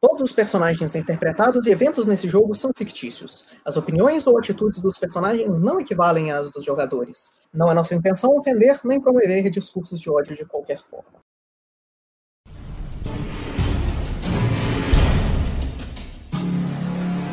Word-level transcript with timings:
Todos 0.00 0.30
os 0.30 0.30
personagens 0.30 0.94
interpretados 0.94 1.66
e 1.66 1.72
eventos 1.72 2.06
nesse 2.06 2.28
jogo 2.28 2.54
são 2.54 2.70
fictícios. 2.76 3.48
As 3.64 3.76
opiniões 3.76 4.28
ou 4.28 4.38
atitudes 4.38 4.78
dos 4.78 4.96
personagens 4.96 5.60
não 5.60 5.80
equivalem 5.80 6.30
às 6.30 6.52
dos 6.52 6.64
jogadores. 6.64 7.40
Não 7.52 7.68
é 7.68 7.74
nossa 7.74 7.96
intenção 7.96 8.30
ofender 8.36 8.78
nem 8.84 9.00
promover 9.00 9.50
discursos 9.50 10.00
de 10.00 10.08
ódio 10.08 10.36
de 10.36 10.44
qualquer 10.44 10.80
forma. 10.84 11.18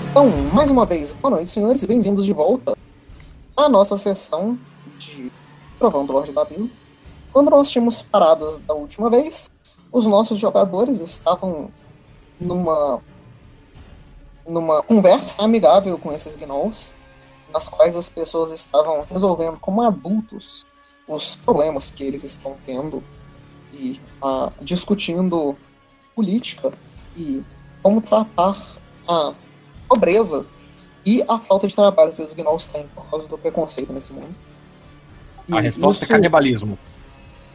Então, 0.10 0.28
mais 0.52 0.72
uma 0.72 0.88
vez, 0.88 1.14
boa 1.14 1.36
noite, 1.36 1.52
senhores, 1.52 1.84
e 1.84 1.88
bem-vindos 1.88 2.26
de 2.26 2.34
volta 2.34 2.76
à 3.56 3.70
nossa 3.70 3.96
sessão 3.96 4.58
de 4.98 5.32
Trovão 5.78 6.04
do 6.04 6.14
Lorde 6.14 6.32
Babil. 6.32 6.68
Quando 7.32 7.52
nós 7.52 7.70
tínhamos 7.70 8.02
parados 8.02 8.58
da 8.58 8.74
última 8.74 9.08
vez, 9.08 9.52
os 9.92 10.08
nossos 10.08 10.40
jogadores 10.40 11.00
estavam 11.00 11.70
numa 12.40 13.02
numa 14.48 14.84
conversa 14.84 15.44
amigável 15.44 15.98
com 15.98 16.14
esses 16.14 16.38
gnolls, 16.38 16.94
nas 17.52 17.68
quais 17.68 17.96
as 17.96 18.10
pessoas 18.10 18.52
estavam 18.52 19.04
resolvendo 19.10 19.58
como 19.60 19.82
adultos 19.82 20.64
os 21.08 21.36
problemas 21.36 21.92
que 21.92 22.04
eles 22.04 22.24
estão 22.24 22.56
tendo 22.66 23.04
e 23.74 24.00
uh, 24.22 24.52
discutindo 24.62 25.56
política 26.16 26.74
e 27.16 27.44
como 27.82 28.02
tratar 28.02 28.60
a 29.08 29.34
pobreza 29.88 30.46
e 31.06 31.24
a 31.28 31.38
falta 31.38 31.68
de 31.68 31.76
trabalho 31.76 32.14
que 32.14 32.22
os 32.22 32.34
gnolls 32.34 32.68
têm 32.68 32.88
por 32.88 33.06
causa 33.10 33.28
do 33.28 33.38
preconceito 33.38 33.94
nesse 33.94 34.12
mundo. 34.12 34.34
E 35.48 35.56
a 35.56 35.60
resposta 35.60 36.04
é 36.04 36.06
isso, 36.06 36.14
é 36.14 36.16
canibalismo. 36.16 36.80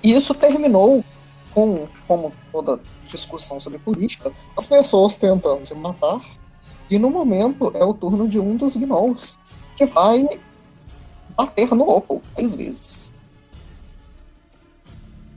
E 0.02 0.12
isso 0.12 0.32
terminou 0.34 1.04
com, 1.52 1.86
como 2.06 2.32
toda 2.52 2.80
discussão 3.06 3.58
sobre 3.58 3.78
política, 3.78 4.32
as 4.56 4.66
pessoas 4.66 5.16
tentando 5.16 5.66
se 5.66 5.74
matar. 5.74 6.20
E 6.88 6.98
no 6.98 7.10
momento 7.10 7.72
é 7.74 7.84
o 7.84 7.94
turno 7.94 8.28
de 8.28 8.38
um 8.38 8.56
dos 8.56 8.76
gnolls 8.76 9.38
que 9.76 9.86
vai 9.86 10.26
bater 11.36 11.70
no 11.70 11.88
Opal 11.88 12.20
três 12.34 12.54
vezes. 12.54 13.14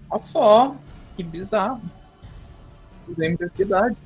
Olha 0.09 0.21
só, 0.21 0.75
que 1.15 1.23
bizarro. 1.23 1.81
Fizemos 3.05 3.39
cidade. 3.55 3.97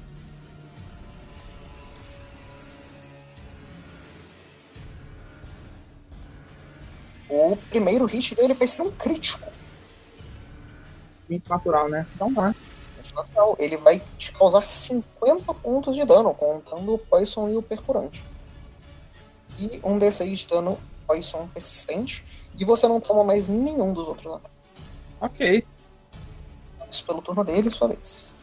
O 7.30 7.58
primeiro 7.70 8.06
hit 8.06 8.34
dele 8.36 8.54
vai 8.54 8.68
ser 8.68 8.82
um 8.84 8.92
crítico. 8.92 9.57
20 11.28 11.48
natural, 11.50 11.90
né? 11.90 12.06
Então 12.16 12.34
tá. 12.34 12.56
Natural. 13.16 13.56
Ele 13.58 13.78
vai 13.78 14.02
te 14.18 14.32
causar 14.32 14.62
50 14.62 15.54
pontos 15.56 15.96
de 15.96 16.06
dano, 16.06 16.34
contando 16.34 16.94
o 16.94 16.98
Poison 16.98 17.50
e 17.50 17.56
o 17.56 17.62
Perfurante. 17.62 18.24
E 19.58 19.80
um 19.84 19.98
D6 19.98 20.36
de 20.36 20.48
dano 20.48 20.78
Poison 21.08 21.48
persistente. 21.54 22.24
E 22.58 22.66
você 22.66 22.88
não 22.88 23.00
toma 23.00 23.24
mais 23.24 23.48
nenhum 23.48 23.94
dos 23.94 24.08
outros 24.08 24.34
ataques. 24.34 24.82
Ok. 25.22 25.66
Isso 26.92 27.06
pelo 27.06 27.22
turno 27.22 27.44
dele, 27.44 27.70
sua 27.70 27.88
vez. 27.88 28.36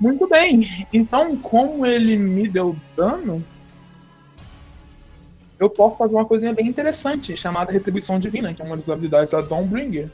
Muito 0.00 0.26
bem. 0.26 0.86
Então, 0.92 1.36
como 1.36 1.86
ele 1.86 2.16
me 2.16 2.48
deu 2.48 2.76
dano, 2.96 3.44
eu 5.62 5.70
posso 5.70 5.96
fazer 5.96 6.14
uma 6.14 6.24
coisinha 6.24 6.52
bem 6.52 6.66
interessante, 6.66 7.36
chamada 7.36 7.70
Retribuição 7.70 8.18
Divina, 8.18 8.52
que 8.52 8.60
é 8.60 8.64
uma 8.64 8.76
das 8.76 8.88
habilidades 8.88 9.30
da 9.30 9.40
Dawnbringer. 9.40 10.10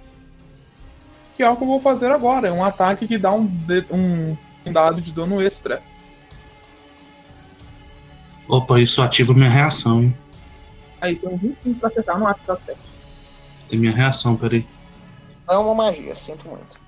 Que 1.34 1.42
é 1.42 1.48
o 1.48 1.56
que 1.56 1.62
eu 1.62 1.66
vou 1.66 1.80
fazer 1.80 2.10
agora. 2.10 2.48
É 2.48 2.52
um 2.52 2.62
ataque 2.62 3.08
que 3.08 3.16
dá 3.16 3.32
um, 3.32 3.50
um, 3.90 4.36
um 4.66 4.72
dado 4.72 5.00
de 5.00 5.10
dano 5.10 5.40
extra. 5.40 5.82
Opa, 8.46 8.78
isso 8.78 9.00
ativa 9.00 9.32
minha 9.32 9.48
reação, 9.48 10.02
hein? 10.02 10.16
Aí, 11.00 11.16
tem 11.16 11.30
um 11.30 11.38
25 11.38 11.80
pra 11.80 11.88
acertar, 11.88 12.18
não 12.18 12.26
acho 12.26 12.40
que 12.40 12.46
tá 12.46 12.56
certo. 12.66 12.80
Tem 13.70 13.78
minha 13.78 13.92
reação, 13.92 14.36
peraí. 14.36 14.66
Não 15.46 15.54
é 15.54 15.58
uma 15.58 15.74
magia, 15.74 16.14
sinto 16.14 16.46
muito. 16.46 16.78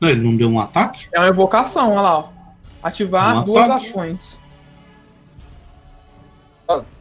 Não, 0.00 0.08
ele 0.08 0.22
não 0.22 0.34
deu 0.34 0.48
um 0.48 0.58
ataque? 0.58 1.06
É 1.12 1.18
uma 1.18 1.28
evocação, 1.28 1.90
olha 1.90 2.00
lá, 2.00 2.18
ó. 2.18 2.28
Ativar 2.82 3.42
um 3.42 3.44
duas 3.44 3.68
ataque. 3.68 3.88
ações. 3.88 4.39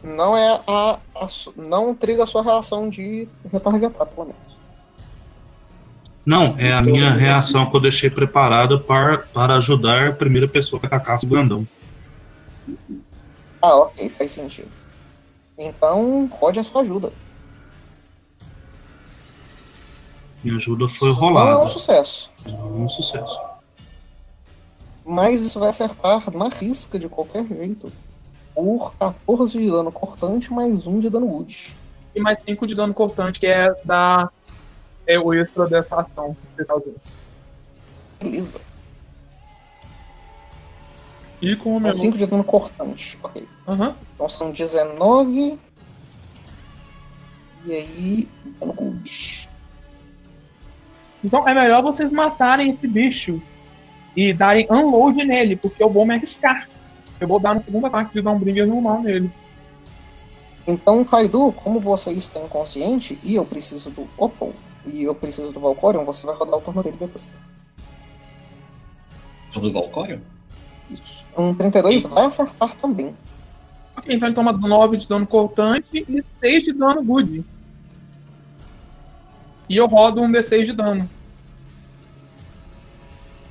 Não 0.04 0.36
é 0.36 0.62
a, 0.68 1.00
a, 1.16 1.28
não 1.56 1.94
triga 1.94 2.24
a 2.24 2.28
sua 2.28 2.42
reação 2.42 2.90
de 2.90 3.28
retargetar, 3.52 4.08
pelo 4.08 4.28
menos. 4.28 4.50
Não, 6.26 6.56
é 6.60 6.72
a 6.72 6.82
minha 6.82 7.12
reação 7.12 7.70
que 7.70 7.76
eu 7.76 7.82
deixei 7.82 8.10
preparada 8.10 8.78
para, 8.78 9.20
para 9.20 9.56
ajudar 9.56 10.10
a 10.10 10.14
primeira 10.14 10.48
pessoa 10.48 10.82
a 10.84 10.88
atacar 10.88 11.20
o 11.24 11.28
grandão. 11.28 11.68
Ah, 13.62 13.76
ok, 13.76 14.10
faz 14.10 14.32
sentido. 14.32 14.72
Então, 15.58 16.30
rode 16.32 16.60
a 16.60 16.64
sua 16.64 16.82
ajuda. 16.82 17.12
Minha 20.44 20.58
ajuda 20.58 20.88
foi 20.88 21.12
rolada. 21.12 21.52
Não 21.52 21.62
é 21.62 21.64
um 21.64 21.68
sucesso. 21.68 22.32
Não 22.48 22.60
é 22.60 22.72
um 22.84 22.90
sucesso. 22.90 23.40
Mas 25.06 25.42
isso 25.42 25.60
vai 25.60 25.70
acertar 25.70 26.32
na 26.36 26.48
risca 26.48 26.98
de 26.98 27.10
qualquer 27.10 27.46
jeito 27.46 27.92
por 28.60 28.94
14 29.00 29.58
de 29.58 29.72
dano 29.72 29.90
cortante, 29.90 30.52
mais 30.52 30.86
1 30.86 31.00
de 31.00 31.10
dano 31.10 31.28
wood. 31.28 31.74
E 32.14 32.20
mais 32.20 32.38
5 32.44 32.68
de 32.68 32.76
dano 32.76 32.94
cortante, 32.94 33.40
que 33.40 33.48
é 33.48 33.74
da. 33.86 34.30
É 35.08 35.18
o 35.18 35.34
extra 35.34 35.66
dessa 35.66 36.02
ação 36.02 36.36
tá. 36.58 36.80
Beleza. 38.20 38.60
E 41.42 41.56
com 41.56 41.78
o 41.78 41.80
meu. 41.80 41.98
5 41.98 42.18
de 42.18 42.26
dano 42.26 42.44
cortante, 42.44 43.18
ok. 43.24 43.48
Uhum. 43.66 43.94
Então 44.14 44.28
são 44.28 44.52
19. 44.52 45.58
E 47.66 47.72
aí, 47.72 48.30
dano 48.60 48.76
wood. 48.78 49.50
Então 51.24 51.48
é 51.48 51.54
melhor 51.54 51.82
vocês 51.82 52.12
matarem 52.12 52.72
esse 52.72 52.88
bicho 52.88 53.42
e 54.16 54.34
darem 54.34 54.68
unload 54.70 55.24
nele, 55.24 55.56
porque 55.56 55.82
o 55.82 55.90
bom 55.90 56.12
é 56.12 56.16
arriscar. 56.16 56.68
Eu 57.20 57.28
vou 57.28 57.40
dar 57.40 57.56
no 57.56 57.64
segundo 57.64 57.86
ataque 57.88 58.14
de 58.14 58.22
dar 58.22 58.32
um 58.32 58.40
bringer 58.40 58.66
normal 58.66 59.02
nele. 59.02 59.30
Então, 60.66 61.04
Kaido, 61.04 61.52
como 61.54 61.80
você 61.80 62.12
está 62.12 62.40
inconsciente 62.40 63.18
e 63.24 63.36
eu 63.36 63.46
preciso 63.46 63.90
do 63.90 64.08
Opal 64.18 64.54
e 64.86 65.04
eu 65.04 65.16
preciso 65.16 65.52
do 65.52 65.60
Valcorion, 65.60 66.06
você 66.06 66.26
vai 66.26 66.36
rodar 66.36 66.58
o 66.58 66.62
turno 66.62 66.84
dele 66.84 66.98
depois. 67.00 67.38
Do 69.54 69.74
Valcorion? 69.74 70.20
Isso. 70.90 71.26
Um 71.38 71.54
32 71.54 72.04
vai 72.04 72.26
acertar 72.26 72.76
também. 72.76 73.16
Ok, 73.98 74.16
então 74.16 74.28
ele 74.28 74.36
toma 74.36 74.52
9 74.52 74.98
de 74.98 75.08
dano 75.08 75.28
cortante 75.28 76.06
e 76.08 76.22
6 76.22 76.64
de 76.64 76.74
dano 76.74 77.04
good. 77.04 77.44
E 79.68 79.76
eu 79.76 79.88
rodo 79.88 80.22
um 80.22 80.32
D6 80.32 80.66
de 80.66 80.74
dano. 80.74 81.10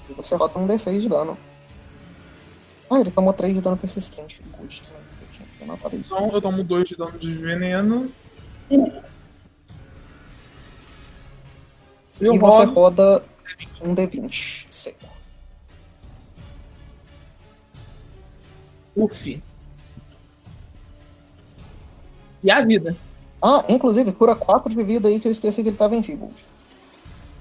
E 0.09 0.13
você 0.15 0.35
roda 0.35 0.59
um 0.59 0.67
D6 0.67 1.01
de 1.01 1.09
dano. 1.09 1.37
Ah, 2.91 3.01
ele 3.01 3.11
tomou 3.11 3.33
3 3.33 3.55
de 3.55 3.61
dano 3.61 3.77
persistente. 3.77 4.41
Good 4.59 4.83
também. 4.83 5.03
Eu 5.61 5.99
Então 5.99 6.31
eu 6.33 6.41
tomo 6.41 6.65
2 6.65 6.89
de 6.89 6.97
dano 6.97 7.19
de 7.19 7.35
veneno. 7.35 8.11
Eu 12.21 12.35
e 12.35 12.39
você 12.39 12.65
roda 12.65 13.23
um 13.81 13.95
D20 13.95 14.67
seco. 14.71 15.07
Uf. 18.97 19.43
E 22.43 22.51
a 22.51 22.65
vida? 22.65 22.97
Ah, 23.41 23.65
inclusive, 23.69 24.13
cura 24.13 24.35
4 24.35 24.71
de 24.71 24.83
vida 24.83 25.09
aí 25.09 25.21
que 25.21 25.29
eu 25.29 25.33
esqueci 25.33 25.63
que 25.63 25.69
ele 25.69 25.77
tava 25.77 25.95
em 25.95 26.03
Feeble. 26.03 26.31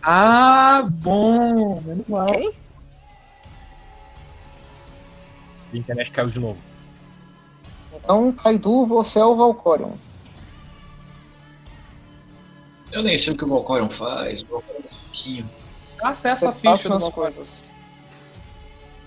Ah, 0.01 0.87
bom. 0.87 1.81
Menos 1.81 2.07
mal. 2.07 2.29
Okay. 2.29 2.66
A 5.77 5.79
internet 5.79 6.11
caiu 6.11 6.29
de 6.29 6.39
novo. 6.39 6.59
Então, 7.93 8.31
Kaidu, 8.31 8.85
você 8.87 9.19
é 9.19 9.25
o 9.25 9.35
Valcorion. 9.35 9.91
Eu 12.91 13.03
nem 13.03 13.15
sei 13.15 13.33
o 13.33 13.37
que 13.37 13.45
o 13.45 13.47
Valcorion 13.47 13.89
faz. 13.89 14.41
O 14.41 14.47
Valcorion 14.47 14.79
é 14.79 14.95
pouquinho. 15.05 15.49
Acessa 16.01 16.49
a 16.49 16.53
ficha 16.53 16.89
das 16.89 17.09
coisas. 17.09 17.71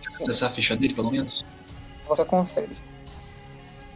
Acessar 0.06 0.50
a 0.50 0.54
ficha 0.54 0.76
dele, 0.76 0.94
pelo 0.94 1.10
menos? 1.10 1.44
Você 2.06 2.24
consegue. 2.24 2.76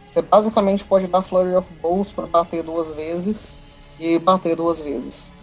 Você 0.05 0.21
basicamente 0.21 0.83
pode 0.83 1.07
dar 1.07 1.21
Flurry 1.21 1.55
of 1.55 1.71
Blows 1.81 2.11
para 2.11 2.27
bater 2.27 2.61
duas 2.61 2.93
vezes 2.93 3.57
e 3.99 4.19
bater 4.19 4.55
duas 4.55 4.81
vezes. 4.81 5.33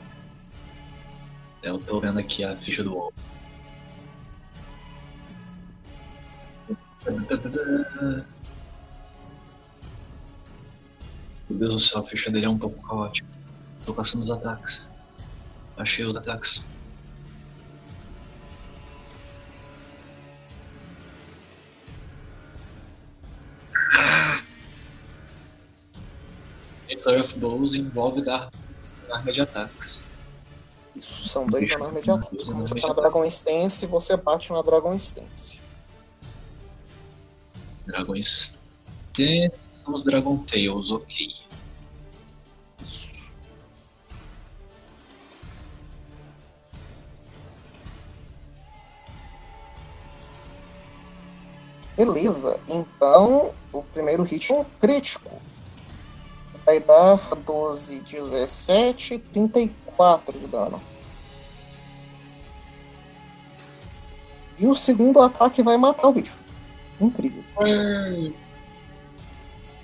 Eu 1.62 1.78
tô 1.78 1.98
vendo 1.98 2.18
aqui 2.18 2.44
a 2.44 2.56
ficha 2.56 2.82
do 2.84 2.94
WoW. 2.94 3.12
Meu 7.04 7.18
Deus 11.50 11.74
do 11.74 11.80
céu, 11.80 12.00
a 12.00 12.06
ficha 12.06 12.30
dele 12.30 12.46
é 12.46 12.48
um 12.48 12.58
pouco 12.58 12.80
caótica. 12.86 13.26
Tô 13.84 13.92
passando 13.92 14.22
os 14.22 14.30
ataques. 14.30 14.88
Achei 15.76 16.04
os 16.04 16.16
ataques. 16.16 16.62
Declare 26.86 27.22
of 27.22 27.38
Bows 27.38 27.74
envolve 27.74 28.22
dar 28.22 28.48
arma 29.10 29.32
de 29.32 29.40
ataques. 29.40 29.98
Isso, 30.94 31.28
são 31.28 31.46
dois 31.46 31.72
armas 31.72 32.04
de 32.04 32.10
ataques. 32.10 32.44
Você 32.44 32.80
tá 32.80 32.88
na 32.88 32.94
Dragon 32.94 33.24
Stance, 33.24 33.86
você 33.86 34.16
bate 34.16 34.52
na 34.52 34.62
Dragon 34.62 34.94
Stance. 34.94 35.61
Dragões. 37.86 38.52
São 39.84 39.94
os 39.94 40.04
Dragon 40.04 40.38
Tails, 40.38 40.90
ok. 40.90 41.34
Isso. 42.82 43.22
Beleza, 51.96 52.58
então 52.66 53.52
o 53.72 53.82
primeiro 53.82 54.22
hit 54.22 54.50
é 54.50 54.54
um 54.54 54.64
crítico. 54.80 55.40
Vai 56.64 56.80
dar 56.80 57.16
12, 57.16 58.00
17, 58.00 59.18
34 59.18 60.38
de 60.38 60.46
dano. 60.46 60.80
E 64.58 64.66
o 64.66 64.74
segundo 64.74 65.20
ataque 65.20 65.62
vai 65.62 65.76
matar 65.76 66.08
o 66.08 66.12
bicho. 66.12 66.41
Incrível. 67.00 67.42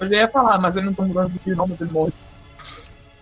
Eu 0.01 0.09
já 0.09 0.17
ia 0.17 0.29
falar, 0.29 0.59
mas 0.59 0.77
ele 0.77 0.87
não 0.87 0.95
tá 0.95 1.03
mudando 1.03 1.33
de 1.33 1.55
nome, 1.55 1.77
ele 1.81 1.91
morre. 1.91 2.13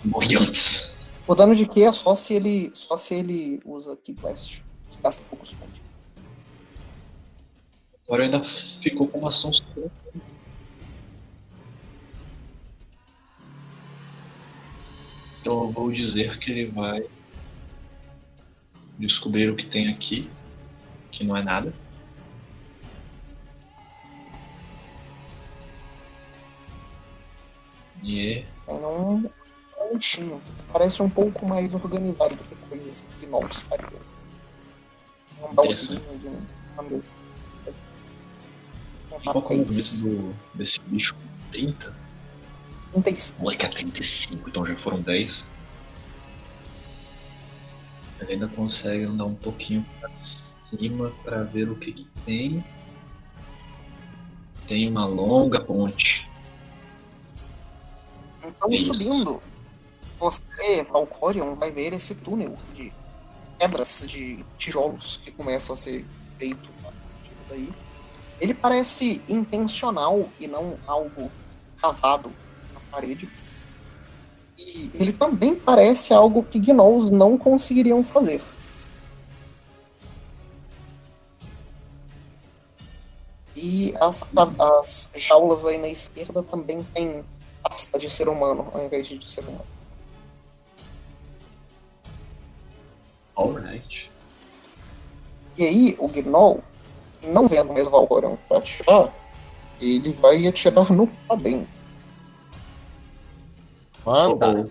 Morri 0.05 0.37
antes. 0.37 0.91
O 1.27 1.35
dano 1.35 1.57
de 1.57 1.67
Q 1.67 1.83
é 1.83 1.93
só 1.93 2.15
se 2.15 2.35
ele, 2.35 2.71
só 2.75 2.97
se 2.97 3.15
ele 3.15 3.61
usa 3.65 3.97
Key 3.97 4.13
Blast, 4.13 4.63
que 4.91 5.03
gasta 5.03 5.25
Focus 5.25 5.55
Point. 5.55 5.83
Agora 8.07 8.23
ainda 8.23 8.45
ficou 8.81 9.09
com 9.09 9.19
uma 9.19 9.31
ação 9.31 9.53
super. 9.53 9.91
Então 15.41 15.65
eu 15.65 15.71
vou 15.71 15.91
dizer 15.91 16.39
que 16.39 16.51
ele 16.51 16.67
vai 16.67 17.05
descobrir 18.99 19.51
o 19.51 19.57
que 19.57 19.67
tem 19.67 19.89
aqui, 19.89 20.31
que 21.11 21.25
não 21.25 21.37
é 21.37 21.43
nada. 21.43 21.73
E 28.07 28.45
um 28.69 29.29
pontinho. 29.77 30.41
Parece 30.73 31.03
um 31.03 31.11
pouco 31.11 31.45
mais 31.45 31.75
organizado 31.75 32.37
do 32.37 32.45
que 32.45 32.55
coisas 32.69 33.05
que 33.19 33.27
gnolls 33.27 33.61
fariam. 33.63 34.01
Um 35.43 35.53
baúzinho 35.53 36.01
de 36.21 36.29
uma 36.29 36.83
mesa. 36.85 37.11
Um 39.11 39.33
qual 39.33 39.45
é 39.51 39.55
o 39.55 39.65
do, 39.65 40.35
desse 40.55 40.81
bicho? 40.81 41.17
30? 41.51 41.93
35. 42.93 43.43
Moleque, 43.43 43.67
é 43.67 43.69
35, 43.69 44.49
então 44.49 44.65
já 44.65 44.77
foram 44.77 45.01
10. 45.01 45.45
Ele 48.21 48.33
ainda 48.33 48.49
consegue 48.49 49.05
andar 49.05 49.25
um 49.25 49.35
pouquinho 49.35 49.85
pra 49.99 50.09
cima 50.17 51.13
pra 51.25 51.43
ver 51.43 51.69
o 51.69 51.75
que, 51.75 51.93
que 51.93 52.07
tem. 52.25 52.65
Tem 54.69 54.89
uma 54.89 55.07
longa 55.07 55.61
ponte. 55.61 56.26
Então, 58.57 58.71
Isso. 58.71 58.93
subindo, 58.93 59.41
você, 60.19 60.83
Valcorion, 60.85 61.55
vai 61.55 61.71
ver 61.71 61.93
esse 61.93 62.15
túnel 62.15 62.57
de 62.75 62.93
pedras, 63.59 64.05
de 64.07 64.45
tijolos 64.59 65.19
que 65.19 65.31
começa 65.31 65.73
a 65.73 65.77
ser 65.77 66.05
feito 66.39 66.69
a 66.81 66.83
partir 66.85 67.35
daí. 67.49 67.69
Ele 68.41 68.55
parece 68.55 69.23
intencional 69.29 70.29
e 70.39 70.47
não 70.47 70.79
algo 70.87 71.31
cavado 71.81 72.33
na 72.73 72.81
parede. 72.91 73.29
E 74.59 74.91
ele 74.95 75.13
também 75.13 75.55
parece 75.55 76.15
algo 76.15 76.43
que 76.43 76.59
gnolls 76.59 77.11
não 77.11 77.37
conseguiriam 77.37 78.03
fazer. 78.03 78.43
E 83.55 83.95
as, 84.01 84.27
as 84.59 85.11
jaulas 85.17 85.65
aí 85.65 85.79
na 85.79 85.89
esquerda 85.89 86.43
também 86.43 86.83
tem 86.95 87.25
pasta 87.69 87.99
de 87.99 88.09
ser 88.09 88.29
humano 88.29 88.71
ao 88.73 88.85
invés 88.85 89.07
de 89.09 89.19
de 89.19 89.27
ser 89.27 89.43
humano. 89.43 89.67
Alright. 93.37 94.11
E 95.59 95.65
aí, 95.65 95.97
o 95.99 96.09
Gnoll, 96.09 96.63
não 97.23 97.49
vendo 97.49 97.73
mesmo 97.73 97.89
o 97.89 97.93
Valgorion 97.93 98.37
pra 98.49 98.59
atirar, 98.59 99.13
ele 99.81 100.13
vai 100.13 100.47
atirar 100.47 100.91
no 100.93 101.07
Padem. 101.07 101.67
Manda. 104.05 104.69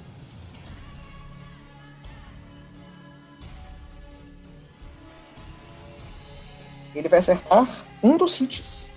Ele 6.95 7.09
vai 7.09 7.19
acertar 7.19 7.67
um 8.01 8.15
dos 8.15 8.39
hits 8.39 8.93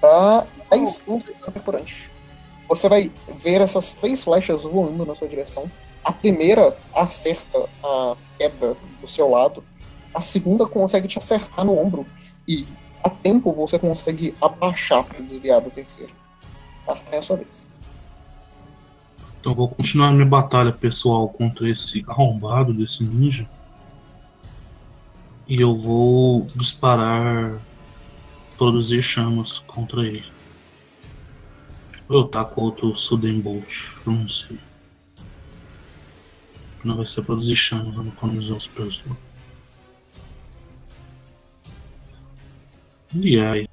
pra 0.00 0.44
10 0.70 0.98
pontos 0.98 1.28
de 1.28 1.50
perfurante. 1.52 2.17
Você 2.68 2.88
vai 2.88 3.10
ver 3.38 3.60
essas 3.60 3.94
três 3.94 4.22
flechas 4.22 4.62
voando 4.62 5.06
na 5.06 5.14
sua 5.14 5.26
direção. 5.26 5.70
A 6.04 6.12
primeira 6.12 6.76
acerta 6.94 7.68
a 7.82 8.16
pedra 8.36 8.76
do 9.00 9.08
seu 9.08 9.28
lado. 9.30 9.64
A 10.14 10.20
segunda 10.20 10.66
consegue 10.66 11.08
te 11.08 11.18
acertar 11.18 11.64
no 11.64 11.78
ombro. 11.78 12.06
E 12.46 12.66
a 13.02 13.08
tempo 13.08 13.52
você 13.52 13.78
consegue 13.78 14.34
abaixar 14.40 15.02
para 15.04 15.20
desviar 15.20 15.60
do 15.60 15.70
terceiro. 15.70 16.12
Até 16.86 17.18
a 17.18 17.22
sua 17.22 17.36
vez. 17.36 17.70
Então 19.40 19.54
vou 19.54 19.68
continuar 19.68 20.12
minha 20.12 20.26
batalha 20.26 20.72
pessoal 20.72 21.28
contra 21.28 21.70
esse 21.70 22.04
arrombado 22.08 22.74
desse 22.74 23.02
ninja. 23.02 23.48
E 25.48 25.60
eu 25.60 25.74
vou 25.78 26.46
disparar 26.56 27.58
produzir 28.58 29.02
chamas 29.02 29.58
contra 29.58 30.06
ele. 30.06 30.37
Eu 32.10 32.24
taco 32.24 32.62
outro 32.62 32.96
Sudden 32.96 33.40
Bolt, 33.42 33.84
não 34.06 34.26
sei. 34.28 34.58
Não 36.82 36.96
vai 36.96 37.06
ser 37.06 37.22
produzir 37.22 37.58
eu 37.72 37.84
não 37.84 38.06
economizar 38.06 38.56
os 38.56 38.66
preços. 38.66 39.04
E 43.14 43.38
aí? 43.40 43.68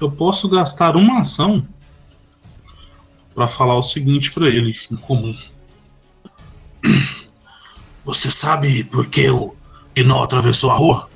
Eu 0.00 0.10
posso 0.10 0.48
gastar 0.48 0.96
uma 0.96 1.20
ação 1.20 1.62
para 3.34 3.46
falar 3.46 3.76
o 3.76 3.82
seguinte 3.82 4.32
para 4.32 4.48
ele 4.48 4.74
em 4.90 4.96
comum. 4.96 5.36
Você 8.04 8.30
sabe 8.30 8.84
por 8.84 9.06
que 9.06 9.28
o 9.28 9.54
Gnol 9.94 10.24
atravessou 10.24 10.70
a 10.70 10.76
rua? 10.76 11.09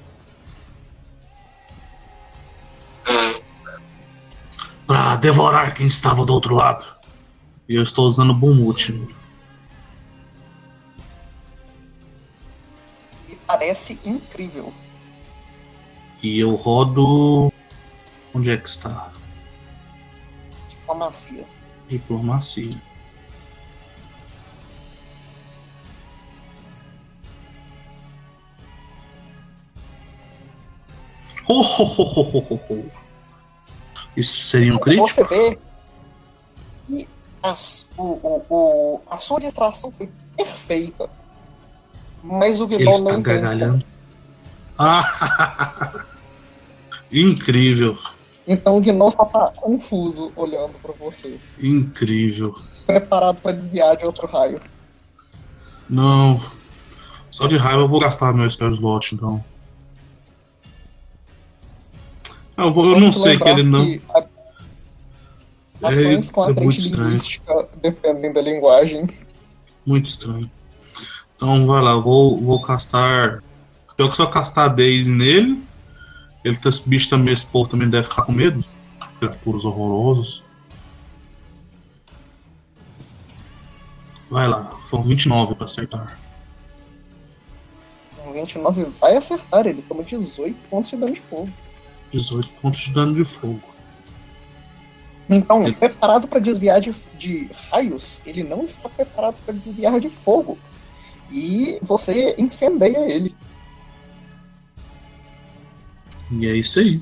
Devorar 5.24 5.72
quem 5.72 5.86
estava 5.86 6.22
do 6.26 6.34
outro 6.34 6.54
lado. 6.54 6.84
E 7.66 7.76
eu 7.76 7.82
estou 7.82 8.06
usando 8.06 8.34
Bumut. 8.34 8.92
E 13.26 13.34
parece 13.46 13.98
incrível. 14.04 14.70
E 16.22 16.38
eu 16.38 16.54
rodo. 16.54 17.50
Onde 18.34 18.50
é 18.50 18.56
que 18.58 18.68
está? 18.68 19.10
Diplomacia. 20.68 21.46
Diplomacia. 21.88 22.82
Ho, 31.48 31.60
ho, 31.60 31.84
ho, 31.84 32.12
ho, 32.12 32.38
ho, 32.38 32.54
ho. 32.54 33.03
Isso 34.16 34.42
seria 34.44 34.74
um 34.74 34.78
crítico? 34.78 35.08
Você 35.08 35.24
vê 35.24 35.58
que 36.86 37.08
as- 37.42 37.86
o, 37.96 38.02
o, 38.48 39.00
a 39.10 39.16
sua 39.16 39.40
distração 39.40 39.90
foi 39.90 40.08
perfeita. 40.36 41.08
Mas 42.22 42.60
o 42.60 42.66
está 42.66 43.10
não 43.12 43.18
entende. 43.20 43.22
gargalhando. 43.40 43.84
Ah, 44.78 45.92
incrível, 47.12 47.96
Então 48.46 48.76
o 48.76 48.80
Gnoll 48.80 49.10
só 49.12 49.24
tá 49.24 49.52
confuso 49.56 50.32
olhando 50.36 50.74
pra 50.82 50.92
você. 50.94 51.38
incrível. 51.60 52.54
Preparado 52.86 53.40
pra 53.40 53.52
desviar 53.52 53.96
de 53.96 54.04
outro 54.04 54.26
raio. 54.26 54.60
Não, 55.88 56.40
só 57.30 57.46
de 57.46 57.56
raiva 57.56 57.82
eu 57.82 57.88
vou 57.88 58.00
gastar 58.00 58.32
meu 58.34 58.50
spell 58.50 58.72
slot, 58.72 59.14
então. 59.14 59.42
Eu, 62.56 62.72
vou, 62.72 62.92
eu 62.92 63.00
não 63.00 63.12
sei 63.12 63.36
que 63.38 63.48
ele 63.48 63.62
não. 63.64 63.84
que 63.84 64.00
a- 64.14 64.34
Ações 65.82 66.30
com 66.30 66.44
É, 66.44 66.46
a 66.46 66.50
é 66.50 66.54
frente 66.54 66.62
muito 66.64 66.80
estranho. 66.80 67.04
linguística 67.08 67.68
dependem 67.82 68.32
da 68.32 68.40
linguagem. 68.40 69.06
Muito 69.86 70.08
estranho. 70.08 70.48
Então 71.36 71.66
vai 71.66 71.82
lá, 71.82 71.90
eu 71.92 72.02
vou, 72.02 72.38
vou 72.38 72.62
castar. 72.62 73.42
Eu 73.98 74.08
que 74.08 74.16
só 74.16 74.26
castar 74.26 74.64
a 74.70 74.72
Daisy 74.72 75.10
nele. 75.10 75.62
Ele, 76.44 76.56
tá- 76.56 76.68
esse 76.70 76.88
bicho 76.88 77.10
também, 77.10 77.34
esse 77.34 77.44
povo 77.46 77.68
também 77.68 77.88
deve 77.90 78.08
ficar 78.08 78.22
com 78.22 78.32
medo. 78.32 78.62
Criaturas 79.18 79.64
horrorosos. 79.64 80.42
Vai 84.30 84.48
lá, 84.48 84.62
foram 84.88 85.04
29 85.04 85.54
pra 85.54 85.66
acertar. 85.66 86.18
Um 88.26 88.32
29 88.32 88.84
vai 89.00 89.16
acertar, 89.16 89.66
ele 89.66 89.82
toma 89.82 90.02
18 90.02 90.56
pontos 90.70 90.90
de 90.90 90.96
dano 90.96 91.12
de 91.12 91.20
fogo. 91.20 91.50
18 92.16 92.48
pontos 92.60 92.80
de 92.80 92.92
dano 92.94 93.14
de 93.14 93.24
fogo. 93.24 93.60
Então, 95.28 95.64
Ele- 95.66 95.74
preparado 95.76 96.28
para 96.28 96.38
desviar 96.38 96.80
de, 96.80 96.94
de 97.18 97.50
raios, 97.70 98.20
ele 98.26 98.42
não 98.44 98.62
está 98.62 98.88
preparado 98.88 99.36
para 99.44 99.54
desviar 99.54 99.98
de 99.98 100.10
fogo. 100.10 100.58
E 101.30 101.78
você 101.82 102.34
incendeia 102.38 103.10
ele. 103.10 103.34
E 106.30 106.46
é 106.46 106.54
isso 106.56 106.78
aí. 106.78 107.00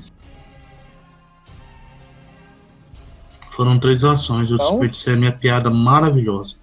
Foram 3.51 3.77
três 3.77 4.03
ações. 4.03 4.49
Eu 4.49 4.55
Então- 4.55 4.69
desperdicei 4.71 5.13
a 5.13 5.17
minha 5.17 5.31
piada 5.31 5.69
maravilhosa. 5.69 6.55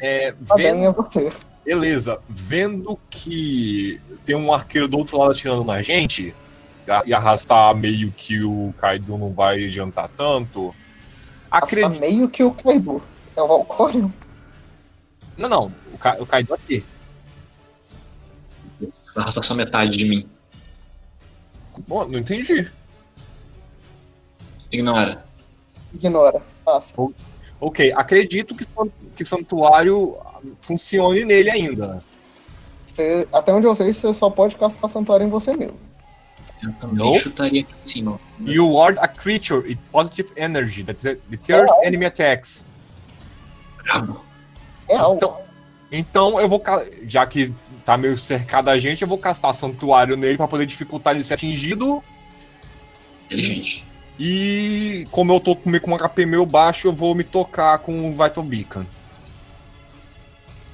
É, 0.00 0.32
Tá 0.46 0.54
bem, 0.54 0.72
vendo, 0.72 0.84
é 0.86 0.92
você. 0.92 1.30
beleza, 1.64 2.18
vendo 2.28 2.98
que 3.10 4.00
tem 4.24 4.34
um 4.34 4.50
arqueiro 4.52 4.88
do 4.88 4.96
outro 4.96 5.18
lado 5.18 5.32
atirando 5.32 5.62
na 5.62 5.82
gente, 5.82 6.34
e 7.06 7.14
arrastar 7.14 7.74
meio 7.74 8.12
que 8.12 8.42
o 8.42 8.74
Kaido 8.78 9.16
não 9.16 9.32
vai 9.32 9.66
adiantar 9.66 10.08
tanto. 10.16 10.74
Acredito. 11.50 12.00
meio 12.00 12.28
que 12.28 12.42
o 12.42 12.52
Kaido. 12.52 13.02
É 13.36 13.42
o 13.42 13.48
Valcorion. 13.48 14.10
Não, 15.36 15.48
não, 15.48 15.72
o, 15.92 15.98
Ka... 15.98 16.16
o 16.20 16.26
Kaido 16.26 16.54
aqui. 16.54 16.84
Arrasta 19.16 19.42
só 19.42 19.54
metade 19.54 19.96
de 19.96 20.04
mim. 20.04 20.28
Bom, 21.86 22.06
não 22.06 22.18
entendi. 22.18 22.70
Ignora. 24.70 25.24
Ignora. 25.92 26.42
Passa. 26.64 26.94
Ok, 27.60 27.92
acredito 27.92 28.54
que, 28.54 28.66
que 29.16 29.24
santuário 29.24 30.16
funcione 30.60 31.24
nele 31.24 31.50
ainda. 31.50 32.02
Você, 32.84 33.28
até 33.32 33.52
onde 33.52 33.66
eu 33.66 33.74
sei, 33.74 33.92
você 33.92 34.12
só 34.14 34.30
pode 34.30 34.56
castar 34.56 34.90
santuário 34.90 35.26
em 35.26 35.30
você 35.30 35.56
mesmo. 35.56 35.89
Eu 36.62 36.72
também 36.74 36.96
Não. 37.14 37.18
chutaria 37.20 37.62
aqui 37.62 37.72
em 37.84 37.88
cima. 37.88 38.20
You 38.40 38.72
ward 38.72 38.98
a 39.00 39.08
creature 39.08 39.60
with 39.66 39.78
positive 39.90 40.30
energy 40.36 40.84
that 40.84 41.18
deters 41.28 41.70
enemy 41.82 42.04
attacks. 42.06 42.64
Brabo. 43.82 44.20
É. 44.88 44.94
Então- 44.96 45.40
Então 45.92 46.40
eu 46.40 46.48
vou. 46.48 46.62
Já 47.06 47.26
que 47.26 47.52
tá 47.84 47.96
meio 47.96 48.16
cercado 48.18 48.68
a 48.68 48.78
gente, 48.78 49.02
eu 49.02 49.08
vou 49.08 49.18
castar 49.18 49.54
santuário 49.54 50.16
nele 50.16 50.36
pra 50.36 50.46
poder 50.46 50.66
dificultar 50.66 51.14
ele 51.14 51.24
ser 51.24 51.34
atingido. 51.34 52.02
Inteligente. 53.26 53.84
E 54.18 55.06
como 55.10 55.32
eu 55.32 55.40
tô 55.40 55.56
com 55.56 55.70
meio 55.70 55.80
com 55.82 55.92
um 55.92 55.96
HP 55.96 56.26
meio 56.26 56.44
baixo, 56.44 56.88
eu 56.88 56.92
vou 56.92 57.14
me 57.14 57.24
tocar 57.24 57.78
com 57.78 58.08
o 58.08 58.12
Vital 58.12 58.44
Beacon. 58.44 58.84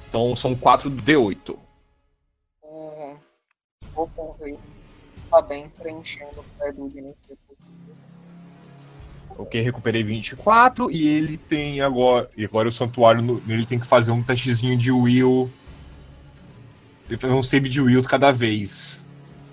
Então 0.09 0.35
são 0.35 0.53
4 0.55 0.89
D8. 0.89 1.57
Hum, 2.63 3.15
vou 3.93 4.07
conver. 4.15 4.57
Tá 5.29 5.41
bem 5.41 5.69
preenchendo 5.69 6.45
o. 6.61 7.15
Ok, 9.37 9.61
recuperei 9.61 10.03
24 10.03 10.89
e 10.89 11.07
ele 11.07 11.37
tem 11.37 11.81
agora. 11.81 12.29
E 12.35 12.43
agora 12.43 12.69
o 12.69 12.71
santuário 12.71 13.41
ele 13.47 13.65
tem 13.65 13.79
que 13.79 13.85
fazer 13.85 14.11
um 14.11 14.23
testezinho 14.23 14.77
de 14.77 14.91
will. 14.91 15.51
Tem 17.07 17.17
que 17.17 17.21
fazer 17.21 17.33
um 17.33 17.43
save 17.43 17.69
de 17.69 17.79
will 17.79 18.01
cada 18.03 18.31
vez. 18.31 19.05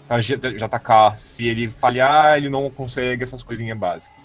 Pra 0.08 0.20
já, 0.20 0.36
já 0.56 0.66
atacar. 0.66 1.18
Se 1.18 1.46
ele 1.46 1.68
falhar, 1.68 2.38
ele 2.38 2.48
não 2.48 2.70
consegue 2.70 3.22
essas 3.22 3.42
coisinhas 3.42 3.76
básicas. 3.76 4.24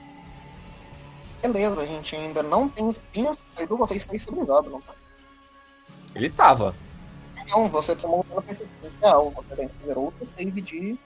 Beleza, 1.41 1.81
a 1.81 1.85
gente 1.85 2.15
ainda 2.15 2.43
não 2.43 2.69
tem 2.69 2.89
espinhos. 2.89 3.37
Kaido, 3.55 3.77
você 3.77 3.97
está 3.97 4.15
estabilizado, 4.15 4.69
não 4.69 4.81
tá? 4.81 4.93
Ele 6.13 6.29
tava. 6.29 6.75
Então, 7.37 7.67
você 7.69 7.95
tomou 7.95 8.25
um 8.25 8.29
dano 8.29 8.41
persistente 8.41 8.93
real. 9.01 9.31
Você 9.31 9.55
tem 9.55 9.67
que 9.67 9.75
fazer 9.75 9.97
outro 9.97 10.27
save 10.37 10.61
de. 10.61 10.99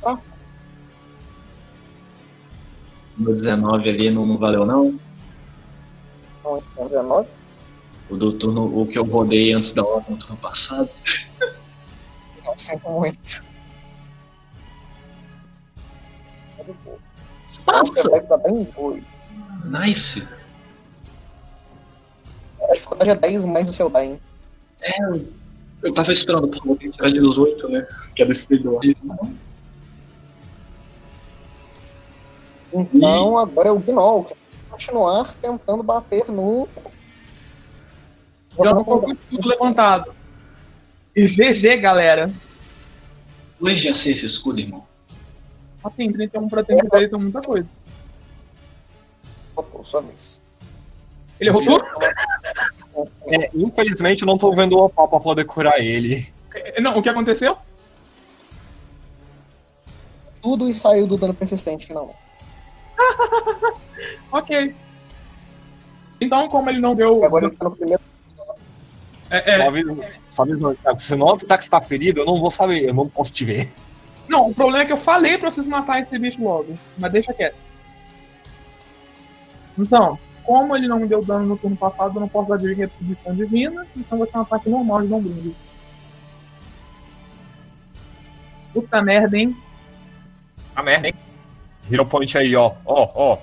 Tração. 0.00 0.40
No 3.16 3.34
19 3.34 3.88
ali 3.88 4.10
não, 4.10 4.24
não 4.24 4.38
valeu, 4.38 4.64
não. 4.64 4.98
É 6.78 6.84
19. 6.84 7.28
O 8.08 8.16
do 8.16 8.32
turno, 8.32 8.80
o 8.80 8.86
que 8.86 8.98
eu 8.98 9.04
rodei 9.04 9.52
antes 9.52 9.72
da 9.72 9.84
hora 9.84 10.04
no 10.08 10.16
turno 10.16 10.36
passado. 10.38 10.88
Não, 12.44 12.56
sinto 12.56 12.88
muito. 12.88 13.44
Você 17.66 18.08
vai 18.08 18.20
dar 18.22 18.38
bem 18.38 18.64
doido. 18.64 19.06
Nice. 19.66 20.26
A 22.62 22.72
dificuldade 22.72 23.10
é 23.10 23.14
10 23.14 23.44
mais 23.44 23.68
o 23.68 23.72
seu 23.72 23.88
daim. 23.88 24.18
Eu 25.82 25.94
tava 25.94 26.12
esperando, 26.12 26.48
por 26.48 26.58
favor, 26.58 26.78
que 26.78 26.90
tirar 26.90 27.10
de 27.10 27.20
18, 27.20 27.68
né? 27.68 27.86
Que 28.14 28.22
é 28.22 28.26
do 28.26 28.32
estilo. 28.32 28.80
Então, 32.72 33.36
agora 33.36 33.68
é 33.68 33.72
o 33.72 33.78
Gnoll, 33.78 34.24
que 34.24 34.34
continuar 34.70 35.34
tentando 35.40 35.82
bater 35.82 36.30
no. 36.30 36.68
Já 38.56 38.74
tô 38.74 38.84
com 38.84 38.94
o 39.06 39.12
escudo 39.12 39.48
levantado. 39.48 40.14
E 41.14 41.26
GG, 41.26 41.76
galera. 41.78 42.32
Dois 43.60 43.80
já 43.80 43.94
sei 43.94 44.12
esse 44.12 44.26
escudo, 44.26 44.60
irmão. 44.60 44.84
Assim, 45.82 46.12
31 46.12 46.48
pra 46.48 46.62
33 46.62 47.12
é 47.12 47.16
muita 47.16 47.40
coisa. 47.42 47.68
Opa, 49.56 49.84
sua 49.84 50.02
vez. 50.02 50.40
Ele 51.38 51.50
errou 51.50 51.64
tudo? 51.64 51.84
É, 53.28 53.50
infelizmente 53.54 54.22
eu 54.22 54.26
não 54.26 54.36
tô 54.36 54.52
vendo 54.54 54.76
o 54.76 54.84
opal 54.84 55.08
pra 55.08 55.20
poder 55.20 55.44
curar 55.44 55.78
ele. 55.80 56.26
É, 56.54 56.80
Não, 56.80 56.98
o 56.98 57.02
que 57.02 57.08
aconteceu? 57.08 57.56
Tudo 60.42 60.68
e 60.68 60.74
saiu 60.74 61.06
do 61.06 61.16
dano 61.16 61.34
persistente 61.34 61.86
finalmente. 61.86 62.18
Ok. 64.32 64.74
Então, 66.20 66.48
como 66.48 66.70
ele 66.70 66.80
não 66.80 66.94
deu. 66.94 67.24
Agora 67.24 67.46
ele 67.46 67.56
tá 67.56 67.64
no 67.64 67.76
primeiro. 67.76 68.02
É, 69.30 69.38
é, 69.38 69.54
Só 69.54 69.68
avisando, 69.68 70.04
só 70.28 70.42
avisando, 70.42 70.78
se 70.98 71.16
não 71.16 71.30
avisar 71.30 71.58
que 71.58 71.64
você 71.64 71.70
tá 71.70 71.80
ferido, 71.80 72.20
eu 72.20 72.26
não 72.26 72.36
vou 72.36 72.50
saber, 72.50 72.88
eu 72.88 72.94
não 72.94 73.08
posso 73.08 73.32
te 73.32 73.44
ver. 73.44 73.72
Não, 74.28 74.48
o 74.48 74.54
problema 74.54 74.82
é 74.82 74.86
que 74.86 74.92
eu 74.92 74.96
falei 74.96 75.38
pra 75.38 75.50
vocês 75.50 75.66
matarem 75.66 76.02
esse 76.02 76.18
bicho 76.18 76.42
logo. 76.42 76.74
Mas 76.98 77.12
deixa 77.12 77.32
quieto. 77.32 77.56
Então, 79.78 80.18
como 80.44 80.76
ele 80.76 80.88
não 80.88 80.98
me 80.98 81.06
deu 81.06 81.24
dano 81.24 81.46
no 81.46 81.56
turno 81.56 81.76
passado, 81.76 82.16
eu 82.16 82.20
não 82.20 82.28
posso 82.28 82.48
dar 82.48 82.58
de 82.58 82.74
retribuição 82.74 83.34
divina, 83.34 83.86
então 83.96 84.18
vai 84.18 84.28
ser 84.28 84.38
um 84.38 84.42
ataque 84.42 84.68
normal 84.68 85.02
de 85.02 85.08
não 85.08 85.20
brinco. 85.20 85.54
Puta 88.72 89.02
merda, 89.02 89.36
hein? 89.36 89.56
A 90.74 90.82
merda, 90.82 91.08
hein? 91.08 91.14
Hero 91.90 92.06
Point 92.06 92.36
aí, 92.38 92.54
ó. 92.56 92.72
Ó, 92.84 93.10
ó. 93.14 93.38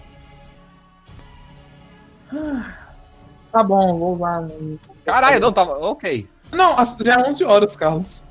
Tá 3.52 3.64
bom, 3.64 3.98
vou 3.98 4.18
no- 4.18 4.80
Caralho, 5.06 5.40
não, 5.40 5.52
tava. 5.54 5.78
Ok. 5.80 6.28
Não, 6.52 6.78
as- 6.78 6.98
já 6.98 7.14
é 7.16 7.30
11 7.30 7.44
horas, 7.44 7.76
Carlos. 7.76 8.24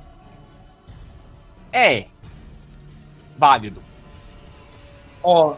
É. 1.73 2.07
Válido. 3.37 3.83
Ó. 5.23 5.57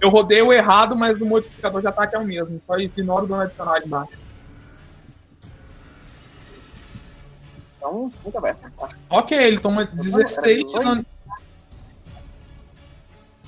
Eu 0.00 0.08
rodei 0.10 0.42
o 0.42 0.52
errado, 0.52 0.94
mas 0.94 1.20
o 1.20 1.26
modificador 1.26 1.80
de 1.80 1.86
ataque 1.88 2.14
é 2.14 2.18
o 2.18 2.24
mesmo. 2.24 2.60
Só 2.66 2.76
ignora 2.76 3.24
o 3.24 3.28
dano 3.28 3.42
adicional 3.42 3.74
ali 3.74 3.86
embaixo. 3.86 4.18
Então, 7.76 8.10
nunca 8.24 8.40
vai 8.40 8.50
acertar. 8.50 8.90
Ok, 9.08 9.36
ele 9.38 9.58
toma 9.58 9.84
16 9.84 10.64
de 10.66 10.72
dano. 10.78 11.06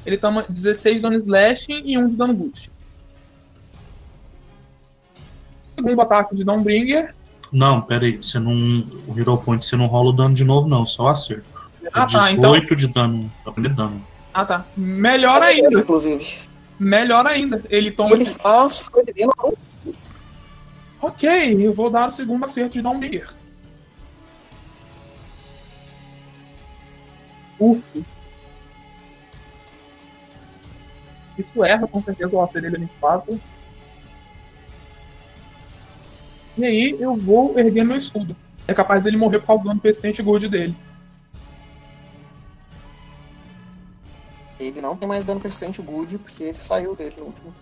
Ele 0.08 0.16
toma 0.16 0.42
16 0.48 0.96
de 0.96 1.02
dano 1.02 1.18
slashing 1.18 1.82
e 1.84 1.98
1 1.98 2.08
de 2.08 2.16
dano 2.16 2.32
boost. 2.32 2.70
Segundo 5.74 6.00
ataque 6.00 6.34
de 6.34 6.44
Dawnbringer. 6.44 7.14
Não, 7.52 7.82
pera 7.82 8.06
aí. 8.06 8.16
Você 8.16 8.38
não. 8.38 8.54
O 9.06 9.18
Hero 9.18 9.36
Point 9.36 9.62
você 9.62 9.76
não 9.76 9.84
rola 9.84 10.08
o 10.08 10.12
dano 10.14 10.34
de 10.34 10.44
novo, 10.44 10.66
não. 10.66 10.86
Só 10.86 11.08
acerto. 11.08 11.44
É 11.84 11.88
Ah, 11.92 12.06
tá, 12.06 12.32
então. 12.32 12.52
18 12.52 12.74
de 12.74 12.88
dano. 12.88 13.30
Primeiro 13.52 13.76
dano. 13.76 14.02
Ah, 14.32 14.46
tá. 14.46 14.64
Melhor 14.74 15.42
ainda. 15.42 15.78
Inclusive. 15.78 16.38
Melhor 16.80 17.26
ainda. 17.26 17.62
Ele 17.68 17.90
toma. 17.90 18.12
Ele 18.12 18.22
está 18.22 18.66
Ok, 21.02 21.66
eu 21.66 21.74
vou 21.74 21.90
dar 21.90 22.08
o 22.08 22.10
segundo 22.10 22.46
acerto 22.46 22.72
de 22.72 22.82
Dawnbringer. 22.82 23.28
Uf. 27.60 27.82
Isso 31.38 31.64
erra, 31.64 31.86
com 31.86 32.02
certeza, 32.02 32.34
o 32.34 32.40
acerto 32.42 32.60
dele 32.62 32.76
é 32.76 32.80
24. 32.80 33.40
E 36.56 36.64
aí 36.64 36.96
eu 36.98 37.14
vou 37.16 37.56
erguer 37.58 37.84
meu 37.84 37.96
escudo. 37.96 38.34
É 38.66 38.74
capaz 38.74 39.04
dele 39.04 39.16
morrer 39.16 39.38
por 39.38 39.46
causa 39.46 39.62
do 39.62 39.68
dano 39.68 39.80
persistente 39.80 40.22
good 40.22 40.48
dele. 40.48 40.74
Ele 44.58 44.80
não 44.80 44.96
tem 44.96 45.08
mais 45.08 45.24
dano 45.26 45.40
persistente 45.40 45.80
good, 45.80 46.18
porque 46.18 46.42
ele 46.42 46.58
saiu 46.58 46.94
dele 46.96 47.14
no 47.16 47.26
último. 47.26 47.54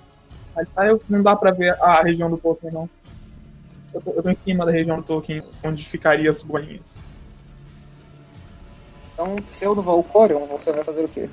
Mas 0.55 0.67
tá, 0.75 0.87
eu- 0.87 1.01
não 1.09 1.23
dá 1.23 1.37
pra 1.37 1.51
ver 1.51 1.73
a 1.83 2.03
região 2.03 2.31
do 2.31 2.39
Tolkien, 2.39 2.73
não. 2.73 2.89
Eu 3.93 4.01
tô, 4.01 4.11
eu 4.13 4.23
tô 4.23 4.31
em 4.31 4.35
cima 4.37 4.65
da 4.65 4.73
região 4.73 4.97
do 4.97 5.03
Tolkien, 5.03 5.43
onde 5.63 5.85
ficaria 5.85 6.31
as 6.31 6.43
bolinhas. 6.43 6.99
Então, 9.13 9.37
pseudo 9.51 9.83
Valcorion, 9.83 10.47
você 10.47 10.73
vai 10.73 10.83
fazer 10.85 11.05
o 11.05 11.09
quê? 11.09 11.29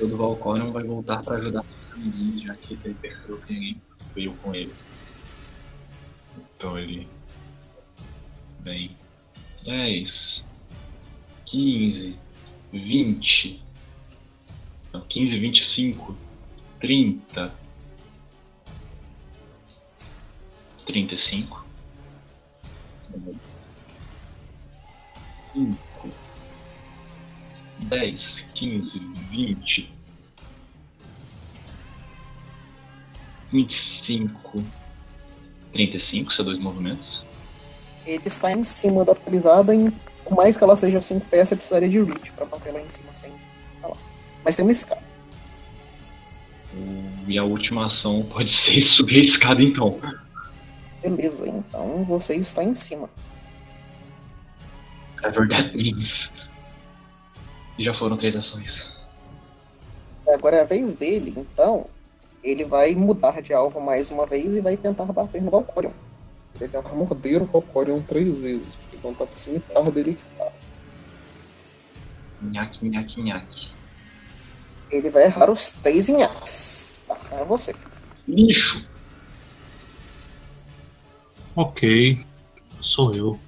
Seu 0.00 0.08
do 0.08 0.16
Valcorion 0.16 0.72
vai 0.72 0.82
voltar 0.82 1.22
pra 1.22 1.36
ajudar 1.36 1.62
os 1.92 1.98
meninos, 1.98 2.42
já 2.44 2.54
que 2.56 2.72
ele 2.72 2.94
percebeu 2.94 3.36
que 3.42 3.52
ninguém 3.52 3.82
veio 4.14 4.32
com 4.36 4.54
ele. 4.54 4.72
Então 6.56 6.78
ele. 6.78 7.06
Bem. 8.60 8.96
10, 9.62 10.42
15, 11.44 12.18
20. 12.72 13.62
Não, 14.90 15.02
15, 15.02 15.38
25, 15.38 16.16
30. 16.80 17.54
35. 20.86 21.66
5. 25.52 25.89
10, 27.84 28.44
15, 28.54 28.98
20, 29.30 29.92
25, 33.52 34.64
35, 35.72 36.32
são 36.32 36.44
dois 36.44 36.58
movimentos. 36.58 37.24
Ele 38.06 38.22
está 38.26 38.52
em 38.52 38.64
cima 38.64 39.04
da 39.04 39.14
pisada, 39.14 39.74
e 39.74 39.90
por 40.24 40.34
mais 40.34 40.56
que 40.56 40.64
ela 40.64 40.76
seja 40.76 41.00
5 41.00 41.26
pés, 41.26 41.48
você 41.48 41.56
precisaria 41.56 41.88
de 41.88 42.02
reach 42.02 42.32
pra 42.32 42.46
manter 42.46 42.70
ela 42.70 42.80
em 42.80 42.88
cima 42.88 43.12
sem 43.12 43.32
escalar. 43.62 43.96
Mas 44.44 44.56
tem 44.56 44.64
uma 44.64 44.72
escada. 44.72 45.02
E 47.26 47.38
a 47.38 47.44
última 47.44 47.86
ação 47.86 48.22
pode 48.22 48.50
ser 48.52 48.80
subir 48.80 49.16
a 49.16 49.20
escada 49.20 49.62
então. 49.62 50.00
Beleza, 51.02 51.48
então 51.48 52.04
você 52.04 52.36
está 52.36 52.62
em 52.62 52.74
cima. 52.74 53.08
Whatever 55.22 55.48
that 55.48 55.76
means. 55.76 56.32
E 57.78 57.84
já 57.84 57.94
foram 57.94 58.16
três 58.16 58.36
ações. 58.36 58.90
Agora 60.28 60.56
é 60.56 60.60
a 60.60 60.64
vez 60.64 60.94
dele, 60.94 61.34
então 61.36 61.86
ele 62.42 62.64
vai 62.64 62.94
mudar 62.94 63.40
de 63.42 63.52
alvo 63.52 63.80
mais 63.80 64.10
uma 64.10 64.26
vez 64.26 64.56
e 64.56 64.60
vai 64.60 64.76
tentar 64.76 65.04
bater 65.06 65.42
no 65.42 65.50
Valcorion. 65.50 65.90
Ele 66.54 66.66
vai 66.66 66.68
tentar 66.68 66.94
morder 66.94 67.42
o 67.42 67.46
Valcorion 67.46 68.00
três 68.02 68.38
vezes, 68.38 68.76
porque 68.76 68.98
não 69.02 69.14
tá 69.14 69.26
com 69.26 69.34
o 69.34 69.38
cimitarra 69.38 69.90
dele 69.90 70.12
equipado. 70.12 70.52
Nhaque, 72.42 72.88
nhaque, 72.88 73.22
nhaque. 73.22 73.68
Ele 74.90 75.10
vai 75.10 75.24
errar 75.24 75.50
os 75.50 75.70
três 75.70 76.08
nhaques. 76.08 76.88
Tá, 77.06 77.16
é 77.32 77.44
você. 77.44 77.74
Lixo! 78.26 78.88
Ok, 81.54 82.24
sou 82.80 83.14
eu. 83.14 83.38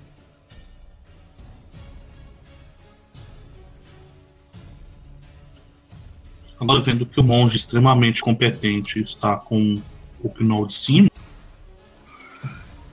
Agora 6.62 6.80
vendo 6.80 7.04
que 7.04 7.18
o 7.18 7.24
monge 7.24 7.56
extremamente 7.56 8.20
competente 8.20 9.00
está 9.00 9.36
com 9.36 9.80
o 10.22 10.32
Gnoll 10.32 10.64
de 10.68 10.74
cima 10.74 11.08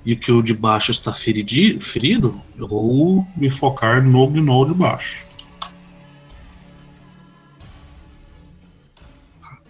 e 0.04 0.16
que 0.16 0.32
o 0.32 0.42
de 0.42 0.56
baixo 0.56 0.90
está 0.90 1.14
feridi- 1.14 1.78
ferido, 1.78 2.40
eu 2.58 2.68
vou 2.68 3.24
me 3.38 3.48
focar 3.48 4.04
no 4.04 4.28
Gnoll 4.28 4.70
de 4.70 4.74
baixo. 4.74 5.24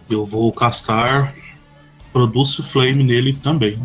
Eu 0.08 0.24
vou 0.24 0.50
castar 0.50 1.34
Produce 2.10 2.62
Flame 2.62 3.04
nele 3.04 3.34
também. 3.34 3.78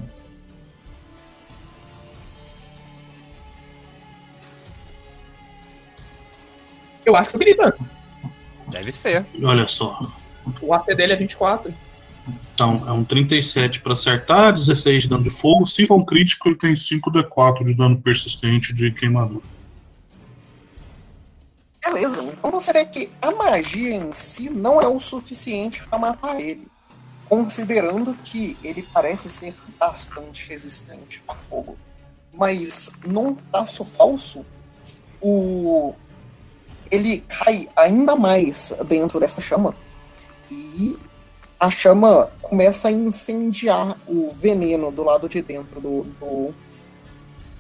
Eu 7.06 7.18
acho 7.18 7.32
que 7.32 7.36
habilita. 7.36 7.95
Deve 8.68 8.92
ser. 8.92 9.26
Olha 9.44 9.68
só, 9.68 10.00
O 10.62 10.74
AC 10.74 10.96
dele 10.96 11.14
é 11.14 11.16
24. 11.16 11.74
Então, 12.54 12.84
é 12.88 12.92
um 12.92 13.04
37 13.04 13.82
para 13.82 13.94
acertar, 13.94 14.54
16 14.54 15.04
de 15.04 15.10
dano 15.10 15.24
de 15.24 15.30
fogo. 15.30 15.66
Se 15.66 15.86
for 15.86 15.96
um 15.98 16.06
crítico, 16.06 16.50
ele 16.50 16.58
tem 16.58 16.74
5d4 16.74 17.66
de 17.66 17.74
dano 17.74 18.02
persistente 18.02 18.74
de 18.74 18.92
queimadura. 18.92 19.46
Beleza, 21.84 22.24
então 22.24 22.50
você 22.50 22.74
vê 22.74 22.84
que 22.86 23.12
a 23.22 23.32
magia 23.32 23.94
em 23.94 24.12
si 24.12 24.50
não 24.50 24.82
é 24.82 24.88
o 24.88 25.00
suficiente 25.00 25.88
para 25.88 26.00
matar 26.00 26.40
ele. 26.42 26.68
Considerando 27.30 28.16
que 28.24 28.58
ele 28.64 28.82
parece 28.82 29.30
ser 29.30 29.54
bastante 29.80 30.48
resistente 30.50 31.22
a 31.28 31.36
fogo. 31.36 31.78
Mas 32.34 32.92
num 33.06 33.36
passo 33.36 33.86
falso, 33.86 34.44
o 35.22 35.94
ele 36.92 37.20
cai 37.22 37.68
ainda 37.76 38.16
mais 38.16 38.76
dentro 38.88 39.20
dessa 39.20 39.42
chama. 39.42 39.76
E 40.50 40.98
a 41.60 41.70
chama 41.70 42.30
começa 42.42 42.88
a 42.88 42.92
incendiar 42.92 43.98
o 44.08 44.32
veneno 44.32 44.92
do 44.92 45.04
lado 45.04 45.28
de 45.28 45.42
dentro 45.42 45.80
do, 45.82 46.04
do- 46.20 46.54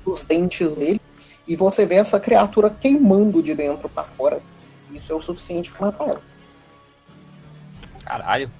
dos 0.03 0.23
dentes 0.23 0.75
dele. 0.75 1.01
E 1.47 1.55
você 1.55 1.85
vê 1.85 1.95
essa 1.95 2.19
criatura 2.19 2.69
queimando 2.69 3.41
de 3.41 3.53
dentro 3.55 3.87
para 3.87 4.03
fora. 4.03 4.41
Isso 4.91 5.11
é 5.11 5.15
o 5.15 5.21
suficiente 5.21 5.71
para 5.71 5.87
matar 5.87 6.07
ela. 6.09 6.21
Caralho. 8.03 8.51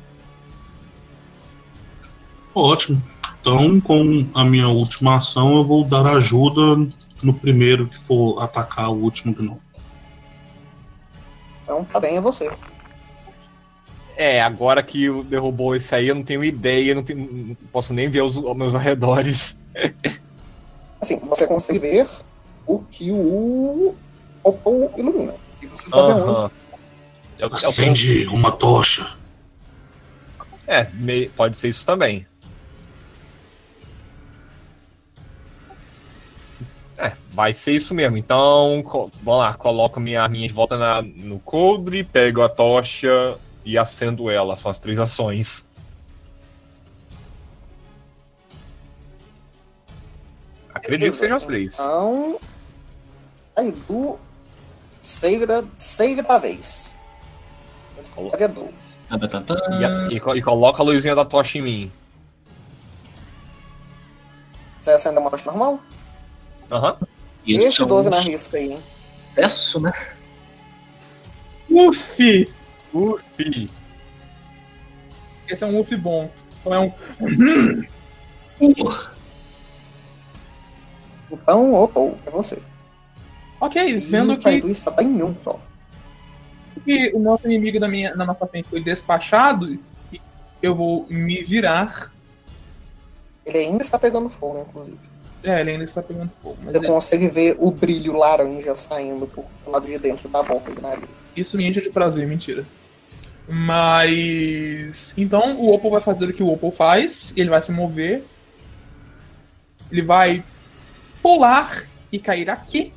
Ótimo. 2.54 3.02
Então, 3.40 3.80
com 3.80 4.02
a 4.34 4.44
minha 4.44 4.68
última 4.68 5.18
ação, 5.18 5.56
eu 5.58 5.64
vou 5.64 5.84
dar 5.84 6.06
ajuda 6.16 6.78
no 7.22 7.34
primeiro 7.34 7.88
que 7.88 8.02
for 8.02 8.42
atacar 8.42 8.90
o 8.90 8.96
último 8.96 9.36
gnomo. 9.36 9.60
Então, 11.66 11.84
tá 11.84 12.00
bem, 12.00 12.16
é 12.16 12.22
você. 12.22 12.50
É, 14.16 14.42
agora 14.42 14.82
que 14.82 15.12
derrubou 15.24 15.76
esse 15.76 15.94
aí, 15.94 16.08
eu 16.08 16.16
não 16.16 16.24
tenho 16.24 16.44
ideia, 16.44 16.96
não, 16.96 17.04
tenho, 17.04 17.20
não 17.20 17.56
posso 17.72 17.94
nem 17.94 18.10
ver 18.10 18.22
os, 18.22 18.38
os 18.38 18.56
meus 18.56 18.76
arredores. 18.76 19.60
Assim, 21.02 21.20
você 21.20 21.46
consegue 21.46 21.80
ver 21.80 22.08
o 22.66 22.80
que 22.80 23.12
o 23.12 23.94
Opal 24.44 24.94
ilumina. 24.96 25.34
E 25.62 25.66
você 25.66 25.90
sabe 25.90 26.14
aonde. 26.14 26.52
Eu, 27.38 27.50
eu 27.50 27.56
Acende 27.56 28.28
uma 28.28 28.52
tocha. 28.52 29.18
É, 30.68 30.88
pode 31.36 31.58
ser 31.58 31.70
isso 31.70 31.86
também. 31.86 32.26
Vai 37.36 37.52
ser 37.54 37.74
isso 37.74 37.94
mesmo. 37.94 38.16
Então, 38.18 38.82
vamos 39.22 39.40
lá, 39.42 39.54
coloco 39.54 40.00
minha 40.00 40.24
arminha 40.24 40.48
de 40.48 40.54
volta 40.54 40.78
na- 40.78 41.02
no 41.02 41.38
coldre, 41.40 42.04
pego 42.04 42.42
a 42.42 42.48
tocha 42.50 43.38
e 43.66 43.78
acendo 43.78 44.30
ela. 44.32 44.56
São 44.56 44.72
as 44.72 44.80
três 44.80 44.98
ações. 45.00 45.68
Acredito 50.74 51.12
que 51.12 51.18
sejam 51.18 51.38
as 51.38 51.46
três. 51.46 51.74
Então. 51.80 52.40
Aí, 53.56 53.72
do. 53.72 54.18
Save 55.04 55.46
da, 55.46 55.64
save 55.78 56.22
da 56.22 56.38
vez. 56.38 56.98
Colo- 58.14 58.32
Save 58.32 58.44
a 58.44 58.48
12. 58.48 58.96
Tá, 59.08 59.20
tá, 59.28 59.42
tá. 59.42 59.56
E, 59.80 59.86
a- 59.86 60.08
e 60.12 60.38
e 60.40 60.42
coloca 60.42 60.82
a 60.82 60.86
luzinha 60.86 61.14
da 61.16 61.24
tocha 61.24 61.58
em 61.58 61.62
mim. 61.62 61.92
Você 64.80 64.92
acende 64.92 65.18
a 65.18 65.22
morte 65.22 65.46
normal? 65.46 65.80
Aham. 66.72 66.98
Isso 67.46 67.66
Esse 67.66 67.82
é 67.82 67.86
um 67.86 67.88
12 67.88 68.10
na 68.10 68.20
risca 68.20 68.58
aí, 68.58 68.74
hein? 68.74 68.84
sucesso, 69.30 69.80
né? 69.80 69.92
Ufi! 71.70 72.50
Ufi. 72.94 73.70
Esse 75.48 75.64
é 75.64 75.68
um 75.68 75.80
Ufi 75.80 75.96
bom. 75.96 76.32
Então 76.62 76.74
é 76.74 76.80
um. 76.80 76.88
Uh, 78.62 79.06
Então, 81.32 81.74
Opal, 81.74 82.18
é 82.26 82.30
você. 82.30 82.62
Ok, 83.60 83.82
E 83.82 83.98
vendo 83.98 84.34
o 84.34 84.38
que, 84.38 84.44
Kaidu 84.44 84.70
está 84.70 84.92
bem 84.92 85.08
em 85.08 85.24
um 85.24 85.36
só. 85.40 85.60
que 86.84 87.12
o 87.14 87.20
nosso 87.20 87.46
inimigo 87.46 87.80
da 87.80 87.88
minha, 87.88 88.16
na 88.16 88.26
nossa 88.26 88.46
frente 88.48 88.70
foi 88.70 88.80
despachado, 88.82 89.78
eu 90.62 90.76
vou 90.76 91.06
me 91.10 91.44
virar. 91.44 92.12
Ele 93.46 93.58
ainda 93.58 93.84
está 93.84 93.98
pegando 94.00 94.30
fogo, 94.30 94.66
inclusive. 94.70 95.15
É, 95.46 95.62
ele 95.62 95.72
ainda 95.72 95.84
está 95.84 96.02
pegando 96.02 96.32
fogo. 96.42 96.58
Mas 96.64 96.74
Você 96.74 96.80
ele- 96.80 96.88
consegue 96.88 97.28
ver 97.30 97.56
o 97.60 97.70
brilho 97.72 98.18
laranja 98.18 98.74
saindo 98.76 99.28
por 99.28 99.46
do 99.64 99.72
lado 99.72 99.86
de 99.86 99.98
dentro 100.00 100.28
da 100.28 100.42
boca 100.42 100.72
do 100.72 100.82
nariz. 100.82 101.08
isso 101.36 101.56
me 101.56 101.68
enche 101.68 101.82
de 101.82 101.90
prazer, 101.90 102.28
mentira. 102.28 102.66
Mas. 103.48 105.14
Então 105.18 105.56
o 105.60 105.72
Opal 105.74 105.92
vai 105.92 106.02
fazer 106.02 106.26
o 106.28 106.34
que 106.34 106.42
o 106.42 106.52
Opal 106.52 106.72
faz, 106.72 107.32
ele 107.38 107.50
vai 107.50 107.62
se 107.62 107.72
mover. 107.72 108.24
Ele 109.92 110.02
vai 110.02 110.44
pular 111.22 111.86
e 112.12 112.18
cair 112.18 112.50
aqui. 112.50 112.92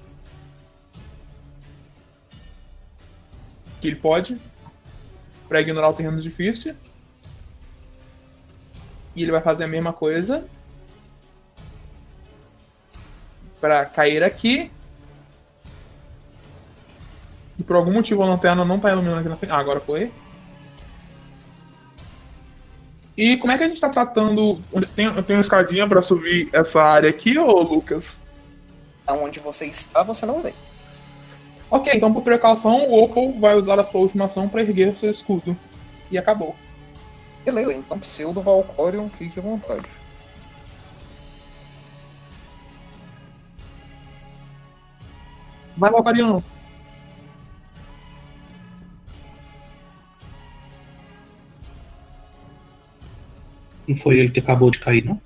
Que 3.81 3.89
ele 3.89 3.97
pode. 3.97 4.37
pra 5.49 5.61
ignorar 5.63 5.89
o 5.89 5.95
terreno 5.95 6.21
difícil. 6.21 6.75
E 9.17 9.23
ele 9.23 9.33
vai 9.33 9.41
fazer 9.41 9.65
a 9.65 9.69
mesma 9.69 9.93
coisa. 9.95 10.45
Pra 13.61 13.85
cair 13.85 14.23
aqui. 14.23 14.71
E 17.59 17.63
por 17.63 17.77
algum 17.77 17.93
motivo 17.93 18.23
a 18.23 18.27
lanterna 18.27 18.65
não 18.65 18.79
tá 18.79 18.91
iluminando 18.91 19.21
aqui 19.21 19.29
na 19.29 19.37
frente. 19.37 19.53
Ah, 19.53 19.59
agora 19.59 19.81
foi. 19.81 20.13
E 23.17 23.37
como 23.39 23.53
é 23.53 23.59
que 23.59 23.65
a 23.65 23.69
gente 23.69 23.81
tá 23.81 23.89
tratando. 23.89 24.61
Tem, 24.95 25.07
eu 25.07 25.23
tenho 25.25 25.39
uma 25.39 25.43
escadinha 25.43 25.89
pra 25.89 26.01
subir 26.03 26.49
essa 26.53 26.81
área 26.81 27.11
aqui, 27.11 27.37
ô 27.37 27.61
Lucas? 27.63 28.21
Aonde 29.05 29.41
você 29.41 29.67
está, 29.67 30.05
você 30.05 30.25
não 30.25 30.41
vê. 30.41 30.55
Ok, 31.69 31.93
então 31.93 32.13
por 32.13 32.23
precaução, 32.23 32.89
o 32.89 33.03
Opal 33.03 33.33
vai 33.33 33.57
usar 33.57 33.79
a 33.81 33.85
sua 33.85 34.01
última 34.01 34.27
ação 34.27 34.49
pra 34.49 34.63
erguer 34.63 34.93
o 34.93 34.97
seu 34.97 35.11
escudo. 35.11 35.57
E 36.11 36.17
acabou. 36.17 36.55
Beleza, 37.45 37.73
então 37.73 37.99
pseudo 37.99 38.41
Valcorion, 38.41 39.09
fique 39.09 39.41
à 39.41 39.43
vontade. 39.43 39.87
Vai, 45.79 45.93
Valcariano. 45.93 46.43
Não 53.89 53.97
foi 53.97 54.19
ele 54.19 54.31
que 54.31 54.41
acabou 54.41 54.71
de 54.71 54.81
cair, 54.81 55.05
não? 55.05 55.19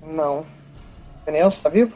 Não. 0.00 0.46
Daniel, 1.26 1.50
você 1.50 1.60
tá 1.60 1.68
vivo? 1.68 1.94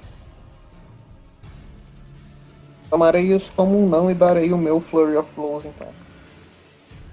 Tomarei 2.90 3.34
isso 3.34 3.50
como 3.52 3.82
um 3.82 3.88
não 3.88 4.10
e 4.10 4.14
darei 4.14 4.52
o 4.52 4.58
meu 4.58 4.80
Flurry 4.80 5.16
of 5.16 5.30
Blows, 5.34 5.64
então. 5.64 5.88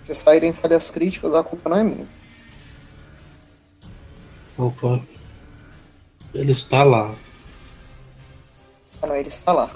Se 0.01 0.13
saírem 0.15 0.51
falhas 0.51 0.89
críticas, 0.89 1.33
a 1.33 1.43
culpa 1.43 1.69
não 1.69 1.77
é 1.77 1.83
minha. 1.83 2.07
Opa. 4.57 5.01
Ele 6.33 6.51
está 6.51 6.83
lá. 6.83 7.15
Ah, 9.01 9.07
não, 9.07 9.15
ele 9.15 9.29
está 9.29 9.53
lá. 9.53 9.69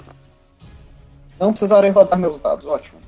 Não 1.38 1.50
precisarei 1.50 1.90
rodar 1.90 2.18
meus 2.18 2.38
dados, 2.38 2.64
ótimo. 2.64 3.00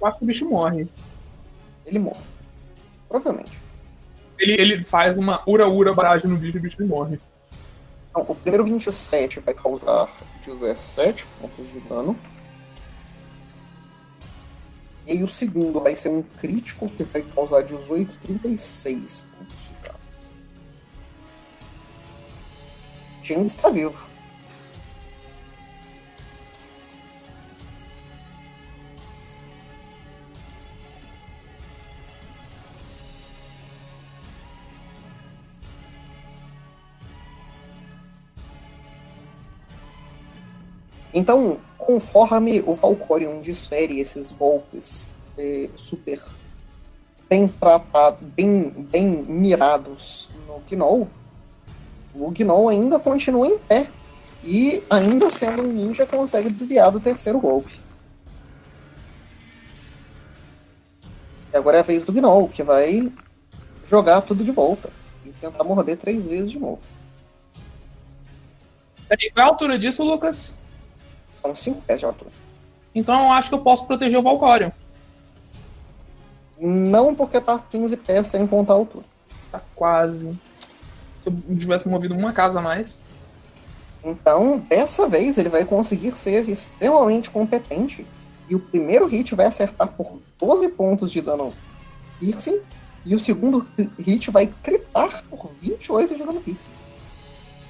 Eu 0.00 0.06
acho 0.06 0.18
que 0.18 0.24
o 0.24 0.26
bicho 0.26 0.44
morre. 0.44 0.86
Ele 1.86 1.98
morre. 1.98 2.20
Provavelmente. 3.08 3.58
Ele, 4.38 4.52
ele 4.60 4.84
faz 4.84 5.16
uma 5.16 5.42
ura-ura 5.46 5.94
barragem 5.94 6.28
no 6.28 6.36
bicho 6.36 6.56
e 6.56 6.60
o 6.60 6.62
bicho 6.62 6.86
morre. 6.86 7.18
Então, 8.10 8.22
o 8.28 8.34
primeiro 8.34 8.64
27 8.64 9.40
vai 9.40 9.54
causar 9.54 10.08
17 10.44 11.26
pontos 11.40 11.66
de 11.72 11.80
dano. 11.80 12.16
E 15.06 15.12
aí 15.12 15.22
o 15.22 15.28
segundo 15.28 15.80
vai 15.80 15.96
ser 15.96 16.08
um 16.08 16.22
crítico 16.22 16.88
que 16.88 17.02
vai 17.04 17.22
causar 17.22 17.62
18, 17.62 18.18
36 18.18 19.26
pontos 19.38 19.63
James 23.24 23.56
está 23.56 23.70
vivo. 23.70 24.06
Então, 41.14 41.58
conforme 41.78 42.60
o 42.66 42.74
Valcorion 42.74 43.40
desfere 43.40 44.00
esses 44.00 44.32
golpes 44.32 45.16
eh, 45.38 45.70
super 45.76 46.20
bem 47.26 47.48
tratados, 47.48 48.18
bem, 48.20 48.68
bem 48.68 49.22
mirados 49.22 50.28
no 50.46 50.60
Gnoll, 50.68 51.08
o 52.14 52.30
Gnoll 52.30 52.68
ainda 52.68 52.98
continua 52.98 53.46
em 53.46 53.58
pé. 53.58 53.88
E 54.42 54.82
ainda 54.90 55.30
sendo 55.30 55.62
um 55.62 55.66
ninja, 55.66 56.04
consegue 56.04 56.50
desviar 56.50 56.90
do 56.90 57.00
terceiro 57.00 57.40
golpe. 57.40 57.80
E 61.52 61.56
agora 61.56 61.78
é 61.78 61.80
a 61.80 61.84
vez 61.84 62.04
do 62.04 62.12
Gnoll, 62.12 62.48
que 62.48 62.62
vai 62.62 63.10
jogar 63.86 64.20
tudo 64.20 64.44
de 64.44 64.50
volta. 64.50 64.90
E 65.24 65.32
tentar 65.32 65.64
morder 65.64 65.96
três 65.96 66.26
vezes 66.26 66.50
de 66.50 66.58
novo. 66.58 66.80
Peraí, 69.08 69.30
qual 69.30 69.46
é 69.46 69.48
a 69.48 69.52
altura 69.52 69.78
disso, 69.78 70.04
Lucas? 70.04 70.54
São 71.30 71.54
5 71.54 71.82
pés 71.82 72.00
de 72.00 72.06
altura. 72.06 72.30
Então 72.94 73.14
eu 73.24 73.32
acho 73.32 73.48
que 73.48 73.54
eu 73.54 73.62
posso 73.62 73.86
proteger 73.86 74.18
o 74.18 74.22
Valcorion. 74.22 74.70
Não 76.58 77.14
porque 77.14 77.40
tá 77.40 77.58
15 77.58 77.96
pés 77.96 78.26
sem 78.26 78.46
contar 78.46 78.74
a 78.74 78.76
altura. 78.76 79.04
Tá 79.50 79.60
quase. 79.74 80.38
Se 81.24 81.30
eu 81.30 81.58
tivesse 81.58 81.88
movido 81.88 82.14
uma 82.14 82.32
casa 82.32 82.58
a 82.58 82.62
mais. 82.62 83.00
Então, 84.04 84.58
dessa 84.58 85.08
vez, 85.08 85.38
ele 85.38 85.48
vai 85.48 85.64
conseguir 85.64 86.12
ser 86.12 86.46
extremamente 86.48 87.30
competente. 87.30 88.06
E 88.48 88.54
o 88.54 88.60
primeiro 88.60 89.06
hit 89.06 89.34
vai 89.34 89.46
acertar 89.46 89.88
por 89.88 90.20
12 90.38 90.68
pontos 90.68 91.10
de 91.10 91.22
dano 91.22 91.52
piercing. 92.20 92.60
E 93.06 93.14
o 93.14 93.18
segundo 93.18 93.66
hit 93.98 94.30
vai 94.30 94.52
critar 94.62 95.22
por 95.30 95.50
28 95.60 96.14
de 96.14 96.22
dano 96.22 96.40
piercing. 96.42 96.72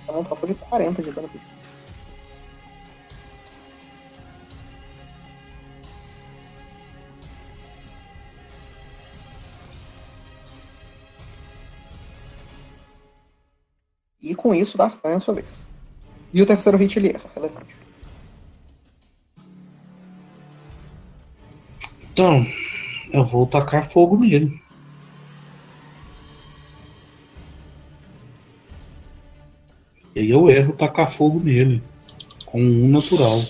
Então, 0.03 0.21
um 0.21 0.25
total 0.25 0.49
de 0.49 0.55
40 0.55 1.03
de 1.03 1.12
dano 1.12 1.29
piercing. 1.29 1.55
E 14.24 14.34
com 14.34 14.54
isso, 14.54 14.78
Dartan 14.78 15.10
é 15.10 15.14
a 15.16 15.20
sua 15.20 15.34
vez. 15.34 15.68
E 16.32 16.40
o 16.40 16.46
terceiro 16.46 16.78
hit 16.78 16.98
ele 16.98 17.10
erra, 17.10 17.28
relevante. 17.34 17.76
Então, 22.10 22.46
eu 23.12 23.22
vou 23.22 23.46
tacar 23.46 23.87
fogo 23.87 24.16
nele. 24.16 24.50
E 30.16 30.20
aí 30.20 30.30
eu 30.30 30.48
erro 30.48 30.74
tacar 30.74 31.10
fogo 31.10 31.38
nele. 31.40 31.82
Com 32.46 32.62
um 32.62 32.88
natural. 32.88 33.42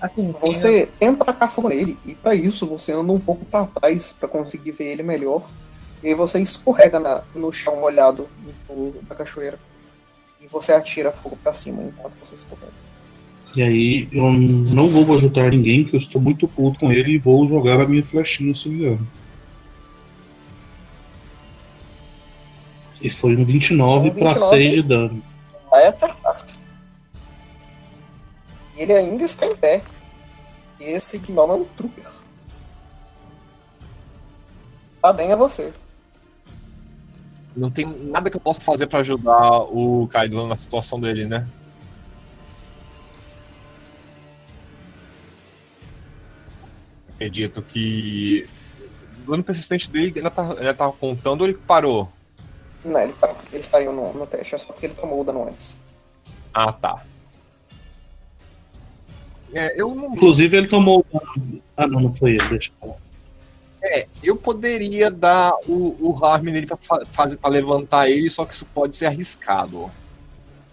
Assim, 0.00 0.32
Você 0.40 0.86
tenta 0.98 1.24
tacar 1.24 1.48
fogo 1.48 1.68
nele, 1.68 1.96
e 2.04 2.16
para 2.16 2.34
isso 2.34 2.66
você 2.66 2.90
anda 2.90 3.12
um 3.12 3.20
pouco 3.20 3.44
para 3.44 3.66
trás 3.66 4.12
para 4.12 4.28
conseguir 4.28 4.72
ver 4.72 4.86
ele 4.86 5.04
melhor. 5.04 5.48
E 6.02 6.08
aí 6.08 6.14
você 6.14 6.40
escorrega 6.40 6.98
na- 6.98 7.22
no 7.34 7.52
chão 7.52 7.76
molhado 7.80 8.28
do- 8.68 9.00
da 9.02 9.14
cachoeira. 9.14 9.58
E 10.40 10.46
você 10.48 10.72
atira 10.72 11.12
fogo 11.12 11.36
para 11.42 11.52
cima 11.52 11.82
enquanto 11.82 12.14
você 12.22 12.34
escorrega. 12.34 12.72
E 13.54 13.62
aí 13.62 14.08
eu 14.12 14.32
não 14.32 14.90
vou 14.90 15.14
ajudar 15.14 15.50
ninguém, 15.50 15.82
porque 15.82 15.96
eu 15.96 16.00
estou 16.00 16.20
muito 16.20 16.48
puto 16.48 16.78
com 16.80 16.90
ele 16.90 17.12
e 17.12 17.18
vou 17.18 17.46
jogar 17.48 17.80
a 17.80 17.86
minha 17.86 18.02
flechinha 18.02 18.54
subiando. 18.54 19.06
E 23.00 23.10
foi 23.10 23.36
um 23.36 23.44
29 23.44 24.08
Um 24.08 24.14
para 24.14 24.28
29. 24.34 24.56
6 24.56 24.74
de 24.74 24.82
dano. 24.82 25.22
Vai 25.70 25.86
acertar. 25.86 26.46
E 28.76 28.82
ele 28.82 28.92
ainda 28.92 29.24
está 29.24 29.46
em 29.46 29.54
pé. 29.56 29.82
E 30.80 30.84
esse 30.84 31.18
gnomo 31.18 31.52
é 31.52 31.56
um 31.56 31.64
trooper. 31.64 32.04
Adem 35.02 35.30
é 35.32 35.36
você. 35.36 35.72
Não 37.54 37.70
tem 37.70 37.86
nada 37.86 38.30
que 38.30 38.36
eu 38.36 38.40
possa 38.40 38.60
fazer 38.60 38.86
pra 38.86 39.00
ajudar 39.00 39.60
o 39.62 40.08
Kaido 40.08 40.46
na 40.46 40.56
situação 40.56 40.98
dele, 40.98 41.26
né? 41.26 41.46
Acredito 47.14 47.62
que. 47.62 48.48
O 49.26 49.30
dano 49.30 49.44
persistente 49.44 49.90
dele 49.90 50.12
ainda 50.16 50.30
tá, 50.30 50.52
ainda 50.54 50.74
tá 50.74 50.90
contando 50.90 51.42
ou 51.42 51.46
ele 51.46 51.56
parou? 51.56 52.08
Não, 52.84 52.98
ele, 52.98 53.12
parou. 53.12 53.36
ele 53.52 53.62
saiu 53.62 53.92
no, 53.92 54.12
no 54.12 54.26
teste, 54.26 54.54
é 54.54 54.58
só 54.58 54.72
porque 54.72 54.86
ele 54.86 54.94
tomou 54.94 55.20
o 55.20 55.24
dano 55.24 55.46
antes. 55.46 55.78
Ah, 56.52 56.72
tá. 56.72 57.04
É, 59.52 59.80
eu 59.80 59.94
não. 59.94 60.14
Inclusive 60.14 60.56
ele 60.56 60.66
tomou. 60.66 61.04
Ah, 61.76 61.86
não, 61.86 62.00
não 62.00 62.14
foi 62.14 62.32
ele, 62.32 62.48
deixa 62.48 62.70
eu 62.70 62.74
falar. 62.80 63.01
É, 63.84 64.06
eu 64.22 64.36
poderia 64.36 65.10
dar 65.10 65.52
o, 65.66 65.96
o 66.00 66.24
harm 66.24 66.44
nele 66.44 66.66
pra, 66.66 66.76
fa- 66.76 67.04
fazer, 67.12 67.36
pra 67.36 67.50
levantar 67.50 68.08
ele, 68.08 68.30
só 68.30 68.44
que 68.44 68.54
isso 68.54 68.64
pode 68.66 68.96
ser 68.96 69.06
arriscado. 69.06 69.90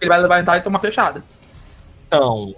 ele 0.00 0.08
vai 0.08 0.20
levantar 0.20 0.58
e 0.58 0.60
tomar 0.62 0.78
fechada. 0.78 1.24
Então. 2.06 2.54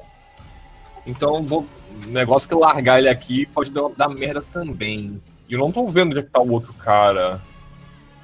Então 1.07 1.37
eu 1.37 1.43
vou. 1.43 1.67
O 2.05 2.09
negócio 2.09 2.49
que 2.49 2.55
largar 2.55 2.99
ele 2.99 3.09
aqui 3.09 3.47
pode 3.47 3.71
dar, 3.71 3.89
dar 3.97 4.09
merda 4.09 4.43
também. 4.53 5.21
E 5.49 5.55
eu 5.55 5.59
não 5.59 5.73
tô 5.73 5.87
vendo 5.87 6.11
onde 6.11 6.21
é 6.21 6.23
que 6.23 6.31
tá 6.31 6.41
o 6.41 6.51
outro 6.51 6.73
cara. 6.75 7.41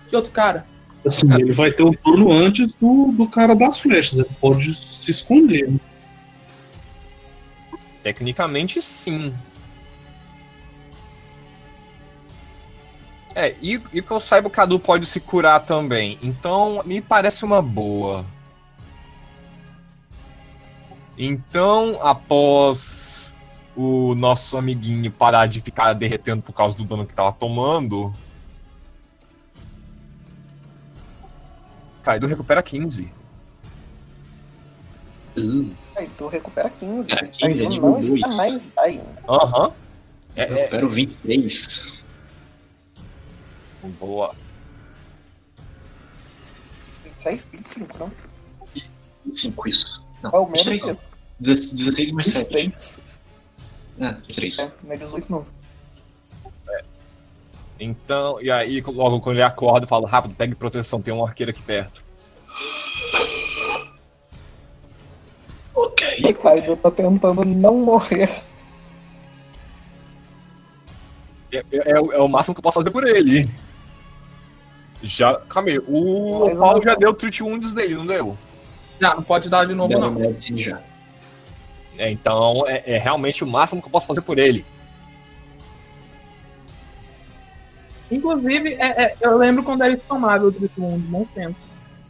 Que 0.09 0.17
outro 0.17 0.31
cara? 0.31 0.67
Assim, 1.07 1.33
ele 1.35 1.53
vai 1.53 1.71
ter 1.71 1.83
um 1.83 1.93
turno 1.93 2.33
antes 2.33 2.75
do, 2.75 3.13
do 3.13 3.27
cara 3.29 3.55
das 3.55 3.79
flechas. 3.79 4.19
Ele 4.19 4.29
pode 4.41 4.75
se 4.75 5.11
esconder. 5.11 5.71
né? 5.71 5.79
Tecnicamente, 8.03 8.81
sim. 8.81 9.35
É, 13.39 13.55
e, 13.63 13.81
e 13.93 14.03
que 14.03 14.11
eu 14.11 14.19
saiba, 14.19 14.49
o 14.49 14.51
Cadu 14.51 14.81
pode 14.81 15.07
se 15.07 15.21
curar 15.21 15.65
também. 15.65 16.19
Então, 16.21 16.83
me 16.85 17.01
parece 17.01 17.45
uma 17.45 17.63
boa. 17.63 18.27
Então, 21.17 22.01
após 22.03 23.33
o 23.77 24.13
nosso 24.17 24.59
amiguinho 24.59 25.09
parar 25.13 25.47
de 25.47 25.61
ficar 25.61 25.93
derretendo 25.93 26.43
por 26.43 26.53
causa 26.53 26.77
do 26.77 26.83
dano 26.83 27.07
que 27.07 27.15
tava 27.15 27.31
tomando. 27.31 28.13
Kaido 32.03 32.27
recupera 32.27 32.61
15. 32.61 33.09
Hum, 35.37 35.71
tu 36.17 36.27
recupera 36.27 36.69
15. 36.71 37.09
Cara, 37.09 37.27
Aí 37.27 37.31
15 37.31 37.63
é 37.63 37.65
tu 37.65 37.69
nível 37.69 37.91
não 37.91 37.99
está 38.01 38.29
mais 38.35 38.69
aí. 38.77 39.01
Aham. 39.29 39.73
eu 40.35 40.43
É, 40.43 40.61
é, 40.65 40.67
quero 40.67 40.89
23. 40.91 41.98
Boa. 43.83 44.35
26, 47.05 47.49
25, 47.53 47.99
não? 47.99 48.13
25, 49.25 49.69
isso. 49.69 50.05
Não, 50.23 50.31
É 50.31 50.39
o 50.39 50.47
mesmo 50.49 50.71
23. 50.73 50.97
que 51.69 51.75
16 51.75 52.11
mais 52.13 52.27
7. 52.27 52.39
23. 52.55 53.01
É, 54.01 54.13
23. 54.13 54.59
É, 54.59 54.73
não 54.83 54.93
é 54.93 54.97
18 54.97 55.31
não. 55.33 55.47
Então, 57.81 58.41
e 58.43 58.51
aí, 58.51 58.81
logo 58.81 59.21
quando 59.21 59.37
ele 59.37 59.43
acorda, 59.45 59.87
fala: 59.87 60.09
rápido, 60.09 60.35
pegue 60.35 60.55
proteção, 60.57 61.01
tem 61.01 61.15
um 61.15 61.25
arqueiro 61.25 61.51
aqui 61.51 61.63
perto. 61.63 62.03
E 66.19 66.35
Kaido 66.35 66.77
tá 66.77 66.91
tentando 66.91 67.45
não 67.45 67.77
morrer. 67.79 68.29
É, 71.53 71.59
é- 71.59 71.93
é 71.93 72.01
o- 72.01 72.13
é 72.13 72.19
o 72.21 72.29
máximo 72.29 72.55
que 72.55 72.59
eu 72.59 72.63
posso 72.63 72.79
fazer 72.81 72.91
por 72.91 73.07
ele. 73.07 73.49
Já. 75.03 75.35
Calma 75.49 75.69
aí, 75.71 75.79
o 75.79 76.45
Mas 76.47 76.57
Paulo 76.57 76.75
não- 76.77 76.83
já 76.83 76.95
deu 76.95 77.15
treat 77.15 77.43
wounds 77.43 77.73
dele, 77.73 77.95
não 77.95 78.07
deu? 78.07 78.37
Já, 79.01 79.15
não 79.15 79.23
pode 79.23 79.49
dar 79.49 79.65
de 79.67 79.75
novo, 79.75 79.97
não. 79.99 80.11
Medicine 80.13 80.63
já. 80.63 80.81
É, 81.97 82.11
então 82.11 82.65
é, 82.67 82.83
é 82.87 82.99
realmente 82.99 83.43
o 83.45 83.47
máximo 83.47 83.81
que 83.81 83.89
eu 83.89 83.93
posso 83.93 84.07
fazer 84.07 84.21
por 84.23 84.39
ele. 84.39 84.65
Inclusive, 88.11 88.75
é- 88.75 89.03
é, 89.05 89.17
eu 89.21 89.37
lembro 89.37 89.63
quando 89.63 89.83
era 89.83 89.97
tomável 89.97 90.49
o 90.49 90.51
Drift 90.51 90.81
Mundo, 90.81 91.07
bons 91.09 91.29
tempos. 91.35 91.63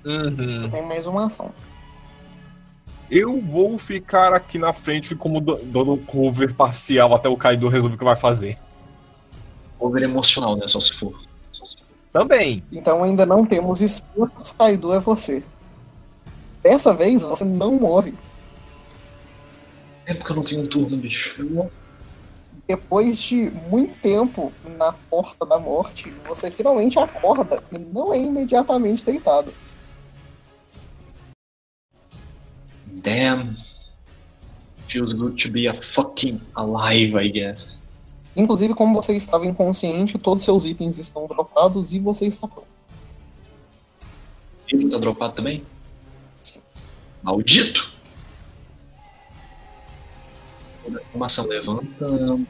Uhum. 0.05 0.70
Tem 0.70 0.87
mais 0.87 1.07
uma 1.07 1.27
ação. 1.27 1.53
Eu 3.11 3.40
vou 3.40 3.79
ficar 3.79 4.33
aqui 4.33 4.59
na 4.59 4.72
frente 4.72 5.14
como 5.16 5.40
do- 5.40 5.57
dando 5.64 5.96
cover 6.07 6.55
parcial 6.55 7.14
até 7.14 7.29
o 7.29 7.37
Kaido 7.37 7.68
resolver 7.68 7.96
o 7.96 7.98
que 7.98 8.05
vai 8.05 8.14
fazer. 8.16 8.57
Over 9.81 10.03
emocional, 10.03 10.57
né? 10.57 10.68
Só 10.68 10.79
se 10.79 10.92
for. 10.92 11.18
Também. 12.19 12.65
Então 12.73 13.05
ainda 13.05 13.25
não 13.25 13.47
temos 13.47 13.81
escutas, 13.81 14.51
Kaido 14.51 14.93
é 14.93 14.99
você. 14.99 15.45
Dessa 16.61 16.93
vez 16.93 17.23
você 17.23 17.45
não 17.45 17.77
morre. 17.77 18.13
É 20.05 20.13
porque 20.15 20.33
eu 20.33 20.37
não 20.37 20.43
tenho 20.43 20.67
turno, 20.67 20.97
bicho. 20.97 21.71
Depois 22.67 23.23
de 23.23 23.53
muito 23.71 23.97
tempo 23.99 24.53
na 24.77 24.93
porta 24.93 25.47
da 25.47 25.61
morte, 25.61 26.13
você 26.27 26.51
finalmente 26.51 26.99
acorda 26.99 27.63
e 27.71 27.79
não 27.79 28.13
é 28.13 28.19
imediatamente 28.19 29.05
deitado. 29.05 29.55
Damn. 33.05 33.57
Feels 34.89 35.13
good 35.13 35.41
to 35.41 35.53
be 35.53 35.69
a 35.69 35.81
fucking 35.95 36.41
alive, 36.57 37.15
I 37.15 37.29
guess. 37.29 37.78
Inclusive, 38.38 38.72
como 38.72 38.94
você 38.94 39.16
estava 39.16 39.44
inconsciente, 39.44 40.16
todos 40.16 40.44
seus 40.44 40.64
itens 40.64 40.96
estão 40.96 41.27
dropados 41.27 41.92
e 41.92 41.98
você 41.98 42.24
está 42.24 42.46
pronto. 42.46 42.68
Ele 44.68 44.88
tá 44.88 44.96
dropado 44.96 45.35
também? 45.35 45.64
Sim. 46.40 46.61
Maldito! 47.20 47.92
Uma 51.12 51.27
ação 51.27 51.46
levantando. 51.46 52.46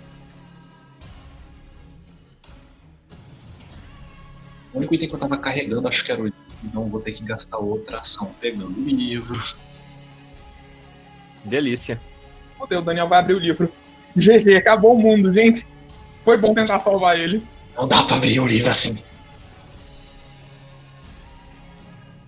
O 4.75 4.77
único 4.79 4.95
item 4.95 5.09
que 5.09 5.15
eu 5.15 5.19
tava 5.19 5.39
carregando, 5.39 5.89
acho 5.89 6.05
que 6.05 6.13
era 6.13 6.21
o 6.21 6.25
livro, 6.27 6.39
então 6.63 6.87
vou 6.87 7.01
ter 7.01 7.13
que 7.13 7.25
gastar 7.25 7.57
outra 7.57 8.01
ação 8.01 8.31
pegando 8.39 8.79
o 8.79 8.85
livro. 8.85 9.43
Delícia. 11.43 11.99
Fudeu, 12.59 12.81
o 12.81 12.83
Daniel 12.83 13.09
vai 13.09 13.21
abrir 13.21 13.35
o 13.35 13.39
livro. 13.39 13.73
GG, 14.15 14.55
acabou 14.55 14.95
o 14.95 14.99
mundo, 15.01 15.33
gente. 15.33 15.67
Foi 16.29 16.37
bom 16.37 16.53
tentar 16.53 16.79
salvar 16.81 17.19
ele. 17.19 17.43
Não 17.75 17.89
dá 17.89 18.03
pra 18.03 18.17
abrir 18.17 18.39
o 18.39 18.47
livro 18.47 18.71
assim. 18.71 18.95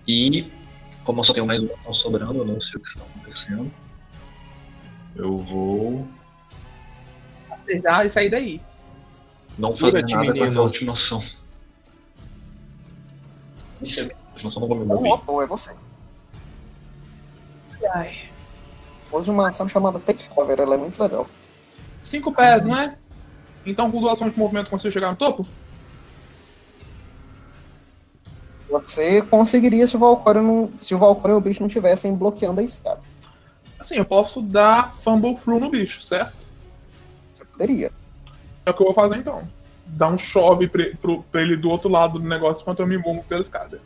E, 0.07 0.51
como 1.03 1.19
eu 1.19 1.23
só 1.23 1.33
tenho 1.33 1.45
mais 1.45 1.61
uma 1.61 1.71
ação 1.75 1.93
sobrando, 1.93 2.39
eu 2.39 2.45
não 2.45 2.59
sei 2.59 2.79
o 2.79 2.79
que 2.79 2.89
está 2.89 3.03
acontecendo. 3.03 3.71
Eu 5.15 5.37
vou 5.37 6.07
Já 7.83 8.03
e 8.03 8.09
sair 8.09 8.31
daí. 8.31 8.59
não 9.59 9.77
fazer 9.77 9.91
Cura-te, 9.91 10.15
nada 10.15 10.33
com 10.33 10.45
essa 10.45 10.61
última 10.61 10.93
ação. 10.93 11.23
Nem 13.79 13.91
sei 13.91 14.05
o 14.05 14.07
que 14.07 14.13
é 14.13 14.17
a 14.17 14.31
última 14.31 14.49
ação, 14.49 14.61
não 14.61 14.67
vou 14.67 14.79
me 14.79 14.85
mover. 14.85 15.43
É 15.43 15.47
você. 15.47 15.75
Ai. 17.93 18.17
Use 19.11 19.29
uma 19.29 19.49
ação 19.49 19.69
chamada 19.69 19.99
Take 19.99 20.27
Cover, 20.27 20.59
ela 20.59 20.73
é 20.73 20.77
muito 20.79 20.99
legal. 20.99 21.27
Cinco 22.01 22.33
pés, 22.33 22.65
não 22.65 22.79
é? 22.79 22.97
Então, 23.65 23.91
com 23.91 23.99
duas 24.01 24.13
ações 24.13 24.33
de 24.33 24.39
movimento, 24.39 24.69
consigo 24.69 24.91
chegar 24.91 25.11
no 25.11 25.15
topo? 25.15 25.45
Você 28.69 29.21
conseguiria 29.23 29.85
se 29.85 29.95
o 29.95 29.99
Valkyrie 29.99 30.41
não, 30.41 30.71
se 30.79 30.95
o 30.95 30.97
Valkyrie 30.97 31.33
e 31.33 31.37
o 31.37 31.41
bicho 31.41 31.59
não 31.59 31.67
estivessem 31.67 32.15
bloqueando 32.15 32.61
a 32.61 32.63
escada. 32.63 33.01
Assim, 33.77 33.95
eu 33.95 34.05
posso 34.05 34.41
dar 34.41 34.93
Fumble 34.95 35.35
Through 35.35 35.59
no 35.59 35.69
bicho, 35.69 36.01
certo? 36.01 36.45
Você 37.33 37.43
poderia. 37.43 37.91
É 38.65 38.71
o 38.71 38.73
que 38.73 38.81
eu 38.81 38.85
vou 38.85 38.93
fazer 38.93 39.17
então. 39.17 39.47
Dar 39.85 40.07
um 40.07 40.17
chove 40.17 40.67
pra, 40.69 40.85
pro- 41.01 41.23
pra 41.23 41.41
ele 41.41 41.57
do 41.57 41.69
outro 41.69 41.89
lado 41.89 42.17
do 42.17 42.27
negócio 42.27 42.61
enquanto 42.61 42.79
eu 42.79 42.87
me 42.87 42.97
movo 42.97 43.23
pela 43.25 43.41
escada. 43.41 43.81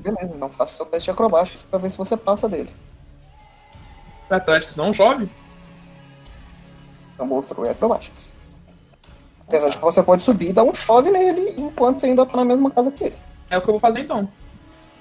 Beleza, 0.00 0.34
então 0.34 0.50
faça 0.50 0.76
seu 0.76 0.86
teste 0.86 1.04
de 1.06 1.10
acrobáticas 1.12 1.62
pra 1.62 1.78
ver 1.78 1.90
se 1.90 1.96
você 1.96 2.16
passa 2.16 2.48
dele. 2.48 2.70
Atléticos 4.28 4.76
não 4.76 4.92
chove? 4.92 5.28
Throw 7.16 7.64
é 7.64 7.70
acrobáticas. 7.70 8.34
Apesar 9.46 9.68
de 9.68 9.76
que 9.76 9.82
você 9.82 10.02
pode 10.02 10.22
subir 10.22 10.48
e 10.48 10.52
dar 10.52 10.64
um 10.64 10.74
chove 10.74 11.10
nele 11.10 11.54
enquanto 11.56 12.00
você 12.00 12.06
ainda 12.06 12.24
tá 12.24 12.36
na 12.36 12.44
mesma 12.44 12.70
casa 12.70 12.90
que 12.90 13.04
ele. 13.04 13.16
É 13.50 13.58
o 13.58 13.62
que 13.62 13.68
eu 13.68 13.74
vou 13.74 13.80
fazer 13.80 14.00
então. 14.00 14.28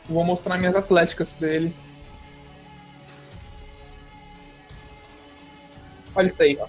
Vou 0.07 0.23
mostrar 0.23 0.57
minhas 0.57 0.75
atléticas 0.75 1.31
pra 1.31 1.47
ele. 1.47 1.73
Olha 6.15 6.27
isso 6.27 6.41
aí, 6.41 6.57
ó. 6.59 6.67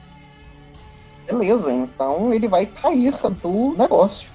Beleza, 1.26 1.72
então 1.72 2.32
ele 2.32 2.48
vai 2.48 2.66
cair 2.66 3.14
do 3.42 3.74
negócio. 3.76 4.30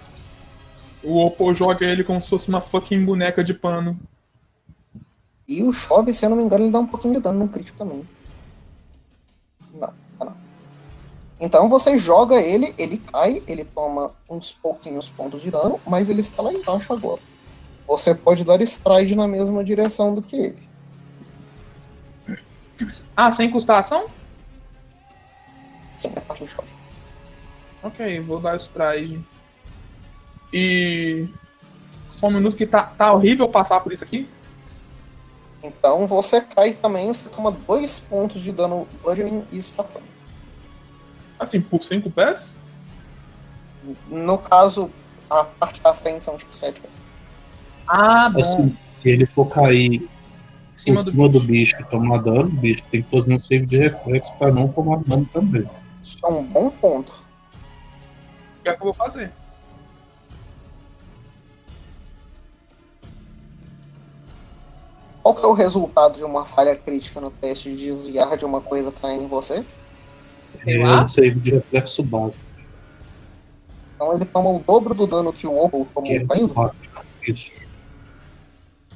O 1.01 1.25
Oppo 1.25 1.53
joga 1.53 1.85
ele 1.85 2.03
como 2.03 2.21
se 2.21 2.29
fosse 2.29 2.49
uma 2.49 2.59
fucking 2.59 3.05
boneca 3.05 3.43
de 3.43 3.53
pano. 3.53 3.97
E 5.47 5.63
o 5.63 5.71
chove, 5.71 6.13
se 6.13 6.25
eu 6.25 6.29
não 6.29 6.37
me 6.37 6.43
engano, 6.43 6.65
ele 6.65 6.71
dá 6.71 6.79
um 6.79 6.85
pouquinho 6.85 7.15
de 7.15 7.19
dano 7.21 7.39
no 7.39 7.47
crítico 7.47 7.77
também. 7.77 8.07
Não. 9.73 9.93
Então 11.39 11.69
você 11.69 11.97
joga 11.97 12.41
ele, 12.41 12.73
ele 12.77 12.97
cai, 12.97 13.41
ele 13.47 13.63
toma 13.63 14.13
uns 14.29 14.51
pouquinhos 14.51 15.09
pontos 15.09 15.41
de 15.41 15.49
dano, 15.49 15.79
mas 15.87 16.09
ele 16.09 16.19
está 16.19 16.41
lá 16.41 16.51
embaixo 16.51 16.91
agora. 16.91 17.21
Você 17.87 18.13
pode 18.13 18.43
dar 18.43 18.61
stride 18.61 19.15
na 19.15 19.27
mesma 19.27 19.63
direção 19.63 20.13
do 20.13 20.21
que 20.21 20.35
ele. 20.35 20.69
Ah, 23.15 23.31
sem 23.31 23.49
custar 23.49 23.79
ação? 23.79 24.05
Sim, 25.97 26.11
a 26.15 26.21
parte 26.21 26.43
do 26.43 26.47
chove. 26.47 26.67
Ok, 27.81 28.19
vou 28.21 28.39
dar 28.39 28.57
stride. 28.57 29.23
E. 30.53 31.27
Só 32.11 32.27
um 32.27 32.31
minuto 32.31 32.57
que 32.57 32.67
tá, 32.67 32.83
tá 32.83 33.13
horrível 33.13 33.47
passar 33.47 33.79
por 33.79 33.93
isso 33.93 34.03
aqui. 34.03 34.27
Então 35.63 36.05
você 36.05 36.41
cai 36.41 36.73
também, 36.73 37.13
você 37.13 37.29
toma 37.29 37.51
dois 37.51 37.99
pontos 37.99 38.41
de 38.41 38.51
dano 38.51 38.87
bludgeoning 39.01 39.45
e 39.51 39.57
está 39.57 39.83
pronto. 39.83 40.18
Assim, 41.39 41.61
por 41.61 41.83
cinco 41.83 42.11
pés? 42.11 42.53
No 44.09 44.37
caso, 44.37 44.91
a 45.29 45.45
parte 45.45 45.81
da 45.81 45.93
frente 45.93 46.25
são 46.25 46.37
tipo 46.37 46.55
sete 46.55 46.81
pés. 46.81 47.05
Ah, 47.87 48.29
bom. 48.29 48.41
Assim, 48.41 48.77
se 49.01 49.09
ele 49.09 49.25
for 49.25 49.45
cair 49.45 49.93
em 49.93 50.09
cima 50.75 51.01
do 51.01 51.11
cima 51.11 51.29
do 51.29 51.39
bicho 51.39 51.75
e 51.79 51.83
tomar 51.85 52.21
dano, 52.21 52.43
o 52.43 52.47
bicho 52.49 52.83
tem 52.91 53.01
que 53.01 53.09
fazer 53.09 53.33
um 53.33 53.39
save 53.39 53.65
de 53.65 53.77
reflexo 53.77 54.33
pra 54.35 54.51
não 54.51 54.67
tomar 54.67 54.99
dano 55.03 55.25
também. 55.31 55.67
Isso 56.03 56.17
é 56.23 56.27
um 56.27 56.43
bom 56.43 56.69
ponto. 56.69 57.11
O 57.11 58.63
que 58.63 58.69
é 58.69 58.73
que 58.73 58.81
eu 58.81 58.85
vou 58.85 58.93
fazer? 58.93 59.31
Qual 65.23 65.35
que 65.35 65.45
é 65.45 65.47
o 65.47 65.53
resultado 65.53 66.15
de 66.15 66.23
uma 66.23 66.45
falha 66.45 66.75
crítica 66.75 67.21
no 67.21 67.29
teste 67.29 67.69
de 67.69 67.85
desviar 67.85 68.35
de 68.35 68.45
uma 68.45 68.61
coisa 68.61 68.91
caindo 68.91 69.23
em 69.23 69.27
você? 69.27 69.65
Sei 70.63 70.81
É 70.81 70.85
lá. 70.85 71.03
um 71.03 71.07
save 71.07 71.39
de 71.39 71.51
reflexo 71.51 72.03
básico. 72.03 72.37
Então 73.95 74.13
ele 74.15 74.25
toma 74.25 74.49
o 74.49 74.59
dobro 74.65 74.93
do 74.93 75.05
dano 75.07 75.33
que 75.33 75.45
o 75.45 75.55
Opal 75.57 75.85
tomou 75.93 76.11
é 76.11 76.25
caindo. 76.25 76.53
básico. 76.53 77.05
Isso. 77.27 77.61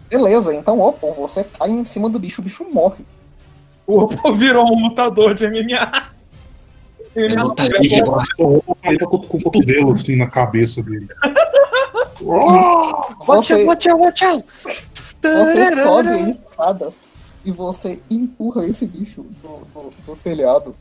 Beleza, 0.09 0.53
então 0.55 0.79
Opal, 0.79 1.13
você 1.13 1.43
cai 1.43 1.69
em 1.71 1.83
cima 1.83 2.09
do 2.09 2.19
bicho, 2.19 2.41
o 2.41 2.43
bicho 2.43 2.65
morre. 2.71 3.03
O 3.85 3.99
Opal 4.01 4.35
virou 4.35 4.65
um 4.65 4.83
lutador 4.87 5.33
de 5.33 5.47
MMA. 5.47 6.13
Lutaria 7.43 8.01
é. 8.01 8.05
Só 8.05 8.43
o 8.65 8.75
cair 8.81 8.97
com 8.99 9.19
com 9.19 9.37
o 9.37 9.43
cotovelo 9.43 9.91
assim 9.91 10.15
na 10.15 10.27
cabeça 10.27 10.81
dele. 10.81 11.07
Você, 13.25 13.65
watch 13.65 13.89
out, 13.89 14.01
watch 14.01 14.23
out! 14.25 14.45
você 15.21 15.83
sobe 15.83 16.09
a 16.09 16.29
escada 16.29 16.93
e 17.43 17.51
você 17.51 18.01
empurra 18.09 18.65
esse 18.65 18.85
bicho 18.85 19.25
do, 19.41 19.65
do, 19.73 19.93
do 20.05 20.15
telhado. 20.17 20.75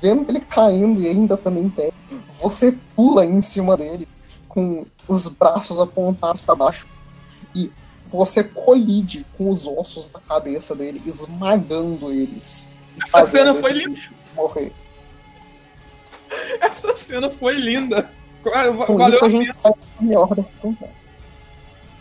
Vendo 0.00 0.28
ele 0.30 0.40
caindo 0.40 1.00
e 1.00 1.06
ainda 1.08 1.36
também 1.36 1.64
em 1.64 1.70
pé, 1.70 1.92
você 2.40 2.76
pula 2.94 3.24
em 3.24 3.40
cima 3.40 3.76
dele 3.76 4.06
com 4.48 4.84
os 5.08 5.26
braços 5.28 5.78
apontados 5.80 6.42
para 6.42 6.54
baixo 6.54 6.86
e 7.54 7.72
você 8.06 8.44
colide 8.44 9.24
com 9.38 9.48
os 9.48 9.66
ossos 9.66 10.08
da 10.08 10.20
cabeça 10.20 10.74
dele, 10.74 11.00
esmagando 11.06 12.10
eles. 12.12 12.70
Essa 13.02 13.24
cena 13.24 13.54
foi 13.54 13.72
linda. 13.72 14.00
morrer. 14.34 14.72
Essa 16.60 16.94
cena 16.96 17.30
foi 17.30 17.54
linda. 17.54 18.10
Com 18.42 18.98
Valeu 18.98 19.08
isso 19.08 19.24
a 19.24 19.28
a 19.28 19.30
pena, 19.30 19.44
gente 19.44 19.58
sai 19.60 19.72
da 19.72 20.02
minha 20.02 20.18
ordem 20.20 20.44
de 20.44 20.50
combate. 20.60 20.92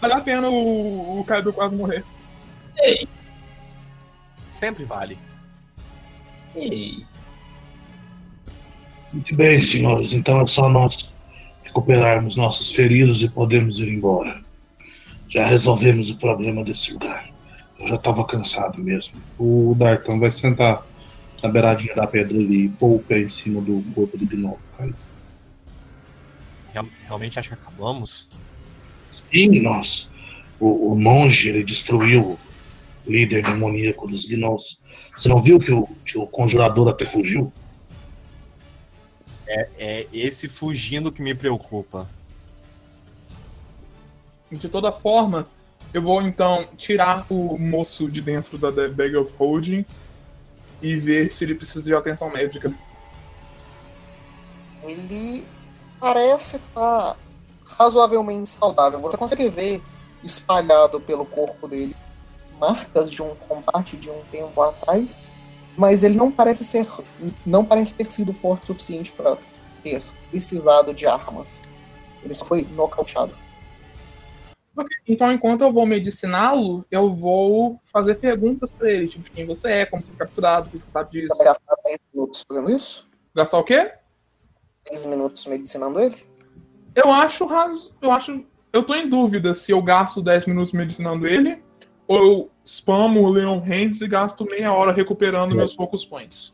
valeu 0.01 0.17
a 0.17 0.21
pena 0.21 0.49
o, 0.49 1.19
o 1.19 1.23
Kaido 1.23 1.53
quase 1.53 1.75
morrer. 1.75 2.03
Ei, 2.79 3.07
Sempre 4.49 4.84
vale. 4.84 5.17
ei. 6.55 7.05
Muito 9.13 9.36
bem, 9.36 9.62
senhores. 9.62 10.13
Então 10.13 10.41
é 10.41 10.47
só 10.47 10.69
nós 10.69 11.13
recuperarmos 11.65 12.36
nossos 12.36 12.71
feridos 12.71 13.21
e 13.24 13.30
podemos 13.30 13.80
ir 13.80 13.89
embora. 13.89 14.34
Já 15.30 15.45
resolvemos 15.45 16.10
o 16.10 16.17
problema 16.17 16.63
desse 16.63 16.93
lugar. 16.93 17.26
Eu 17.80 17.88
já 17.88 17.95
estava 17.95 18.26
cansado 18.26 18.82
mesmo. 18.84 19.19
O 19.39 19.74
Darkão 19.76 20.19
vai 20.19 20.32
sentar 20.32 20.86
na 21.41 21.50
beiradinha 21.50 21.95
da 21.95 22.06
pedra 22.06 22.38
ali 22.38 22.65
e 22.65 22.69
pôr 22.69 22.95
o 22.97 23.04
pé 23.04 23.19
em 23.21 23.30
cima 23.30 23.62
do 23.62 23.82
corpo 23.93 24.17
do 24.17 24.26
Gnomo. 24.28 24.60
Cara. 24.78 24.91
Real- 26.74 26.86
realmente 27.06 27.39
acho 27.39 27.50
que 27.50 27.56
acabamos? 27.56 28.30
E 29.32 29.60
nós, 29.62 30.10
o, 30.60 30.91
o 30.93 30.95
monge, 31.00 31.50
ele 31.50 31.65
destruiu 31.65 32.38
o 33.06 33.12
líder 33.12 33.43
demoníaco 33.43 34.08
dos 34.08 34.26
Gnomos. 34.26 34.84
Você 35.17 35.28
não 35.28 35.39
viu 35.39 35.58
que 35.58 35.71
o, 35.71 35.88
que 36.06 36.17
o 36.17 36.28
conjurador 36.28 36.89
até 36.89 37.04
fugiu? 37.06 37.52
É 39.77 40.07
esse 40.13 40.47
fugindo 40.47 41.11
que 41.11 41.21
me 41.21 41.35
preocupa. 41.35 42.07
De 44.51 44.69
toda 44.69 44.91
forma, 44.91 45.47
eu 45.93 46.01
vou 46.01 46.21
então 46.21 46.67
tirar 46.77 47.25
o 47.29 47.57
moço 47.57 48.09
de 48.09 48.21
dentro 48.21 48.57
da 48.57 48.71
The 48.71 48.87
Bag 48.87 49.15
of 49.15 49.33
Holding 49.37 49.85
e 50.81 50.95
ver 50.95 51.31
se 51.31 51.43
ele 51.43 51.55
precisa 51.55 51.85
de 51.85 51.93
atenção 51.93 52.29
médica. 52.29 52.73
ele 54.83 55.45
parece 55.99 56.57
estar 56.57 57.17
razoavelmente 57.65 58.49
saudável. 58.49 58.99
Você 59.01 59.17
consegue 59.17 59.49
ver 59.49 59.81
espalhado 60.23 60.99
pelo 60.99 61.25
corpo 61.25 61.67
dele 61.67 61.95
marcas 62.59 63.11
de 63.11 63.23
um 63.23 63.33
combate 63.35 63.97
de 63.97 64.09
um 64.09 64.21
tempo 64.31 64.61
atrás, 64.61 65.31
mas 65.77 66.03
ele 66.03 66.15
não 66.15 66.31
parece 66.31 66.63
ser, 66.63 66.88
não 67.45 67.63
parece 67.65 67.93
ter 67.95 68.12
sido 68.12 68.34
forte 68.34 68.63
o 68.63 68.67
suficiente 68.67 69.12
para 69.12 69.38
ter 69.84 70.03
precisado 70.29 70.93
de 70.93 71.05
armas. 71.07 71.63
Ele 72.23 72.34
só 72.36 72.45
foi 72.45 72.67
nocauteado. 72.75 73.34
Ok, 74.77 74.89
Então, 75.07 75.31
enquanto 75.31 75.62
eu 75.62 75.71
vou 75.73 75.86
mediciná-lo, 75.86 76.86
eu 76.89 77.13
vou 77.13 77.79
fazer 77.91 78.15
perguntas 78.15 78.71
pra 78.71 78.89
ele, 78.89 79.07
tipo, 79.07 79.29
quem 79.31 79.45
você 79.45 79.71
é, 79.71 79.86
como 79.86 80.01
você 80.01 80.10
foi 80.12 80.17
capturado, 80.25 80.67
o 80.67 80.71
que 80.79 80.86
você 80.86 80.91
sabe 80.91 81.10
Você 81.12 81.19
disso. 81.21 81.38
vai 81.38 81.47
gastar 81.47 81.75
10 81.84 81.99
minutos 82.13 82.45
fazendo 82.47 82.71
isso? 82.71 83.07
Gastar 83.36 83.57
o 83.57 83.63
quê? 83.63 83.91
10 84.89 85.05
minutos 85.07 85.45
medicinando 85.45 85.99
ele? 85.99 86.25
Eu 86.95 87.12
acho. 87.12 87.47
Eu 88.01 88.12
acho. 88.12 88.45
Eu 88.73 88.84
tô 88.84 88.95
em 88.95 89.10
dúvida 89.10 89.53
se 89.53 89.71
eu 89.71 89.81
gasto 89.81 90.21
10 90.21 90.45
minutos 90.45 90.71
medicinando 90.71 91.27
ele, 91.27 91.62
ou 92.07 92.17
eu 92.17 92.50
spamo 92.65 93.21
o 93.21 93.30
Leon 93.30 93.60
Hands 93.60 94.02
e 94.02 94.08
gasto 94.08 94.45
meia 94.45 94.74
hora 94.74 94.91
recuperando 94.91 95.56
meus 95.56 95.74
focus 95.74 96.06
points. 96.06 96.54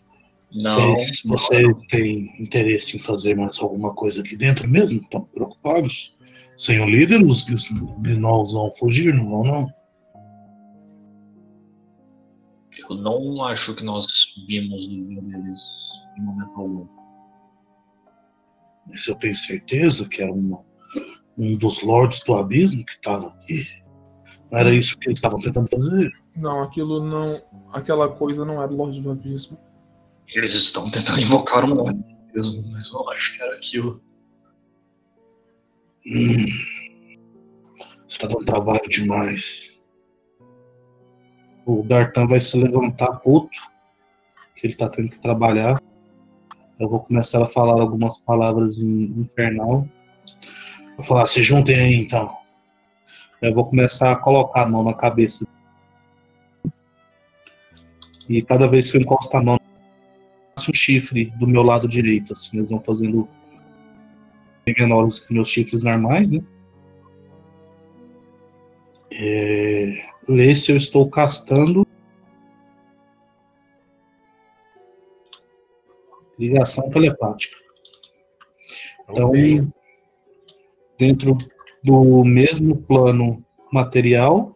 Não. 0.56 0.96
Vocês, 0.96 1.22
vocês 1.26 1.86
têm 1.90 2.26
interesse 2.40 2.96
em 2.96 3.00
fazer 3.00 3.36
mais 3.36 3.60
alguma 3.60 3.94
coisa 3.96 4.22
aqui 4.22 4.38
dentro 4.38 4.68
mesmo? 4.68 5.02
Estão 5.02 5.22
preocupados? 5.22 6.12
Sem 6.58 6.80
o 6.80 6.90
líder, 6.90 7.24
os, 7.24 7.48
os 7.50 7.70
gnolls 8.02 8.54
vão 8.54 8.72
fugir, 8.72 9.14
não 9.14 9.28
vão 9.28 9.44
não? 9.44 9.68
Eu 12.90 12.96
não 12.96 13.44
acho 13.44 13.76
que 13.76 13.84
nós 13.84 14.08
vimos 14.48 14.86
o 14.86 14.90
líder 14.90 15.22
deles 15.22 15.62
em 16.18 16.22
momento 16.22 16.56
algum. 16.56 16.88
Isso 18.92 19.12
eu 19.12 19.16
tenho 19.16 19.36
certeza 19.36 20.08
que 20.08 20.22
era 20.22 20.32
uma, 20.32 20.64
um 21.38 21.56
dos 21.58 21.84
lords 21.84 22.24
do 22.24 22.34
abismo 22.36 22.86
que 22.86 22.94
estava 22.94 23.28
aqui. 23.28 23.66
Não 24.52 24.60
era 24.60 24.74
isso 24.74 24.98
que 24.98 25.10
eles 25.10 25.18
estavam 25.18 25.40
tentando 25.40 25.68
fazer? 25.70 26.10
Não, 26.36 26.64
aquilo 26.64 27.04
não. 27.04 27.42
Aquela 27.74 28.10
coisa 28.10 28.46
não 28.46 28.62
é 28.64 28.68
do 28.68 28.76
Lorde 28.76 29.02
do 29.02 29.12
Abismo. 29.12 29.58
Eles 30.34 30.54
estão 30.54 30.90
tentando 30.90 31.22
invocar 31.22 31.66
um 31.66 31.76
nome 31.76 32.04
mesmo, 32.34 32.64
mas 32.72 32.86
eu 32.88 32.94
não 32.94 33.10
acho 33.10 33.36
que 33.36 33.42
era 33.42 33.56
aquilo. 33.56 34.02
Hum, 36.08 36.46
está 38.08 38.28
dando 38.28 38.46
trabalho 38.46 38.88
demais. 38.88 39.78
O 41.66 41.84
Dartan 41.84 42.28
vai 42.28 42.40
se 42.40 42.58
levantar 42.58 43.20
puto, 43.20 43.60
que 44.56 44.68
ele 44.68 44.74
está 44.74 44.90
tendo 44.90 45.10
que 45.10 45.22
trabalhar. 45.22 45.82
Eu 46.80 46.88
vou 46.88 47.02
começar 47.02 47.44
a 47.44 47.48
falar 47.48 47.82
algumas 47.82 48.20
palavras 48.20 48.78
em 48.78 49.20
infernal. 49.20 49.82
Vou 50.96 51.06
falar, 51.06 51.28
se 51.28 51.42
juntem 51.42 51.76
aí 51.76 51.96
então. 51.96 52.30
Eu 53.42 53.54
vou 53.54 53.64
começar 53.64 54.12
a 54.12 54.16
colocar 54.16 54.64
a 54.64 54.70
mão 54.70 54.84
na 54.84 54.94
cabeça. 54.94 55.46
E 58.28 58.42
cada 58.42 58.68
vez 58.68 58.90
que 58.90 58.98
eu 58.98 59.02
encosto 59.02 59.36
a 59.38 59.44
mão, 59.44 59.60
nasce 60.56 60.72
um 60.72 60.74
chifre 60.74 61.32
do 61.40 61.48
meu 61.48 61.62
lado 61.62 61.88
direito. 61.88 62.34
Assim, 62.34 62.58
eles 62.58 62.72
vão 62.72 62.82
fazendo 62.82 63.28
bem 64.66 64.76
menores 64.78 65.20
que 65.20 65.34
meus 65.34 65.50
chifres 65.50 65.84
normais, 65.84 66.32
né? 66.32 66.40
É, 69.20 69.96
nesse 70.28 70.72
eu 70.72 70.78
estou 70.78 71.10
castando 71.10 71.86
ligação 76.40 76.90
telepática. 76.90 77.58
Então, 79.10 79.30
Ok. 79.30 79.68
dentro 81.00 81.38
do 81.84 82.24
mesmo 82.26 82.82
plano 82.84 83.32
material, 83.72 84.48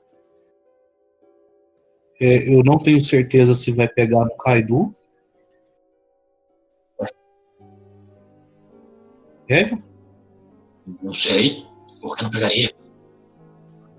é, 2.22 2.54
eu 2.54 2.64
não 2.64 2.78
tenho 2.78 3.04
certeza 3.04 3.56
se 3.56 3.72
vai 3.72 3.88
pegar 3.88 4.24
no 4.26 4.36
Kaidu. 4.38 4.92
É, 9.50 9.70
Não 11.04 11.14
sei. 11.14 11.66
Por 12.00 12.16
que 12.16 12.24
não 12.24 12.32
pegaria? 12.32 12.74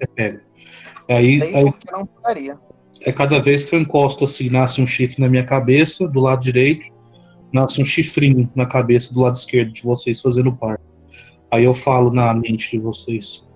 é 0.00 0.06
pega. 0.06 0.40
Aí, 1.08 1.40
Sei 1.40 1.54
aí 1.54 1.64
porque 1.70 1.90
não 1.92 2.06
faria. 2.06 2.58
é 3.02 3.12
cada 3.12 3.38
vez 3.40 3.64
que 3.64 3.74
eu 3.76 3.80
encosto 3.80 4.24
assim, 4.24 4.48
nasce 4.48 4.80
um 4.80 4.86
chifre 4.86 5.20
na 5.20 5.28
minha 5.28 5.44
cabeça, 5.44 6.08
do 6.08 6.20
lado 6.20 6.42
direito, 6.42 6.82
nasce 7.52 7.82
um 7.82 7.84
chifrinho 7.84 8.48
na 8.56 8.66
cabeça 8.66 9.12
do 9.12 9.20
lado 9.20 9.36
esquerdo 9.36 9.72
de 9.72 9.82
vocês 9.82 10.20
fazendo 10.20 10.56
par. 10.58 10.80
Aí 11.52 11.64
eu 11.64 11.74
falo 11.74 12.10
na 12.10 12.32
mente 12.32 12.70
de 12.70 12.78
vocês. 12.78 13.52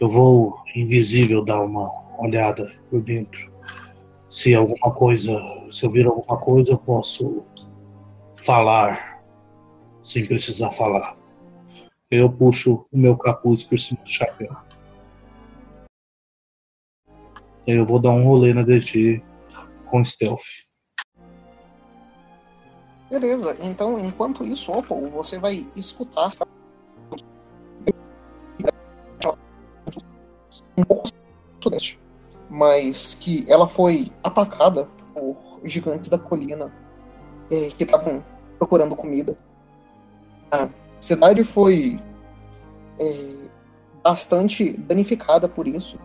Eu 0.00 0.08
vou 0.08 0.58
invisível 0.74 1.44
dar 1.44 1.60
uma 1.60 1.90
olhada 2.18 2.72
por 2.88 3.02
dentro. 3.02 3.46
Se 4.24 4.54
alguma 4.54 4.94
coisa, 4.94 5.30
se 5.70 5.84
eu 5.84 5.90
vir 5.90 6.06
alguma 6.06 6.38
coisa, 6.38 6.72
eu 6.72 6.78
posso 6.78 7.42
falar 8.46 9.20
sem 10.02 10.26
precisar 10.26 10.70
falar. 10.70 11.12
Eu 12.10 12.32
puxo 12.32 12.86
o 12.90 12.98
meu 12.98 13.16
capuz 13.18 13.62
por 13.62 13.78
cima 13.78 14.02
do 14.02 14.10
chapéu. 14.10 14.50
Eu 17.66 17.84
vou 17.84 17.98
dar 17.98 18.12
um 18.12 18.24
rolê 18.24 18.54
na 18.54 18.62
DG 18.62 19.22
com 19.90 20.02
stealth. 20.02 20.44
Beleza, 23.10 23.54
então 23.60 23.98
enquanto 23.98 24.44
isso, 24.44 24.72
Opal, 24.72 25.02
você 25.10 25.38
vai 25.38 25.68
escutar 25.76 26.30
um 30.76 30.84
pouco 30.84 31.08
sudeste. 31.60 31.98
mas 32.50 33.14
que 33.14 33.50
ela 33.50 33.66
foi 33.66 34.12
atacada 34.22 34.88
por 35.14 35.36
gigantes 35.64 36.10
da 36.10 36.18
colina 36.18 36.72
eh, 37.50 37.70
que 37.76 37.84
estavam 37.84 38.22
procurando 38.58 38.94
comida. 38.94 39.36
A 40.52 40.68
cidade 41.00 41.42
foi 41.42 42.00
eh, 43.00 43.48
bastante 44.02 44.76
danificada 44.76 45.48
por 45.48 45.66
isso 45.66 45.98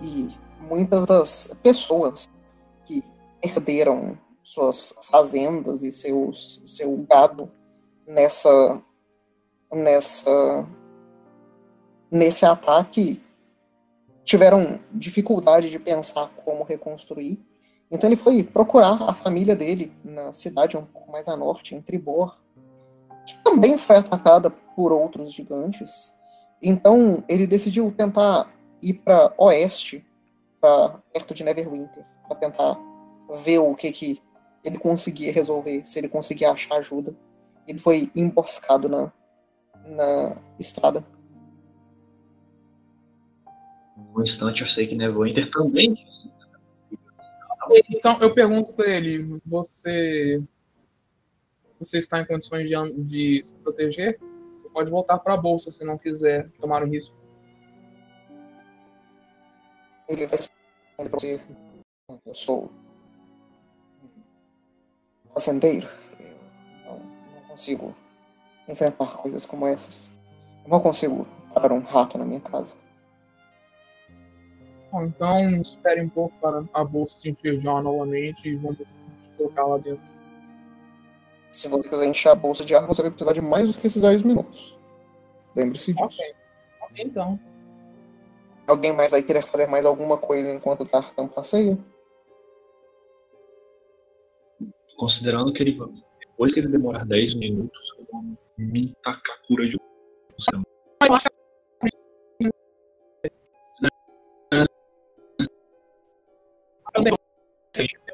e 0.00 0.30
muitas 0.60 1.04
das 1.06 1.54
pessoas 1.62 2.28
que 2.84 3.02
perderam 3.40 4.16
suas 4.42 4.94
fazendas 5.02 5.82
e 5.82 5.92
seus 5.92 6.62
seu 6.64 6.96
gado 7.08 7.50
nessa 8.06 8.80
nessa 9.72 10.66
nesse 12.10 12.44
ataque 12.44 13.20
tiveram 14.24 14.80
dificuldade 14.92 15.70
de 15.70 15.78
pensar 15.78 16.28
como 16.44 16.64
reconstruir. 16.64 17.40
Então 17.90 18.08
ele 18.08 18.16
foi 18.16 18.42
procurar 18.42 19.02
a 19.02 19.12
família 19.12 19.54
dele 19.54 19.92
na 20.02 20.32
cidade 20.32 20.76
um 20.76 20.84
pouco 20.84 21.12
mais 21.12 21.28
a 21.28 21.36
norte, 21.36 21.74
em 21.74 21.82
Tribor, 21.82 22.34
que 23.26 23.34
também 23.44 23.76
foi 23.76 23.96
atacada 23.96 24.50
por 24.50 24.92
outros 24.92 25.32
gigantes. 25.32 26.14
Então 26.60 27.22
ele 27.28 27.46
decidiu 27.46 27.92
tentar 27.96 28.50
ir 28.80 28.94
para 28.94 29.32
oeste, 29.36 30.04
para 30.60 31.00
perto 31.12 31.34
de 31.34 31.44
Neverwinter, 31.44 32.04
para 32.26 32.36
tentar 32.36 32.78
ver 33.44 33.58
o 33.58 33.74
que 33.74 33.92
que 33.92 34.22
ele 34.64 34.78
conseguia 34.78 35.32
resolver, 35.32 35.84
se 35.84 35.98
ele 35.98 36.08
conseguia 36.08 36.52
achar 36.52 36.76
ajuda. 36.76 37.14
Ele 37.66 37.78
foi 37.78 38.10
emboscado 38.14 38.88
na, 38.88 39.12
na 39.84 40.36
estrada. 40.58 41.04
Um 44.14 44.22
instante 44.22 44.62
eu 44.62 44.68
sei 44.68 44.86
que 44.86 44.94
Neverwinter 44.94 45.50
também 45.50 45.94
Então 47.88 48.18
eu 48.20 48.34
pergunto 48.34 48.72
para 48.72 48.88
ele, 48.88 49.40
você 49.46 50.42
você 51.78 51.98
está 51.98 52.20
em 52.20 52.26
condições 52.26 52.68
de, 52.68 52.74
de 53.04 53.42
se 53.44 53.52
proteger? 53.54 54.18
Você 54.56 54.68
pode 54.68 54.90
voltar 54.90 55.18
para 55.18 55.34
a 55.34 55.36
bolsa 55.36 55.70
se 55.70 55.84
não 55.84 55.98
quiser 55.98 56.48
tomar 56.60 56.82
o 56.82 56.86
risco. 56.86 57.14
Ele 60.08 60.26
vai 60.26 60.38
responder 60.38 60.60
pra 60.96 61.18
você. 61.18 61.40
Eu 62.24 62.34
sou 62.34 62.70
um 65.26 65.30
fazendeiro. 65.30 65.88
Eu 66.20 66.36
não, 66.84 66.98
não 66.98 67.48
consigo 67.48 67.96
enfrentar 68.68 69.16
coisas 69.16 69.44
como 69.44 69.66
essas. 69.66 70.12
Eu 70.64 70.70
não 70.70 70.80
consigo 70.80 71.26
parar 71.52 71.72
um 71.72 71.80
rato 71.80 72.16
na 72.16 72.24
minha 72.24 72.40
casa. 72.40 72.76
Bom, 74.92 75.06
então 75.06 75.62
espere 75.62 76.02
um 76.02 76.08
pouco 76.10 76.38
para 76.38 76.62
a 76.74 76.84
bolsa 76.84 77.18
se 77.18 77.30
enferjar 77.30 77.82
novamente 77.82 78.46
e 78.46 78.56
vamos 78.56 78.78
colocar 79.38 79.64
lá 79.64 79.78
dentro. 79.78 80.02
Se 81.50 81.66
você 81.66 81.88
quiser 81.88 82.06
encher 82.06 82.28
a 82.28 82.34
bolsa 82.34 82.62
de 82.62 82.74
ar, 82.74 82.86
você 82.86 83.00
vai 83.00 83.10
precisar 83.10 83.32
de 83.32 83.40
mais 83.40 83.72
do 83.72 83.80
que 83.80 83.86
esses 83.86 84.02
10 84.02 84.22
minutos. 84.22 84.78
Lembre-se 85.56 85.94
disso. 85.94 86.04
Ok. 86.04 86.34
Ok, 86.82 87.04
então. 87.04 87.40
Alguém 88.66 88.94
mais 88.94 89.10
vai 89.10 89.22
querer 89.22 89.42
fazer 89.42 89.66
mais 89.66 89.86
alguma 89.86 90.18
coisa 90.18 90.50
enquanto 90.50 90.82
o 90.82 90.86
Tartan 90.86 91.26
passeia? 91.26 91.78
Considerando 94.96 95.52
que 95.54 95.62
ele 95.62 95.78
depois 96.20 96.52
que 96.52 96.60
ele 96.60 96.68
demorar 96.68 97.06
10 97.06 97.34
minutos, 97.34 97.80
eu 97.98 98.06
vou 98.12 98.22
me 98.58 98.94
tacar 99.02 99.36
a 99.36 99.46
cura 99.46 99.68
de 99.68 99.76
Eu 99.76 101.14
acho 101.14 101.30
que 101.30 101.41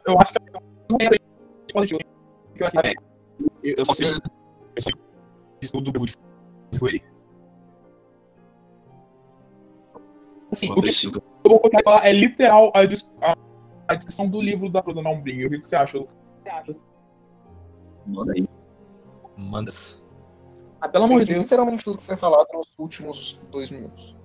eu 0.06 0.18
acho 0.20 0.32
que 0.32 0.40
não 0.88 0.98
é 1.00 1.08
positivo. 1.72 2.00
Eu, 3.62 3.74
eu 3.76 3.84
só 3.84 3.92
sei. 3.92 4.10
Eu 4.10 4.82
só 4.82 4.90
estudo 5.60 5.90
do 5.92 6.00
com 6.00 6.88
ele. 6.88 7.02
Assim, 10.50 10.70
o 10.70 10.80
que 10.80 11.06
eu 11.06 11.22
vou 11.44 11.60
colocar 11.60 11.78
aqui 11.78 11.88
lá 11.88 12.06
é 12.06 12.12
literal 12.12 12.72
a, 12.74 12.84
dis- 12.86 13.10
a, 13.20 13.36
a 13.88 13.94
descrição 13.94 14.28
do 14.28 14.40
livro 14.40 14.70
da 14.70 14.80
Bruna 14.80 15.10
Umbrinha. 15.10 15.46
O 15.46 15.50
que, 15.50 15.60
que 15.60 15.68
você 15.68 15.76
acha, 15.76 15.98
Lucas? 15.98 16.14
O 16.14 16.42
que 16.42 16.42
você 16.42 16.48
acha? 16.50 16.76
Manda 18.06 18.32
aí. 18.32 18.48
Manda-se. 19.36 20.02
Ah, 20.80 20.88
pelo 20.88 21.04
amor 21.04 21.24
de 21.24 21.34
Deus. 21.34 21.44
literalmente 21.44 21.84
tudo 21.84 21.98
que 21.98 22.04
foi 22.04 22.16
falado 22.16 22.46
nos 22.54 22.74
últimos 22.78 23.34
dois 23.50 23.70
minutos. 23.70 24.16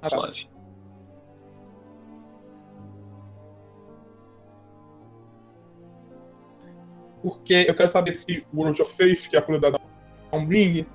Ah, 0.00 0.08
tá. 0.08 0.32
Porque 7.22 7.66
eu 7.68 7.74
quero 7.74 7.90
saber 7.90 8.12
se 8.12 8.44
o 8.52 8.60
World 8.60 8.80
of 8.82 8.94
Faith, 8.94 9.28
que 9.28 9.36
é 9.36 9.38
a 9.38 9.42
cura 9.42 9.58
da 9.58 9.78
Umbring, 10.32 10.86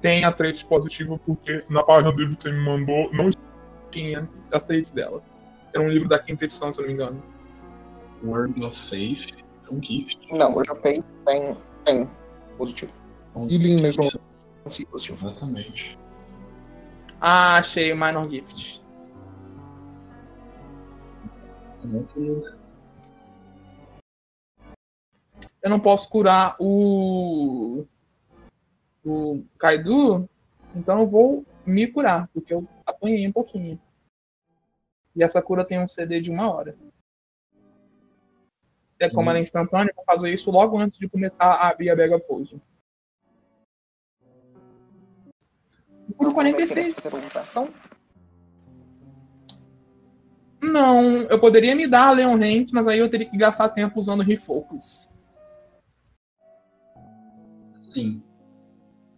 tem 0.00 0.24
a 0.24 0.32
trait 0.32 0.64
positiva, 0.66 1.18
porque 1.24 1.64
na 1.68 1.82
página 1.82 2.12
do 2.12 2.18
livro 2.18 2.36
que 2.36 2.44
você 2.44 2.52
me 2.52 2.64
mandou 2.64 3.12
não 3.12 3.30
tinha 3.90 4.28
as 4.52 4.64
traits 4.64 4.90
dela. 4.90 5.22
Era 5.74 5.82
um 5.82 5.88
livro 5.88 6.08
da 6.08 6.18
quinta 6.18 6.44
edição, 6.44 6.72
se 6.72 6.80
eu 6.80 6.82
não 6.82 6.88
me 6.88 6.94
engano. 6.94 7.22
Word 8.24 8.62
of 8.64 8.88
Faith 8.88 9.34
é 9.68 9.74
um 9.74 9.82
gift. 9.82 10.18
Não, 10.32 10.54
hoje 10.54 10.70
eu 10.70 10.76
fei 10.76 11.02
tem, 11.26 11.56
tem 11.84 12.08
positivo. 12.56 12.92
Um 13.34 13.48
E 13.48 13.58
Lean. 13.58 13.80
Necromancy 13.82 14.86
positivo. 14.90 15.26
Exatamente. 15.26 15.98
Ah, 17.20 17.56
achei 17.56 17.92
o 17.92 17.96
Minor 17.96 18.30
Gift. 18.30 18.82
Muito 21.84 22.55
Eu 25.66 25.70
não 25.70 25.80
posso 25.80 26.08
curar 26.08 26.54
o. 26.60 27.84
O 29.04 29.44
Kaidu, 29.58 30.28
então 30.72 31.00
eu 31.00 31.08
vou 31.08 31.44
me 31.66 31.88
curar, 31.88 32.28
porque 32.28 32.54
eu 32.54 32.64
apanhei 32.86 33.26
um 33.26 33.32
pouquinho. 33.32 33.76
E 35.16 35.24
essa 35.24 35.42
cura 35.42 35.64
tem 35.64 35.80
um 35.80 35.88
CD 35.88 36.20
de 36.20 36.30
uma 36.30 36.48
hora. 36.54 36.76
É 39.00 39.10
como 39.10 39.22
Hum. 39.26 39.30
ela 39.30 39.38
é 39.40 39.42
instantânea, 39.42 39.90
eu 39.90 39.96
vou 39.96 40.04
fazer 40.04 40.32
isso 40.32 40.52
logo 40.52 40.78
antes 40.78 41.00
de 41.00 41.08
começar 41.08 41.44
a 41.44 41.68
abrir 41.70 41.90
a 41.90 41.96
Bega 41.96 42.20
Fold. 42.20 42.62
Por 46.16 46.28
Alguém 46.28 46.52
vai 46.52 46.66
querer 46.66 46.92
46. 46.92 46.94
fazer 46.94 47.16
alguma 47.16 47.40
ação? 47.42 47.74
Não, 50.62 51.22
eu 51.22 51.40
poderia 51.40 51.74
me 51.74 51.88
dar 51.88 52.06
a 52.08 52.12
Leon 52.12 52.36
Hanks, 52.36 52.70
mas 52.70 52.86
aí 52.86 53.00
eu 53.00 53.10
teria 53.10 53.28
que 53.28 53.36
gastar 53.36 53.68
tempo 53.70 53.98
usando 53.98 54.22
Refocus. 54.22 55.15
Sim. 57.96 58.22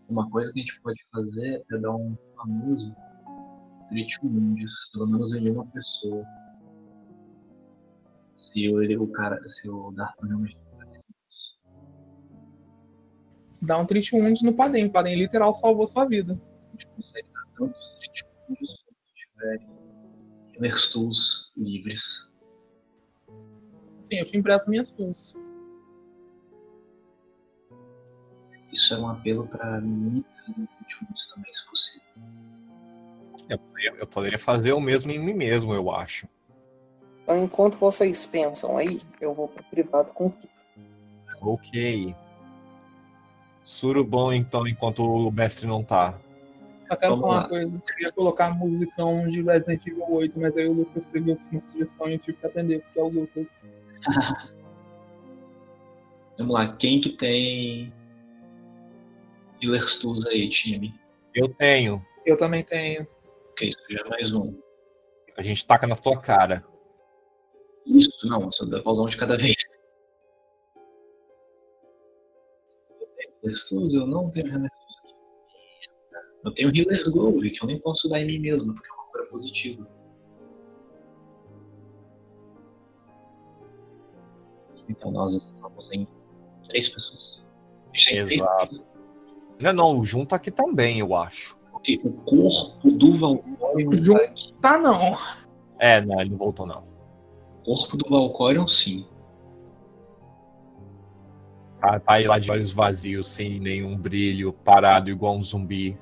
Uma 0.09 0.31
coisa 0.31 0.53
que 0.53 0.61
a 0.61 0.63
gente 0.63 0.81
pode 0.83 1.05
fazer 1.11 1.65
é 1.73 1.79
dar 1.79 1.97
um 1.97 2.17
famoso 2.37 2.95
Treat 3.89 4.09
Wounds, 4.23 4.73
pelo 4.93 5.09
menos 5.09 5.35
em 5.35 5.51
uma 5.51 5.67
pessoa. 5.67 6.25
Se 8.37 8.69
o, 8.69 8.81
ele, 8.81 8.97
o 8.97 9.09
cara, 9.09 9.37
se 9.49 9.69
o 9.69 9.93
fazer 9.93 11.05
isso. 11.29 11.59
Dá 13.63 13.79
um 13.79 13.85
Treat 13.85 14.15
Wounds 14.15 14.43
no 14.43 14.55
Padem. 14.55 14.87
O 14.87 14.93
Padem 14.93 15.17
literal 15.17 15.57
salvou 15.57 15.89
sua 15.89 16.05
vida. 16.05 16.41
A 16.69 16.71
gente 16.71 16.87
consegue 16.95 17.29
dar 17.33 17.47
tantos 17.57 17.99
Treat 17.99 18.25
Wounds 18.49 18.85
quanto 18.85 19.01
tiver 19.13 19.59
Healer 20.55 20.93
Tools 20.93 21.53
livres. 21.57 22.31
Sim, 24.03 24.19
eu 24.19 24.25
te 24.25 24.37
empresto 24.39 24.71
minhas 24.71 24.93
tools. 24.93 25.35
Isso 28.73 28.95
é 28.95 28.99
um 28.99 29.09
apelo 29.09 29.47
para 29.47 29.81
mim 29.81 30.25
também, 30.47 31.55
se 31.55 31.67
possível. 31.69 32.03
Eu, 33.49 33.59
poderia- 33.59 33.95
eu 33.99 34.07
poderia 34.07 34.39
fazer 34.39 34.73
o 34.73 34.81
mesmo 34.81 35.11
em 35.11 35.19
mim 35.19 35.33
mesmo, 35.33 35.73
eu 35.75 35.91
acho. 35.91 36.29
Então, 37.23 37.43
enquanto 37.45 37.77
vocês 37.79 38.25
pensam 38.27 38.77
aí, 38.77 39.01
eu 39.21 39.35
vou 39.35 39.49
pro 39.49 39.63
privado 39.65 40.13
com 40.13 40.27
o 40.27 40.31
Kiko. 40.33 40.53
Ok. 41.41 42.15
Surubom, 43.63 44.33
então, 44.33 44.67
enquanto 44.67 45.03
o 45.03 45.31
mestre 45.31 45.67
não 45.67 45.83
tá. 45.85 46.19
Só 46.89 46.97
quero 46.97 47.17
Vamos 47.17 47.27
falar 47.29 47.35
lá. 47.37 47.41
uma 47.43 47.49
coisa. 47.49 47.75
Eu 47.77 47.81
queria 47.81 48.13
colocar 48.13 48.51
musicão 48.55 49.29
de 49.29 49.43
Resident 49.43 49.87
Evil 49.87 50.11
8, 50.11 50.41
mas 50.41 50.57
aí 50.57 50.67
o 50.67 50.73
Lucas 50.73 51.07
teve 51.07 51.33
uma 51.53 51.61
sugestão 51.61 52.09
e 52.09 52.15
eu 52.15 52.19
tive 52.19 52.39
que 52.39 52.47
atender, 52.47 52.81
porque 52.83 52.99
é 52.99 53.03
o 53.03 53.09
Lucas. 53.09 53.61
Vamos 56.39 56.55
lá, 56.55 56.73
quem 56.77 57.01
que 57.01 57.11
tem 57.11 57.93
healers 59.63 59.99
tools 59.99 60.27
aí, 60.27 60.49
time? 60.49 60.95
Eu 61.35 61.49
tenho. 61.55 62.05
Eu 62.25 62.37
também 62.37 62.65
tenho. 62.65 63.07
Ok, 63.51 63.69
isso 63.69 63.79
já 63.91 64.01
é 64.01 64.09
mais 64.09 64.33
um. 64.33 64.59
A 65.37 65.43
gente 65.43 65.67
taca 65.67 65.87
na 65.87 65.97
tua 65.97 66.21
cara. 66.21 66.65
Isso, 67.87 68.29
não, 68.29 68.51
só 68.53 68.65
dá 68.65 68.83
pausão 68.83 69.07
de 69.07 69.17
cada 69.17 69.37
vez. 69.37 69.57
Healers 73.43 73.71
eu 73.71 74.07
não 74.07 74.31
tenho 74.31 74.49
healers 74.49 74.73
aqui. 74.99 75.15
Eu 76.45 76.53
tenho 76.53 76.77
healers 76.77 77.09
gold, 77.09 77.51
que 77.51 77.63
eu 77.63 77.67
nem 77.67 77.81
posso 77.81 78.09
dar 78.09 78.21
em 78.21 78.27
mim 78.27 78.39
mesmo, 78.39 78.75
porque 78.75 78.89
é 78.89 78.93
uma 78.93 79.05
cura 79.05 79.27
positiva. 79.27 79.89
Então 84.89 85.11
nós 85.11 85.35
estamos 85.35 85.93
em 85.93 86.07
três 86.69 86.89
pessoas. 86.89 87.45
Exato. 87.95 88.87
Não, 89.61 89.73
não, 89.73 90.05
junto 90.05 90.35
aqui 90.35 90.51
também, 90.51 91.01
eu 91.01 91.15
acho. 91.17 91.59
O 92.05 92.11
corpo 92.25 92.91
do 92.91 93.15
Valcorion 93.15 93.93
Jun- 93.95 94.15
tá 94.17 94.25
aqui. 94.25 94.53
Tá 94.61 94.79
não. 94.79 95.17
É, 95.79 96.01
não, 96.01 96.21
ele 96.21 96.31
não 96.31 96.39
voltou, 96.39 96.67
não. 96.67 96.85
O 97.61 97.65
corpo 97.65 97.97
do 97.97 98.09
Valcorion, 98.09 98.67
sim. 98.67 99.07
Tá, 101.81 102.01
tá 102.01 102.15
aí 102.15 102.27
lá 102.27 102.39
de 102.39 102.51
olhos 102.51 102.73
vazios, 102.73 103.29
sem 103.29 103.61
nenhum 103.61 103.97
brilho, 103.97 104.53
parado 104.53 105.11
igual 105.11 105.37
um 105.37 105.43
zumbi. 105.43 105.97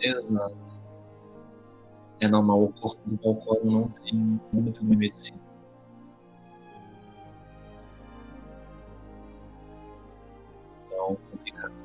Exato. 0.00 0.56
É 2.20 2.28
normal, 2.28 2.64
o 2.64 2.72
corpo 2.72 3.00
do 3.06 3.16
Valcorion 3.22 3.70
não 3.70 3.88
tem 3.88 4.40
muito 4.52 4.84
de 4.84 5.32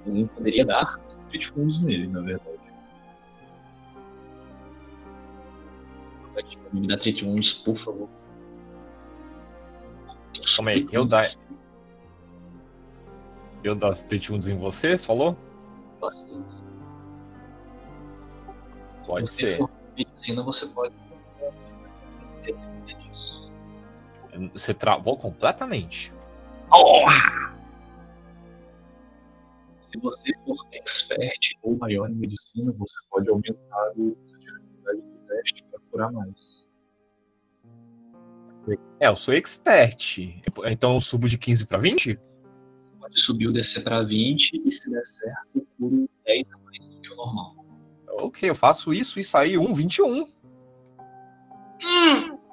Alguém 0.06 0.28
poderia 0.28 0.66
dar 0.66 0.99
trifundos 1.30 1.82
nele, 1.82 2.08
na 2.08 2.22
verdade. 2.22 2.56
Me 6.74 6.88
dá 6.88 6.97
trifundos, 6.97 7.53
por 7.53 7.76
favor. 7.76 8.10
Calma 10.56 10.72
aí, 10.72 10.88
eu 10.91 11.06
dar. 11.06 11.26
Eu 13.64 13.74
dar 13.74 13.93
T1 13.93 14.49
em 14.49 14.58
você, 14.58 14.97
você 14.97 15.06
falou? 15.06 15.36
Paciente. 15.99 16.56
Pode 19.06 19.30
Se 19.30 19.38
ser. 19.38 19.60
Medicina, 19.97 20.43
você 20.43 20.68
pode. 20.68 20.93
Você 24.53 24.74
travou 24.74 25.18
completamente. 25.18 26.14
Se 29.95 30.01
você 30.01 30.33
for 30.45 30.57
expert 30.73 31.51
ou 31.63 31.77
maior 31.77 32.09
em 32.09 32.15
medicina, 32.15 32.71
você 32.73 32.93
pode 33.09 33.29
aumentar 33.29 33.55
a 33.77 33.93
dificuldade 33.95 35.01
do 35.01 35.27
teste 35.27 35.63
para 35.71 35.79
curar 35.89 36.11
mais. 36.11 36.67
É, 38.99 39.07
eu 39.07 39.15
sou 39.15 39.33
expert. 39.33 40.19
Então 40.65 40.95
eu 40.95 41.01
subo 41.01 41.29
de 41.29 41.37
15 41.37 41.65
pra 41.65 41.77
20? 41.77 42.19
Pode 42.99 43.19
subir 43.21 43.47
o 43.47 43.53
DC 43.53 43.81
para 43.81 44.03
20 44.03 44.61
e 44.65 44.71
se 44.71 44.89
der 44.89 45.05
certo, 45.05 45.59
eu 45.59 45.67
curo 45.77 46.09
10 46.25 46.45
a 46.51 46.57
mais 46.57 46.87
do 46.87 46.99
que 47.01 47.11
o 47.11 47.15
normal. 47.15 47.55
Ok, 48.21 48.49
eu 48.49 48.55
faço 48.55 48.93
isso, 48.93 49.19
isso 49.19 49.37
aí, 49.37 49.57
1, 49.57 49.73
21. 49.73 50.25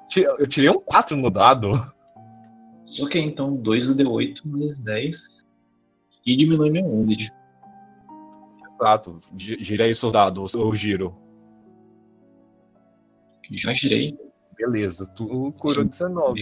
Ti- 0.07 0.21
Eu 0.23 0.47
tirei 0.47 0.69
um 0.69 0.79
4 0.79 1.17
no 1.17 1.29
dado. 1.31 1.71
Ok, 3.01 3.19
então 3.19 3.55
2 3.55 3.87
do 3.87 3.95
D8 3.95 4.41
mais 4.45 4.77
10 4.77 5.42
e 6.25 6.35
diminui 6.35 6.69
meu 6.69 6.85
wounded. 6.85 7.31
Exato. 8.75 9.19
Gi- 9.37 9.63
Gira 9.63 9.85
aí 9.85 9.95
seus 9.95 10.11
dados, 10.13 10.53
eu 10.53 10.75
giro. 10.75 11.15
Já 13.51 13.73
girei. 13.73 14.17
Beleza, 14.57 15.05
tu 15.07 15.51
curou 15.57 15.83
19. 15.83 16.41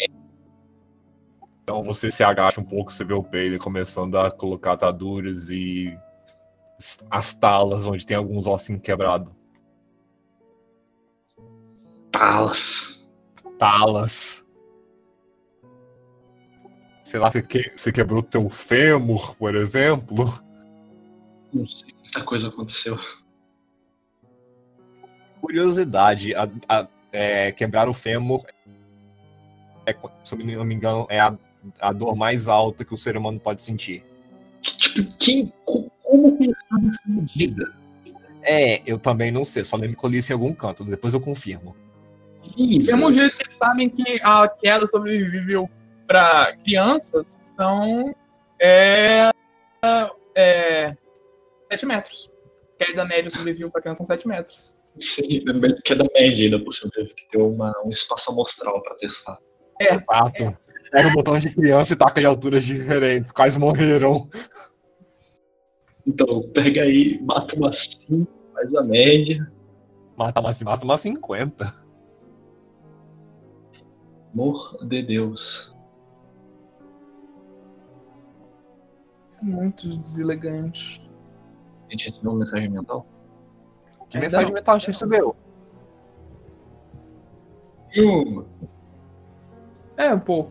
Então 1.64 1.84
você 1.84 2.12
se 2.12 2.24
agacha 2.24 2.60
um 2.60 2.64
pouco, 2.64 2.92
você 2.92 3.04
vê 3.04 3.14
o 3.14 3.24
Peide 3.24 3.58
começando 3.58 4.18
a 4.18 4.30
colocar 4.30 4.74
ataduras 4.74 5.50
e 5.50 5.96
as 7.10 7.34
talas 7.36 7.86
onde 7.88 8.06
tem 8.06 8.18
alguns 8.18 8.48
ossinhos 8.48 8.82
quebrados. 8.82 9.32
Talas. 12.12 13.00
Talas. 13.58 14.46
Sei 17.12 17.20
lá, 17.20 17.30
você, 17.30 17.42
que- 17.42 17.74
você 17.76 17.92
quebrou 17.92 18.24
teu 18.24 18.50
fêmur, 18.50 19.36
por 19.36 19.54
exemplo. 19.54 20.34
Não 21.52 21.68
sei, 21.68 21.94
muita 22.02 22.24
coisa 22.24 22.48
aconteceu. 22.48 22.98
Curiosidade, 25.42 26.34
a- 26.34 26.48
a- 26.70 26.88
é, 27.12 27.52
quebrar 27.52 27.90
o 27.90 27.94
fêmur, 27.94 28.46
é, 29.86 29.94
se 30.24 30.34
eu 30.36 30.40
não 30.40 30.64
me 30.64 30.74
engano, 30.74 31.06
é 31.10 31.20
a, 31.20 31.36
a 31.82 31.92
dor 31.92 32.16
mais 32.16 32.48
alta 32.48 32.86
que 32.86 32.94
o 32.94 32.98
ser 32.98 33.18
humano 33.18 33.38
pode 33.42 33.62
sentir. 33.62 34.06
Tipo, 34.62 35.12
quem. 35.18 35.52
co- 35.66 35.92
Como 36.02 36.38
pensar 36.38 36.78
nessa 36.82 37.02
medida? 37.08 37.74
É, 38.42 38.82
eu 38.90 38.98
também 38.98 39.32
não 39.32 39.44
sei, 39.44 39.66
só 39.66 39.76
lembro 39.76 39.98
que 39.98 40.06
eu 40.06 40.10
li 40.10 40.20
isso 40.20 40.32
em 40.32 40.36
algum 40.36 40.54
canto, 40.54 40.86
depois 40.86 41.14
eu 41.14 41.20
confirmo. 41.20 41.76
Jesus. 42.58 42.86
Mesmo 42.88 43.14
jeito 43.14 43.38
que 43.38 43.54
sabem 43.54 43.90
que 43.90 44.22
a 44.24 44.48
queda 44.48 44.88
sobreviveu 44.88 45.70
para 46.12 46.58
crianças 46.58 47.38
são 47.42 48.14
é, 48.60 49.32
é, 50.36 50.94
7 51.72 51.86
metros. 51.86 52.30
Queda 52.78 53.06
média 53.06 53.32
sobreviveu 53.32 53.72
para 53.72 53.82
criança 53.82 54.00
são 54.00 54.08
7 54.08 54.28
metros. 54.28 54.76
Sim, 55.00 55.42
que 55.86 55.94
é 55.94 55.96
da 55.96 56.04
média 56.14 56.44
ainda 56.44 56.60
por 56.60 56.74
cima. 56.74 56.92
Teve 56.94 57.14
que 57.14 57.30
ter 57.30 57.38
uma, 57.38 57.74
um 57.86 57.90
espaço 57.90 58.30
amostral 58.30 58.84
pra 58.84 58.96
testar. 58.96 59.40
Fato. 60.06 60.58
Pega 60.92 61.08
um 61.08 61.14
botão 61.14 61.40
de 61.40 61.50
criança 61.50 61.94
e 61.94 61.96
taca 61.96 62.20
de 62.20 62.28
alturas 62.28 62.66
diferentes, 62.66 63.32
quais 63.32 63.56
morreram. 63.56 64.30
Então, 66.06 66.42
pega 66.50 66.82
aí, 66.82 67.22
mata 67.22 67.56
uma 67.56 67.72
5, 67.72 68.28
faz 68.54 68.76
a 68.76 68.84
média. 68.84 69.50
Mata 70.18 70.42
uma, 70.42 70.52
mata 70.66 70.84
uma 70.84 70.98
50. 70.98 71.74
Amor 74.34 74.78
de 74.86 75.04
Deus. 75.04 75.72
É 79.42 79.46
muito 79.46 79.90
deselegante. 79.90 81.02
A 81.88 81.92
gente 81.92 82.06
recebeu 82.06 82.32
uma 82.32 82.40
mensagem 82.40 82.70
mental? 82.70 83.06
Que 84.10 84.18
Ainda 84.18 84.26
mensagem 84.26 84.48
não. 84.48 84.54
mental 84.54 84.76
a 84.76 84.78
gente 84.78 84.88
recebeu? 84.88 85.36
Uma. 87.98 88.46
É, 89.98 90.16
pô. 90.16 90.48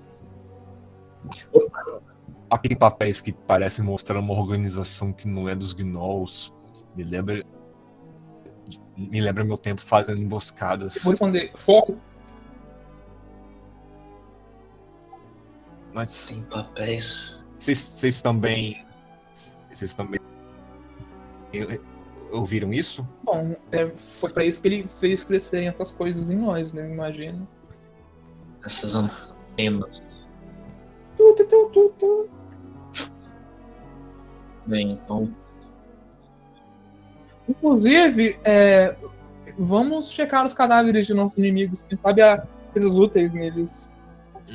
Aqui 2.50 2.68
tem 2.68 2.76
papéis 2.76 3.20
que 3.20 3.32
parecem 3.32 3.84
mostrar 3.84 4.18
uma 4.18 4.34
organização 4.34 5.12
que 5.12 5.28
não 5.28 5.48
é 5.48 5.54
dos 5.54 5.72
gnolls. 5.72 6.52
Me 6.96 7.04
lembra. 7.04 7.44
Me 8.96 9.20
lembra 9.20 9.44
meu 9.44 9.56
tempo 9.56 9.80
fazendo 9.80 10.20
emboscadas. 10.20 11.02
Vou 11.02 11.12
responder. 11.12 11.52
Foco. 11.54 11.96
Mas 15.92 16.26
Tem 16.26 16.42
papéis. 16.42 17.39
Vocês, 17.60 18.22
também. 18.22 18.84
Vocês 19.72 19.94
também. 19.94 20.20
eu- 21.52 21.80
Ouviram 22.32 22.72
isso? 22.72 23.04
Bom, 23.24 23.56
é, 23.72 23.88
foi 23.88 24.30
pra 24.30 24.44
isso 24.44 24.62
que 24.62 24.68
ele 24.68 24.86
fez 24.88 25.24
crescerem 25.24 25.66
essas 25.66 25.90
coisas 25.90 26.30
em 26.30 26.36
nós, 26.36 26.72
né? 26.72 26.88
Imagino. 26.88 27.46
Essas 28.64 28.94
antenas. 28.94 30.00
Tu, 31.16 31.34
tu, 31.34 31.44
tu, 31.44 31.70
tu, 31.72 31.94
tu. 31.98 32.30
Bem, 34.64 34.92
então. 34.92 35.34
Inclusive, 37.48 38.38
é, 38.44 38.94
vamos 39.58 40.10
checar 40.12 40.46
os 40.46 40.54
cadáveres 40.54 41.06
de 41.08 41.14
nossos 41.14 41.36
inimigos. 41.36 41.82
Quem 41.82 41.98
sabe 41.98 42.22
há 42.22 42.46
coisas 42.72 42.96
úteis 42.96 43.34
neles. 43.34 43.88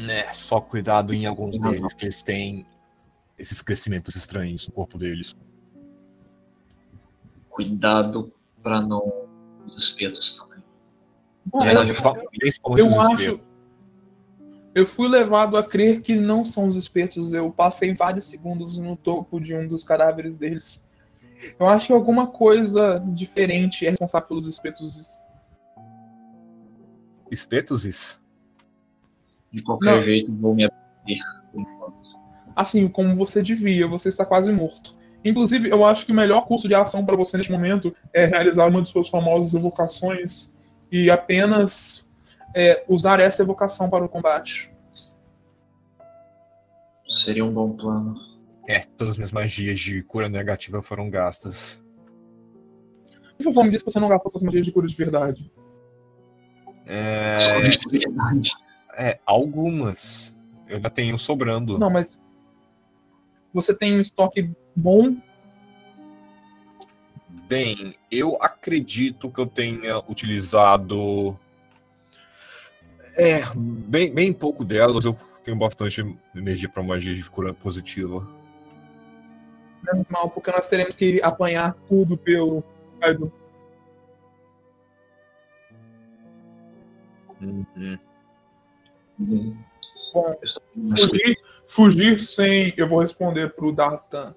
É, 0.10 0.32
só 0.32 0.62
cuidado 0.62 1.14
em 1.14 1.26
alguns 1.26 1.60
deles, 1.60 1.94
que 1.94 2.06
eles 2.06 2.24
têm 2.24 2.66
esses 3.38 3.62
crescimentos 3.62 4.16
estranhos 4.16 4.68
no 4.68 4.74
corpo 4.74 4.98
deles. 4.98 5.36
Cuidado 7.50 8.32
pra 8.62 8.82
não. 8.82 9.26
Os 9.66 9.78
espetos 9.78 10.38
também. 10.38 10.64
Bom, 11.46 11.64
É, 11.64 11.74
eu, 11.74 12.78
eu 12.78 13.02
acho. 13.02 13.40
Eu 14.76 14.86
fui 14.86 15.08
levado 15.08 15.56
a 15.56 15.64
crer 15.64 16.02
que 16.02 16.16
não 16.16 16.44
são 16.44 16.68
os 16.68 16.76
espetos. 16.76 17.34
Eu 17.34 17.50
passei 17.52 17.94
vários 17.94 18.26
segundos 18.26 18.78
no 18.78 18.96
topo 18.96 19.40
de 19.40 19.56
um 19.56 19.68
dos 19.68 19.84
cadáveres 19.84 20.38
deles. 20.38 20.86
Eu 21.60 21.68
acho 21.68 21.88
que 21.88 21.94
alguma 21.94 22.28
coisa 22.28 23.00
diferente 23.14 23.86
é 23.86 23.92
responsável 23.92 24.28
pelos 24.28 24.48
espetos. 24.48 25.18
Espetos? 27.32 28.20
De 29.52 29.62
qualquer 29.62 29.96
Não. 29.98 30.04
jeito, 30.04 30.34
vou 30.34 30.54
me 30.54 30.66
enquanto. 30.66 31.45
Assim, 32.56 32.88
como 32.88 33.16
você 33.16 33.42
devia, 33.42 33.88
você 33.88 34.10
está 34.10 34.26
quase 34.26 34.52
morto. 34.52 34.96
Inclusive, 35.24 35.70
eu 35.70 35.84
acho 35.84 36.06
que 36.06 36.12
o 36.12 36.16
melhor 36.16 36.46
curso 36.46 36.68
de 36.68 36.76
ação 36.76 37.04
para 37.04 37.16
você 37.16 37.36
neste 37.36 37.52
momento 37.52 37.94
é 38.14 38.26
realizar 38.26 38.68
uma 38.68 38.82
de 38.82 38.90
suas 38.90 39.10
famosas 39.10 39.54
evocações 39.56 40.54
e 40.92 41.10
apenas 41.10 42.08
é, 42.56 42.86
usar 42.88 43.20
essa 43.20 43.42
evocação 43.42 43.90
para 43.90 44.06
o 44.06 44.10
combate. 44.10 44.72
Seria 47.24 47.44
um 47.44 47.52
bom 47.52 47.72
plano. 47.76 48.16
É, 48.68 48.80
todas 48.80 49.12
as 49.14 49.18
minhas 49.18 49.32
magias 49.32 49.80
de 49.80 50.04
cura 50.04 50.30
negativa 50.30 50.82
foram 50.82 51.10
gastas. 51.10 51.84
Por 53.38 53.44
favor, 53.46 53.64
me 53.64 53.72
diz 53.72 53.82
que 53.82 53.92
você 53.92 54.00
não 54.00 54.08
gastou 54.08 54.32
suas 54.32 54.44
magias 54.44 54.66
de 54.66 54.72
cura 54.72 54.88
de 54.88 54.96
verdade. 54.96 55.52
É, 56.86 57.38
é, 58.96 59.20
algumas. 59.26 60.36
Eu 60.68 60.78
ainda 60.78 60.90
tenho 60.90 61.18
sobrando. 61.18 61.78
Não, 61.78 61.90
mas 61.90 62.20
você 63.56 63.74
tem 63.74 63.96
um 63.96 64.02
estoque 64.02 64.52
bom. 64.76 65.16
Bem, 67.48 67.96
eu 68.12 68.38
acredito 68.42 69.32
que 69.32 69.40
eu 69.40 69.48
tenha 69.48 70.00
utilizado. 70.10 71.40
É, 73.16 73.44
bem, 73.56 74.14
bem 74.14 74.34
pouco 74.34 74.66
delas. 74.66 75.06
Eu 75.06 75.18
tenho 75.42 75.58
bastante 75.58 76.02
energia 76.36 76.68
para 76.68 76.84
magia 76.84 77.16
de 77.16 77.30
cura 77.30 77.54
positiva. 77.54 78.28
Menos 79.84 80.06
mal, 80.10 80.30
porque 80.30 80.52
nós 80.52 80.68
teremos 80.68 80.96
que 80.96 81.22
apanhar 81.24 81.76
tudo 81.88 82.18
pelo 82.18 82.62
Kaido. 83.00 83.32
Uhum. 87.40 88.00
Uhum. 89.18 89.58
Bom, 90.14 90.36
Fugir, 91.68 92.20
sem. 92.20 92.74
Eu 92.78 92.88
vou 92.88 93.00
responder 93.02 93.54
pro 93.54 93.72
Dartan. 93.72 94.36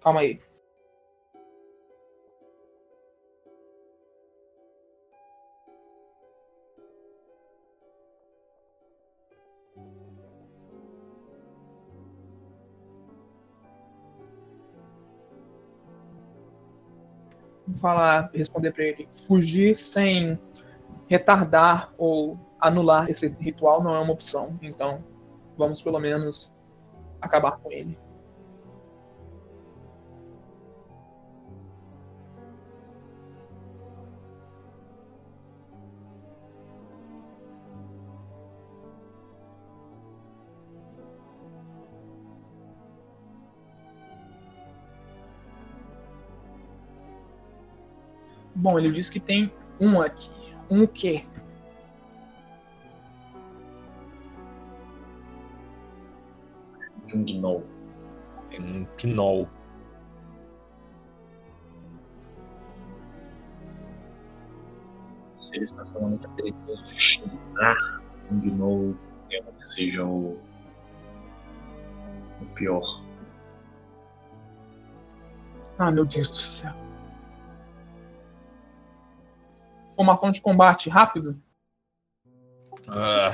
Calma 0.00 0.20
aí. 0.20 0.38
Vou 17.66 17.78
falar, 17.78 18.30
responder 18.34 18.72
pra 18.72 18.84
ele. 18.84 19.08
Fugir 19.26 19.78
sem 19.78 20.38
retardar 21.08 21.92
ou 21.96 22.38
anular 22.64 23.10
esse 23.10 23.28
ritual 23.40 23.82
não 23.82 23.94
é 23.94 24.00
uma 24.00 24.12
opção. 24.12 24.58
Então, 24.62 25.04
vamos 25.56 25.82
pelo 25.82 26.00
menos 26.00 26.52
acabar 27.20 27.58
com 27.58 27.70
ele. 27.70 27.98
Bom, 48.56 48.78
ele 48.78 48.90
diz 48.90 49.10
que 49.10 49.20
tem 49.20 49.52
um 49.78 50.00
aqui. 50.00 50.30
Um 50.70 50.84
o 50.84 50.88
quê? 50.88 51.24
Um 57.24 57.40
gnoll. 57.40 57.64
Tem 58.50 58.60
um 58.60 58.84
Pinol. 58.96 59.48
Se 65.38 65.56
ele 65.56 65.64
está 65.64 65.84
falando 65.86 66.18
que 66.18 66.26
é 66.26 66.30
perigoso 66.30 66.84
xingar 66.96 68.02
um 68.30 68.40
gnoll, 68.40 68.96
temo 69.28 69.52
que 69.52 69.64
seja 69.74 70.04
o, 70.04 70.38
o 72.40 72.46
pior. 72.54 73.04
Ah, 75.78 75.90
meu 75.90 76.04
Deus 76.04 76.30
do 76.30 76.36
céu. 76.36 76.72
Formação 79.96 80.30
de 80.30 80.40
combate 80.40 80.88
rápido? 80.88 81.40
Ah, 82.88 83.32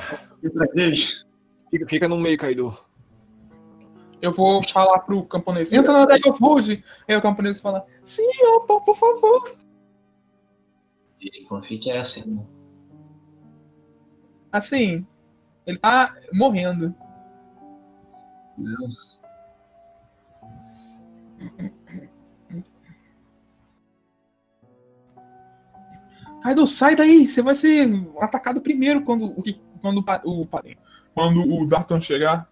fica, 1.69 1.87
fica 1.87 2.07
no 2.07 2.17
meio, 2.17 2.37
Kaido. 2.37 2.90
Eu 4.21 4.31
vou 4.31 4.61
falar 4.63 4.99
pro 4.99 5.25
camponês. 5.25 5.71
Entra 5.71 5.93
na 5.93 6.15
of 6.29 6.37
Food. 6.37 6.83
Aí 7.07 7.15
o 7.15 7.21
camponês 7.21 7.59
fala: 7.59 7.85
Sim, 8.05 8.29
opa, 8.55 8.79
por 8.81 8.95
favor. 8.95 9.43
E 11.19 11.43
confia 11.45 11.79
que 11.79 11.89
é 11.89 11.99
assim, 11.99 12.23
né? 12.25 12.45
Assim, 14.51 15.05
ele 15.65 15.77
tá 15.77 16.15
morrendo. 16.33 16.93
Deus. 18.57 19.19
Kaido, 26.43 26.65
sai 26.67 26.95
daí! 26.95 27.27
Você 27.27 27.41
vai 27.41 27.55
ser 27.55 27.87
atacado 28.19 28.61
primeiro 28.61 29.03
quando 29.03 29.25
o 29.25 29.43
quando 29.79 29.99
o 29.99 30.47
quando 31.13 31.41
o 31.41 31.67
Dartan 31.67 32.01
chegar. 32.01 32.50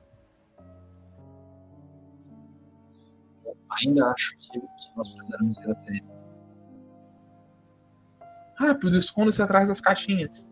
Ainda 3.81 4.05
acho 4.11 4.37
que, 4.37 4.59
que 4.59 4.97
nós 4.97 5.09
precisamos 5.13 5.57
ir 5.57 5.71
até 5.71 5.91
ele. 5.91 6.19
Rápido, 8.55 8.97
esconda-se 8.97 9.41
atrás 9.41 9.69
das 9.69 9.79
caixinhas. 9.79 10.49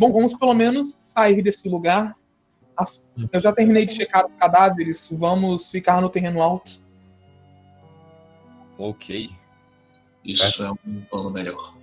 Bom, 0.00 0.12
vamos 0.12 0.34
pelo 0.34 0.54
menos 0.54 0.96
sair 1.00 1.42
desse 1.42 1.68
lugar. 1.68 2.16
Eu 3.30 3.40
já 3.40 3.52
terminei 3.52 3.84
de 3.84 3.92
checar 3.92 4.24
os 4.26 4.34
cadáveres. 4.36 5.10
Vamos 5.12 5.68
ficar 5.68 6.00
no 6.00 6.08
terreno 6.08 6.40
alto. 6.40 6.82
Ok. 8.78 9.30
Isso 10.24 10.62
é 10.62 10.70
um 10.70 11.00
plano 11.08 11.30
melhor. 11.30 11.74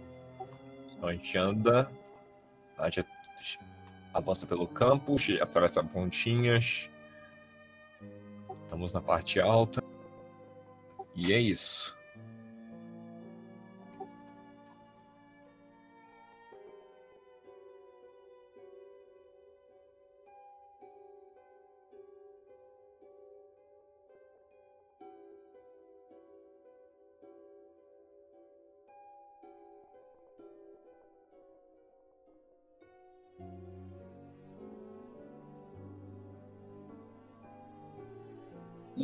Então 0.92 1.10
a 1.10 1.14
gente 1.14 1.38
anda. 1.38 1.92
A 2.78 2.90
gente 2.90 3.08
avança 4.14 4.46
pelo 4.46 4.68
campo, 4.68 5.16
atravessa 5.42 5.84
pontinhas. 5.84 6.90
Estamos 8.64 8.94
na 8.94 9.02
parte 9.02 9.40
alta. 9.40 9.84
E 11.16 11.34
é 11.34 11.40
isso. 11.40 11.97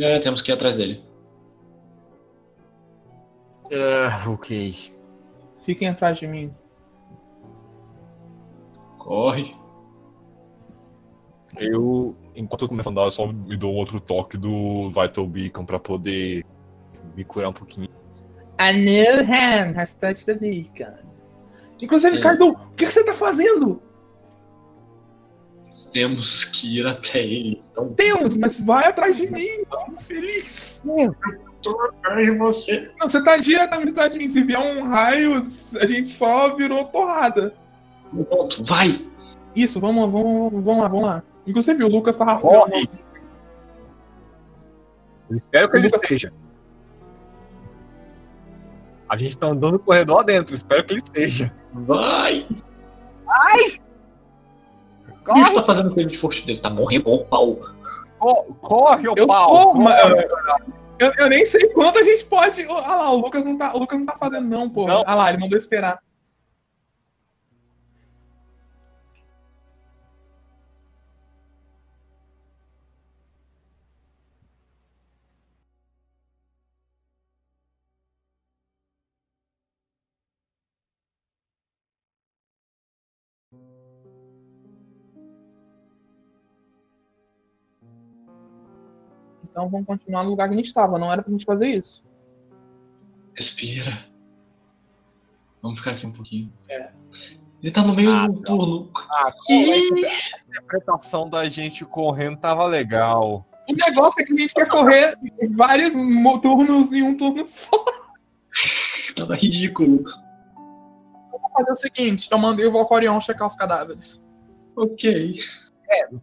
É, 0.03 0.19
temos 0.19 0.41
que 0.41 0.51
ir 0.51 0.55
atrás 0.55 0.75
dele. 0.75 1.01
Ah, 3.71 4.29
ok. 4.29 4.93
Fiquem 5.65 5.87
atrás 5.87 6.19
de 6.19 6.27
mim. 6.27 6.53
Corre. 8.97 9.55
Eu, 11.57 12.17
enquanto 12.35 12.63
eu 12.63 12.67
começo 12.67 12.89
a 12.89 12.91
andar, 12.91 13.03
eu 13.03 13.11
só 13.11 13.27
me 13.27 13.55
dou 13.55 13.71
um 13.71 13.77
outro 13.77 13.97
toque 14.01 14.37
do 14.37 14.89
Vital 14.89 15.25
Beacon 15.25 15.65
pra 15.65 15.79
poder 15.79 16.45
me 17.15 17.23
curar 17.23 17.49
um 17.49 17.53
pouquinho. 17.53 17.87
A 18.57 18.73
new 18.73 19.23
hand 19.23 19.77
has 19.77 19.95
touched 19.95 20.25
the 20.25 20.33
beacon. 20.33 20.97
Inclusive, 21.81 22.17
É. 22.17 22.43
O 22.43 22.55
que, 22.75 22.85
que 22.85 22.91
você 22.91 23.05
tá 23.05 23.13
fazendo? 23.13 23.81
Temos 25.93 26.43
que 26.43 26.79
ir 26.79 26.87
até 26.87 27.19
ele. 27.19 27.63
Então, 27.71 27.93
Temos, 27.93 28.35
mas 28.35 28.59
vai 28.59 28.87
atrás 28.87 29.15
de 29.15 29.31
mim. 29.31 29.63
Feliz. 29.97 30.83
tô 31.61 31.81
atrás 31.81 32.25
de 32.25 32.37
você. 32.37 32.91
Não, 32.99 33.09
você 33.09 33.23
tá 33.23 33.37
diretamente 33.37 33.91
atrás 33.91 34.11
de 34.11 34.19
mim. 34.19 34.29
Se 34.29 34.43
vier 34.43 34.59
um 34.59 34.87
raio, 34.87 35.45
a 35.79 35.85
gente 35.85 36.09
só 36.09 36.55
virou 36.55 36.85
porrada. 36.85 37.53
Pronto, 38.29 38.63
vai. 38.63 39.05
Isso, 39.55 39.79
vamos, 39.79 40.11
vamos, 40.11 40.63
vamos 40.63 40.81
lá, 40.81 40.87
vamos 40.87 41.05
lá. 41.05 41.23
Inclusive, 41.45 41.83
o 41.83 41.87
Lucas 41.87 42.17
tá 42.17 42.25
racionando. 42.25 42.71
Corre! 42.71 42.89
Eu 45.29 45.37
espero 45.37 45.69
que 45.69 45.77
ele 45.77 45.87
esteja. 45.87 46.33
A 49.09 49.17
gente 49.17 49.37
tá 49.37 49.47
andando 49.47 49.73
no 49.73 49.79
corredor 49.79 50.19
adentro, 50.19 50.55
espero 50.55 50.83
que 50.83 50.93
ele 50.93 51.01
esteja. 51.01 51.53
Vai. 51.71 52.47
O 55.07 55.11
que 55.11 55.23
Corre, 55.23 55.41
ele 55.41 55.55
tá 55.55 55.63
fazendo 55.63 55.93
com 55.93 55.99
ele 55.99 56.09
de 56.11 56.17
forte 56.17 56.45
dele? 56.45 56.59
Tá 56.59 56.69
morrendo 56.69 57.09
o 57.09 57.25
pau. 57.25 57.59
Co- 58.23 58.55
corre, 58.61 59.07
ô 59.09 59.13
Eu 59.15 59.27
pau! 59.27 59.73
mas- 59.75 60.01
Eu, 60.99 61.11
eu 61.17 61.27
nem 61.29 61.45
sei 61.45 61.67
quanto 61.69 61.99
a 61.99 62.03
gente 62.03 62.23
pode. 62.25 62.65
Olha 62.65 62.87
lá, 62.87 63.11
o 63.11 63.17
Lucas 63.17 63.43
não 63.43 63.57
tá, 63.57 63.73
o 63.75 63.79
Lucas 63.79 63.99
não 63.99 64.05
tá 64.05 64.15
fazendo, 64.17 64.47
não, 64.47 64.69
pô. 64.69 64.83
Olha 64.85 65.13
lá, 65.15 65.29
ele 65.29 65.39
mandou 65.39 65.57
esperar. 65.57 65.99
Então 89.63 89.69
vamos 89.69 89.87
continuar 89.87 90.23
no 90.23 90.29
lugar 90.31 90.47
que 90.49 90.53
a 90.53 90.57
gente 90.57 90.65
estava. 90.67 90.99
Não 90.99 91.11
era 91.11 91.21
pra 91.23 91.31
gente 91.31 91.45
fazer 91.45 91.67
isso. 91.69 92.03
Respira. 93.33 94.05
Vamos 95.61 95.79
ficar 95.79 95.91
aqui 95.91 96.05
um 96.05 96.11
pouquinho. 96.11 96.51
É. 96.69 96.91
Ele 97.61 97.71
tá 97.71 97.81
no 97.81 97.95
meio 97.95 98.11
Ah, 98.11 98.27
do 98.27 98.33
não. 98.33 98.41
turno. 98.41 98.91
Ah, 98.93 99.31
a 99.49 99.53
interpretação 100.49 101.29
da 101.29 101.47
gente 101.47 101.85
correndo 101.85 102.37
tava 102.37 102.65
legal. 102.65 103.47
O 103.69 103.73
negócio 103.73 104.21
é 104.21 104.25
que 104.25 104.33
a 104.33 104.35
gente 104.35 104.53
quer 104.53 104.67
correr 104.67 105.17
vários 105.51 105.93
turnos 106.41 106.91
em 106.91 107.01
um 107.03 107.15
turno 107.15 107.47
só. 107.47 107.85
Tava 109.15 109.35
ridículo. 109.37 110.03
Vou 111.31 111.49
fazer 111.55 111.71
o 111.71 111.75
seguinte: 111.77 112.27
eu 112.29 112.37
mandei 112.37 112.65
o 112.65 112.71
Valcorion 112.73 113.21
checar 113.21 113.47
os 113.47 113.55
cadáveres. 113.55 114.21
Ok. 114.75 115.39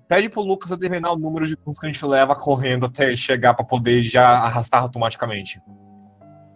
Pede 0.08 0.28
pro 0.28 0.40
Lucas 0.40 0.70
determinar 0.70 1.12
o 1.12 1.18
número 1.18 1.46
de 1.46 1.56
pontos 1.56 1.80
que 1.80 1.86
a 1.86 1.92
gente 1.92 2.04
leva 2.04 2.34
correndo 2.34 2.86
até 2.86 3.14
chegar 3.16 3.54
pra 3.54 3.64
poder 3.64 4.02
já 4.02 4.28
arrastar 4.28 4.82
automaticamente. 4.82 5.60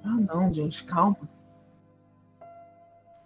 Ah, 0.04 0.16
não, 0.34 0.52
gente, 0.52 0.84
calma. 0.84 1.16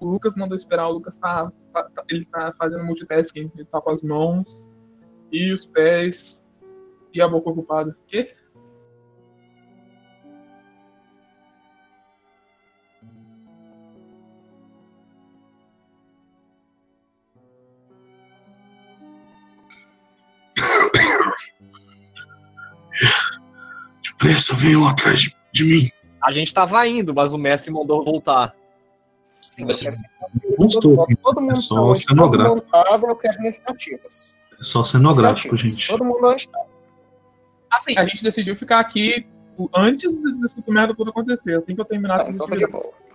O 0.01 0.07
Lucas 0.07 0.35
mandou 0.37 0.57
esperar, 0.57 0.87
o 0.89 0.93
Lucas 0.93 1.17
tá, 1.17 1.51
tá- 1.73 1.91
tá- 1.95 2.05
ele 2.09 2.25
tá 2.27 2.53
fazendo 2.57 2.85
multitasking, 2.85 3.51
ele 3.55 3.65
tá 3.65 3.81
com 3.81 3.91
as 3.91 4.03
mãos 4.03 4.69
e 5.33 5.53
os 5.53 5.67
pés 5.67 6.45
e 7.13 7.21
a 7.21 7.27
boca 7.29 7.51
ocupada. 7.51 7.97
Quê? 8.07 8.35
Depressa, 24.29 24.55
venham 24.55 24.87
atrás 24.87 25.21
de, 25.21 25.35
de 25.53 25.65
mim. 25.65 25.91
A 26.23 26.31
gente 26.31 26.53
tava 26.53 26.87
indo, 26.87 27.15
mas 27.15 27.33
o 27.33 27.39
mestre 27.39 27.71
mandou 27.71 28.05
voltar. 28.05 28.55
Sim, 29.51 29.65
Mas 29.65 29.81
eu 29.83 29.93
quero 29.93 30.03
Não 30.59 30.67
estou. 30.67 30.97
todo, 30.97 31.17
todo 31.17 31.41
mundo 31.41 31.53
É 31.53 31.57
só 31.61 31.89
tá 31.89 31.95
cenográfico. 31.95 32.57
montável, 32.57 33.09
eu 33.09 33.17
quero 33.17 33.39
iniciativas. 33.41 34.37
É 34.59 34.63
só 34.63 34.85
cenográfico, 34.85 35.57
gente. 35.57 35.87
Todo 35.89 36.05
mundo 36.05 36.27
onde 36.27 36.47
tá. 36.49 36.61
Assim, 37.71 37.97
a 37.97 38.05
gente 38.05 38.23
decidiu 38.23 38.55
ficar 38.57 38.81
aqui 38.81 39.27
antes 39.75 40.17
desse 40.41 40.63
merda 40.69 40.95
tudo 40.95 41.11
acontecer, 41.11 41.55
assim 41.57 41.75
que 41.75 41.81
eu 41.81 41.85
terminasse 41.85 42.25
Tá, 42.25 42.29
as 42.31 42.35
então 42.35 42.47
tá 42.49 42.57
de 42.57 42.65
atividades. 42.65 42.89
boa. 42.91 43.09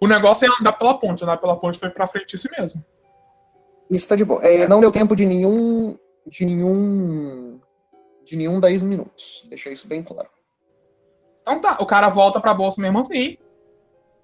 O 0.00 0.06
negócio 0.06 0.46
é 0.46 0.60
andar 0.60 0.72
pela 0.72 0.94
ponte, 0.98 1.24
andar 1.24 1.36
pela 1.38 1.56
ponte 1.56 1.78
foi 1.78 1.90
pra 1.90 2.06
frente 2.06 2.34
isso 2.36 2.48
mesmo. 2.58 2.84
Isso 3.90 4.06
tá 4.08 4.14
de 4.16 4.24
boa. 4.24 4.40
É, 4.44 4.66
não 4.68 4.80
deu 4.80 4.92
tempo 4.92 5.14
de 5.16 5.24
nenhum. 5.26 5.96
De 6.26 6.44
nenhum. 6.44 7.58
De 8.24 8.36
nenhum 8.36 8.60
10 8.60 8.82
minutos. 8.82 9.44
Deixa 9.48 9.70
isso 9.70 9.88
bem 9.88 10.02
claro. 10.02 10.28
Então 11.48 11.60
tá, 11.62 11.78
o 11.80 11.86
cara 11.86 12.08
volta 12.10 12.38
pra 12.40 12.52
bolsa 12.52 12.78
mesmo 12.80 12.98
assim. 12.98 13.38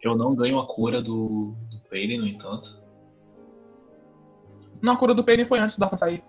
Eu 0.03 0.15
não 0.15 0.35
ganho 0.35 0.59
a 0.59 0.67
cura 0.67 1.01
do, 1.01 1.55
do 1.71 1.81
Payne, 1.89 2.19
no 2.19 2.27
entanto. 2.27 2.79
Na 4.83 4.95
cura 4.97 5.15
do 5.15 5.25
Penny 5.25 5.47
foi 5.47 5.59
antes 5.59 5.79
da 5.79 5.89
sair. 5.97 6.23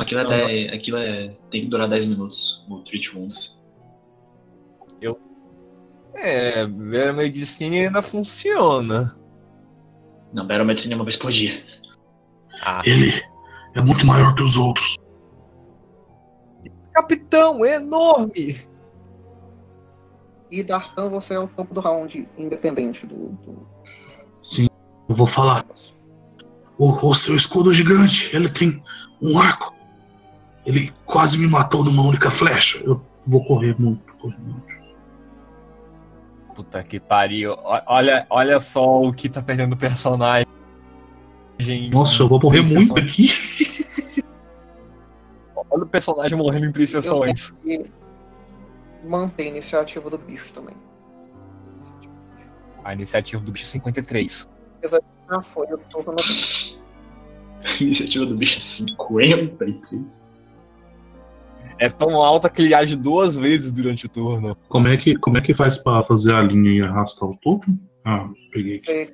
Aquilo 0.00 0.20
é, 0.20 0.24
Não, 0.24 0.30
dez- 0.30 0.72
aquilo 0.72 0.96
é. 0.96 1.28
Tem 1.50 1.62
que 1.62 1.66
durar 1.68 1.86
10 1.88 2.06
minutos, 2.06 2.64
o 2.70 2.78
Treat 2.80 3.14
Wounds. 3.14 3.60
É, 6.14 6.62
a 6.62 7.12
medicina 7.12 7.76
ainda 7.76 8.02
funciona. 8.02 9.16
Não, 10.32 10.44
Battle 10.46 10.64
Medicine 10.66 10.94
é 10.94 10.96
uma 10.96 11.04
vez 11.04 11.16
por 11.16 11.30
dia. 11.30 11.62
Ah, 12.62 12.82
Ele 12.84 13.12
é 13.76 13.80
muito 13.80 14.04
maior 14.06 14.34
que 14.34 14.42
os 14.42 14.56
outros. 14.56 14.96
capitão, 16.92 17.64
é 17.64 17.76
enorme! 17.76 18.68
E 20.50 20.62
Dartan, 20.62 21.08
você 21.08 21.34
é 21.34 21.38
o 21.38 21.46
topo 21.46 21.72
do 21.72 21.80
round, 21.80 22.28
independente 22.36 23.06
do. 23.06 23.28
do... 23.44 23.66
Sim, 24.42 24.66
eu 25.08 25.14
vou 25.14 25.26
falar. 25.26 25.64
O, 26.78 27.08
o 27.08 27.14
seu 27.14 27.36
escudo 27.36 27.72
gigante, 27.72 28.34
ele 28.34 28.48
tem 28.48 28.82
um 29.22 29.38
arco. 29.38 29.74
Ele 30.66 30.92
quase 31.06 31.38
me 31.38 31.46
matou 31.46 31.84
numa 31.84 32.02
única 32.02 32.30
flecha. 32.30 32.78
Eu 32.78 33.04
vou 33.26 33.44
correr 33.44 33.76
muito. 33.78 34.12
correr 34.18 34.38
muito. 34.40 34.80
Puta 36.54 36.82
que 36.82 36.98
pariu. 36.98 37.56
Olha, 37.86 38.26
olha 38.28 38.60
só 38.60 39.02
o 39.02 39.12
que 39.12 39.28
tá 39.28 39.40
perdendo 39.40 39.74
o 39.74 39.76
personagem. 39.76 40.46
Nossa, 41.90 42.22
eu 42.22 42.28
vou 42.28 42.40
morrer 42.40 42.62
muito 42.62 42.98
aqui. 42.98 43.28
Olha 45.70 45.84
o 45.84 45.86
personagem 45.86 46.36
morrendo 46.36 46.66
em 46.66 46.72
três 46.72 46.92
Eu 46.92 47.02
sessões. 47.02 47.50
que 47.62 47.90
manter 49.04 49.44
a 49.44 49.46
iniciativa 49.46 50.10
do 50.10 50.18
bicho 50.18 50.52
também. 50.52 50.74
A 52.84 52.92
iniciativa 52.92 53.42
do 53.42 53.52
bicho 53.52 53.64
é 53.64 53.68
53. 53.68 54.48
Já 54.82 55.42
foi, 55.42 55.66
eu 55.70 55.78
tô 55.90 56.02
no 56.02 56.16
A 57.62 57.82
iniciativa 57.82 58.24
do 58.24 58.34
bicho 58.34 58.58
é 58.58 58.62
53. 58.62 60.30
É 61.78 61.88
tão 61.88 62.22
alta 62.22 62.50
que 62.50 62.62
ele 62.62 62.74
age 62.74 62.94
duas 62.96 63.36
vezes 63.36 63.72
durante 63.72 64.06
o 64.06 64.08
turno. 64.08 64.54
Como 64.68 64.88
é 64.88 64.96
que, 64.96 65.16
como 65.16 65.38
é 65.38 65.40
que 65.40 65.54
faz 65.54 65.78
pra 65.78 66.02
fazer 66.02 66.34
a 66.34 66.42
linha 66.42 66.70
e 66.70 66.82
arrastar 66.82 67.28
o 67.28 67.36
topo? 67.36 67.64
Ah, 68.04 68.28
peguei. 68.52 68.76
aqui. 68.76 69.10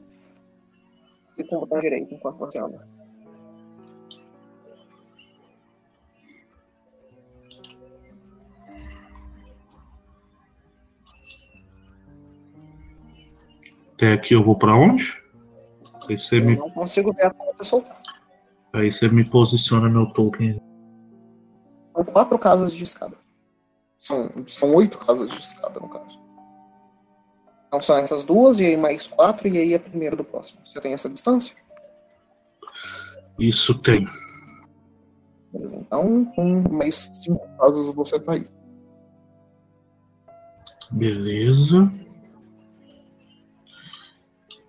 Fica 1.37 1.49
com 1.49 1.57
o 1.57 1.61
botão 1.61 1.80
direito 1.80 2.12
enquanto 2.14 2.39
você 2.39 2.59
anda. 2.59 2.95
Até 13.97 14.12
aqui 14.12 14.34
eu 14.34 14.42
vou 14.42 14.59
pra 14.59 14.76
onde? 14.76 15.16
Aí 16.09 16.18
você 16.18 16.38
Eu 16.38 16.44
me, 16.44 16.57
não 16.57 16.68
consigo 16.70 17.12
ver 17.14 17.24
até 17.24 17.38
você 17.55 17.64
soltar. 17.64 17.99
aí 18.74 18.92
você 18.92 19.09
me 19.09 19.24
posiciona 19.28 19.88
meu 19.88 20.07
token. 20.12 20.61
São 21.94 22.05
quatro 22.05 22.38
casas 22.38 22.72
de 22.74 22.84
escada. 22.84 23.16
São, 23.99 24.30
são 24.47 24.74
oito 24.74 24.99
casas 24.99 25.30
de 25.30 25.38
escada, 25.40 25.80
no 25.80 25.88
caso. 25.88 26.20
Então 27.68 27.80
são 27.80 27.97
essas 27.97 28.22
duas, 28.24 28.59
e 28.59 28.66
aí 28.66 28.76
mais 28.76 29.07
quatro, 29.07 29.49
e 29.49 29.57
aí 29.57 29.74
a 29.74 29.80
primeira 29.80 30.14
do 30.14 30.22
próximo. 30.22 30.61
Você 30.64 30.78
tem 30.80 30.92
essa 30.92 31.09
distância? 31.09 31.57
Isso 33.40 33.78
tem. 33.80 34.05
Beleza, 35.53 35.76
então 35.76 36.24
com 36.26 36.62
mais 36.70 37.11
cinco 37.14 37.49
casas 37.59 37.90
você 37.94 38.20
tá 38.20 38.34
aí. 38.34 38.47
Beleza. 40.92 41.90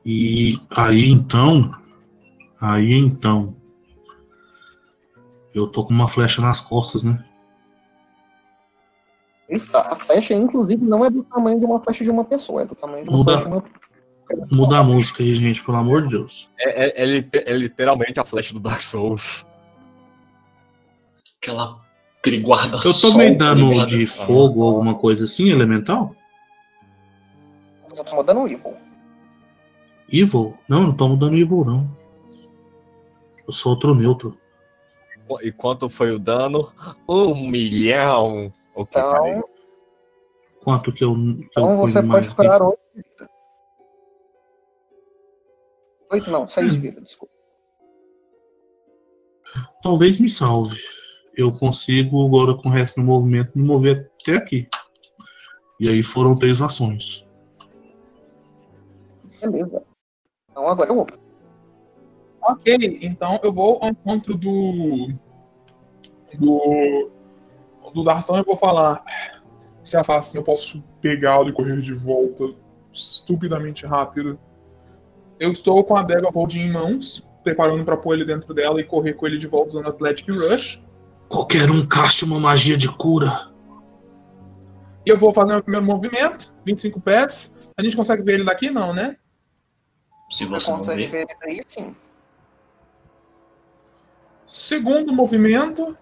E 0.07 0.57
aí 0.77 1.09
então. 1.09 1.69
Aí 2.61 2.93
então. 2.93 3.45
Eu 5.53 5.69
tô 5.69 5.83
com 5.83 5.93
uma 5.93 6.07
flecha 6.07 6.41
nas 6.41 6.61
costas, 6.61 7.03
né? 7.03 7.19
Está. 9.49 9.81
A 9.81 9.95
flecha, 9.97 10.33
inclusive, 10.33 10.85
não 10.85 11.03
é 11.03 11.09
do 11.09 11.23
tamanho 11.23 11.59
de 11.59 11.65
uma 11.65 11.81
flecha 11.81 12.05
de 12.05 12.09
uma 12.09 12.23
pessoa, 12.23 12.61
é 12.61 12.65
do 12.65 12.75
tamanho 12.75 13.03
de 13.03 13.09
uma 13.09 13.17
Muda. 13.17 13.31
flecha 13.33 13.49
de 13.49 13.55
uma. 13.55 13.63
Muda 14.53 14.79
a 14.79 14.83
música 14.83 15.23
aí, 15.23 15.33
gente, 15.33 15.63
pelo 15.65 15.77
amor 15.77 16.03
de 16.03 16.09
Deus. 16.09 16.49
É, 16.59 17.03
é- 17.03 17.05
é 17.05 17.27
é 17.33 17.57
literalmente 17.57 18.17
a 18.19 18.23
flecha 18.23 18.53
do 18.53 18.59
Dark 18.61 18.81
Souls. 18.81 19.45
Aquela. 21.41 21.85
Aquele 22.19 22.41
guarda 22.41 22.79
Eu 22.83 22.93
tomei 22.99 23.35
dano 23.35 23.85
de 23.85 24.05
fogo 24.05 24.61
ou 24.61 24.69
alguma 24.69 24.97
coisa 24.99 25.25
assim, 25.25 25.49
elemental? 25.49 26.11
Você 27.89 28.03
tá 28.03 28.15
mudando 28.15 28.41
o 28.41 28.47
Evil. 28.47 28.86
Evil? 30.11 30.51
Não, 30.69 30.81
não 30.83 30.95
tô 30.95 31.07
mudando 31.07 31.37
Evil, 31.37 31.65
não. 31.65 31.83
Eu 33.47 33.53
sou 33.53 33.73
outro 33.73 33.95
neutro. 33.95 34.35
E 35.41 35.51
quanto 35.51 35.89
foi 35.89 36.11
o 36.11 36.19
dano? 36.19 36.71
Um 37.07 37.49
milhão. 37.49 38.51
Ok, 38.75 39.01
Então, 39.01 39.11
peraí. 39.11 39.41
Quanto 40.63 40.91
que 40.91 41.03
eu. 41.03 41.13
Que 41.13 41.19
eu 41.19 41.35
então 41.39 41.77
fui 41.77 41.91
você 41.91 42.01
mais 42.01 42.27
pode 42.27 42.35
curar 42.35 42.61
oito. 42.61 43.29
Oito 46.11 46.31
não, 46.31 46.47
seis 46.47 46.71
de 46.71 46.77
vida, 46.77 47.01
desculpa. 47.01 47.33
Talvez 49.81 50.19
me 50.19 50.29
salve. 50.29 50.79
Eu 51.35 51.51
consigo, 51.51 52.25
agora 52.25 52.57
com 52.61 52.69
o 52.69 52.71
resto 52.71 52.99
do 52.99 53.05
movimento, 53.05 53.57
me 53.57 53.65
mover 53.65 54.09
até 54.21 54.37
aqui. 54.37 54.67
E 55.79 55.87
aí 55.87 56.01
foram 56.01 56.37
três 56.37 56.61
ações. 56.61 57.27
Beleza. 59.41 59.86
Então 60.57 60.67
agora 60.67 60.89
eu 60.89 60.95
vou. 60.95 61.07
Ok, 62.41 62.99
então 63.03 63.39
eu 63.43 63.53
vou 63.53 63.77
ao 63.79 63.89
encontro 63.89 64.35
do. 64.35 65.13
Do. 66.33 67.11
Do 67.93 68.03
Dartan 68.03 68.39
e 68.39 68.43
vou 68.43 68.57
falar. 68.57 69.03
Se 69.83 69.95
afastem, 69.95 70.39
eu 70.39 70.43
posso 70.43 70.83
pegá-lo 70.99 71.49
e 71.49 71.53
correr 71.53 71.79
de 71.79 71.93
volta 71.93 72.55
estupidamente 72.91 73.85
rápido. 73.85 74.39
Eu 75.39 75.51
estou 75.51 75.83
com 75.83 75.95
a 75.95 76.01
Dagger 76.01 76.31
Vold 76.31 76.59
em 76.59 76.71
mãos, 76.71 77.23
preparando 77.43 77.85
para 77.85 77.95
pôr 77.95 78.15
ele 78.15 78.25
dentro 78.25 78.51
dela 78.51 78.81
e 78.81 78.83
correr 78.83 79.13
com 79.13 79.27
ele 79.27 79.37
de 79.37 79.45
volta 79.45 79.67
usando 79.67 79.89
Athletic 79.89 80.27
Rush. 80.27 80.83
Qualquer 81.29 81.69
um 81.69 81.87
caste 81.87 82.25
uma 82.25 82.39
magia 82.39 82.75
de 82.75 82.89
cura. 82.97 83.47
E 85.05 85.09
eu 85.09 85.17
vou 85.17 85.31
fazer 85.31 85.55
o 85.55 85.61
primeiro 85.61 85.85
movimento, 85.85 86.51
25 86.65 86.99
pés. 86.99 87.53
A 87.77 87.83
gente 87.83 87.95
consegue 87.95 88.23
ver 88.23 88.33
ele 88.33 88.43
daqui? 88.43 88.71
Não, 88.71 88.91
né? 88.91 89.17
Se 90.29 90.45
Você 90.45 90.45
você 90.45 90.65
consegue 90.71 91.07
ver 91.07 91.17
ele 91.19 91.35
daí 91.41 91.59
sim. 91.65 91.95
Segundo 94.47 95.13
movimento. 95.13 95.97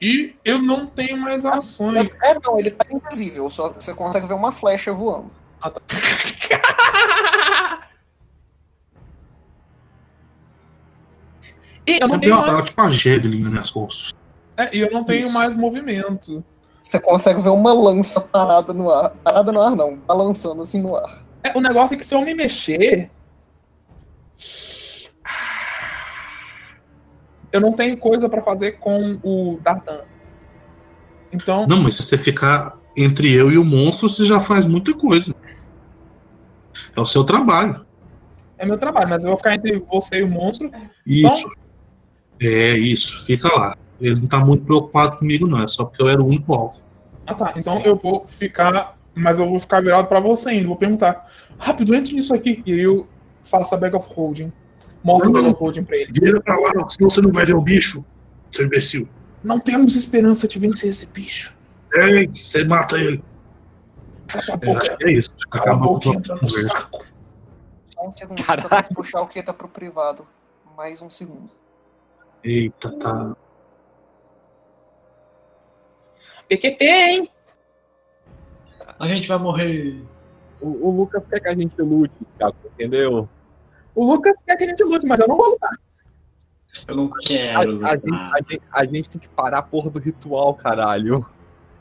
E 0.00 0.36
eu 0.44 0.62
não 0.62 0.86
tenho 0.86 1.16
mais 1.18 1.44
ações. 1.44 2.08
É, 2.22 2.34
não, 2.44 2.58
ele 2.58 2.70
tá 2.70 2.86
invisível, 2.90 3.50
só 3.50 3.72
você 3.72 3.92
consegue 3.94 4.26
ver 4.28 4.34
uma 4.34 4.52
flecha 4.52 4.92
voando. 4.92 5.30
Ah, 5.60 5.70
tá. 5.70 5.80
E 11.86 11.98
eu 12.02 12.06
não 12.06 12.16
Eu 12.16 12.20
tenho 12.20 12.36
tenho 12.42 12.52
mais, 12.52 12.64
tipo 12.66 12.80
a 12.82 12.90
Jedlin 12.90 13.48
nas 13.48 13.70
costas. 13.70 14.14
é, 14.58 14.76
e 14.76 14.80
eu 14.80 14.90
não 14.90 15.04
tenho 15.04 15.24
Isso. 15.24 15.32
mais 15.34 15.56
movimento. 15.56 16.44
Você 16.88 16.98
consegue 16.98 17.42
ver 17.42 17.50
uma 17.50 17.70
lança 17.70 18.18
parada 18.18 18.72
no 18.72 18.90
ar. 18.90 19.10
Parada 19.22 19.52
no 19.52 19.60
ar 19.60 19.76
não, 19.76 19.98
balançando 19.98 20.62
assim 20.62 20.80
no 20.80 20.96
ar. 20.96 21.22
É, 21.44 21.52
o 21.54 21.60
negócio 21.60 21.94
é 21.94 21.98
que 21.98 22.06
se 22.06 22.14
eu 22.14 22.22
me 22.22 22.34
mexer. 22.34 23.10
Eu 27.52 27.60
não 27.60 27.74
tenho 27.74 27.94
coisa 27.98 28.26
pra 28.26 28.40
fazer 28.40 28.78
com 28.78 29.20
o 29.22 29.58
Dartan. 29.60 30.00
Então, 31.30 31.66
Não, 31.66 31.82
mas 31.82 31.96
se 31.96 32.04
você 32.04 32.16
ficar 32.16 32.72
entre 32.96 33.30
eu 33.34 33.52
e 33.52 33.58
o 33.58 33.64
monstro, 33.66 34.08
você 34.08 34.24
já 34.24 34.40
faz 34.40 34.66
muita 34.66 34.96
coisa. 34.96 35.34
É 36.96 37.00
o 37.02 37.04
seu 37.04 37.22
trabalho. 37.22 37.84
é 38.56 38.64
meu 38.64 38.78
trabalho, 38.78 39.10
mas 39.10 39.24
eu 39.24 39.28
vou 39.28 39.36
ficar 39.36 39.54
entre 39.56 39.78
você 39.80 40.20
e 40.20 40.22
o 40.22 40.28
monstro. 40.28 40.70
Isso. 41.06 41.50
É 42.40 42.78
isso, 42.78 43.26
fica 43.26 43.46
lá. 43.48 43.76
Ele 44.00 44.20
não 44.20 44.26
tá 44.26 44.38
muito 44.38 44.64
preocupado 44.64 45.16
comigo, 45.18 45.46
não. 45.46 45.62
É 45.62 45.68
só 45.68 45.84
porque 45.84 46.02
eu 46.02 46.08
era 46.08 46.22
o 46.22 46.26
único 46.26 46.52
alvo. 46.54 46.84
Ah 47.26 47.34
tá, 47.34 47.52
então 47.56 47.74
Sim. 47.74 47.82
eu 47.84 47.96
vou 47.96 48.26
ficar. 48.26 48.96
Mas 49.14 49.38
eu 49.38 49.48
vou 49.48 49.58
ficar 49.58 49.80
virado 49.82 50.06
pra 50.06 50.20
você 50.20 50.50
ainda. 50.50 50.68
Vou 50.68 50.76
perguntar. 50.76 51.28
Rápido, 51.58 51.94
entre 51.94 52.14
nisso 52.14 52.32
aqui. 52.32 52.62
E 52.64 52.70
eu 52.80 53.06
faço 53.42 53.74
a 53.74 53.78
bag 53.78 53.96
of 53.96 54.06
holding. 54.14 54.52
Mostro 55.02 55.30
a 55.30 55.32
bag 55.32 55.46
of 55.48 55.56
holding 55.60 55.82
pra 55.84 55.96
ele. 55.96 56.12
Vira 56.12 56.40
pra 56.40 56.56
lá, 56.58 56.72
não, 56.74 56.88
senão 56.88 57.10
você 57.10 57.20
não 57.20 57.32
vai 57.32 57.44
ver 57.44 57.54
o 57.56 57.60
bicho, 57.60 58.04
seu 58.52 58.64
imbecil. 58.66 59.08
Não 59.42 59.58
temos 59.58 59.96
esperança 59.96 60.46
de 60.46 60.58
vencer 60.58 60.90
esse 60.90 61.06
bicho. 61.06 61.52
Ei, 61.94 62.28
você 62.28 62.64
mata 62.64 62.96
ele. 62.96 63.22
Cala 64.28 64.42
sua 64.42 64.54
É, 64.54 64.58
boca. 64.58 64.96
que 64.96 65.04
é 65.04 65.12
isso. 65.12 65.32
Cala 65.50 65.64
a 65.64 65.68
Acaba 65.70 65.86
boca 65.86 66.08
entra 66.10 66.34
no 66.34 66.40
conversa. 66.40 66.68
saco. 66.68 67.04
Só 67.94 68.06
um 68.08 68.12
segundo, 68.14 68.42
Caralho. 68.44 68.84
que 68.88 68.94
puxar 68.94 69.20
o 69.22 69.26
Keta 69.26 69.52
pro 69.52 69.68
privado. 69.68 70.26
Mais 70.76 71.00
um 71.02 71.10
segundo. 71.10 71.50
Eita, 72.44 72.90
tá. 72.98 73.34
PQP, 76.48 76.84
hein? 76.84 77.30
A 78.98 79.06
gente 79.08 79.28
vai 79.28 79.38
morrer. 79.38 80.02
O, 80.60 80.88
o 80.88 80.96
Lucas 80.96 81.22
quer 81.30 81.40
que 81.40 81.48
a 81.48 81.54
gente 81.54 81.80
lute, 81.80 82.12
cara, 82.38 82.54
entendeu? 82.74 83.28
O 83.94 84.04
Lucas 84.04 84.34
quer 84.46 84.56
que 84.56 84.64
a 84.64 84.66
gente 84.68 84.82
lute, 84.82 85.06
mas 85.06 85.20
eu 85.20 85.28
não 85.28 85.36
vou 85.36 85.50
lutar. 85.50 85.70
Eu 86.86 86.96
não 86.96 87.06
A, 87.06 87.18
quero. 87.20 87.86
a 87.86 87.94
gente, 87.96 88.10
a 88.12 88.36
gente- 88.38 88.62
a 88.72 88.84
gente 88.84 89.08
tem 89.10 89.20
que 89.20 89.28
parar 89.28 89.58
a 89.58 89.62
porra 89.62 89.90
do 89.90 89.98
ritual, 89.98 90.54
caralho. 90.54 91.24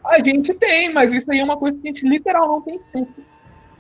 A 0.03 0.19
gente 0.23 0.53
tem, 0.53 0.93
mas 0.93 1.11
isso 1.11 1.29
aí 1.31 1.39
é 1.39 1.43
uma 1.43 1.57
coisa 1.57 1.77
que 1.79 1.87
a 1.87 1.91
gente 1.91 2.07
literal 2.07 2.47
não 2.47 2.61
tem 2.61 2.79
chance. 2.91 3.21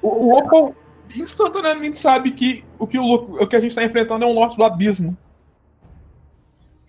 O, 0.01 0.07
o 0.07 0.37
Opal 0.37 0.75
instantaneamente 1.15 1.97
sabe 1.99 2.31
que 2.31 2.65
o 2.77 2.85
que, 2.85 2.99
o, 2.99 3.13
o 3.13 3.47
que 3.47 3.55
a 3.55 3.59
gente 3.59 3.73
tá 3.73 3.83
enfrentando 3.83 4.25
é 4.25 4.27
um 4.27 4.33
Lorde 4.33 4.57
do 4.57 4.63
Abismo. 4.63 5.17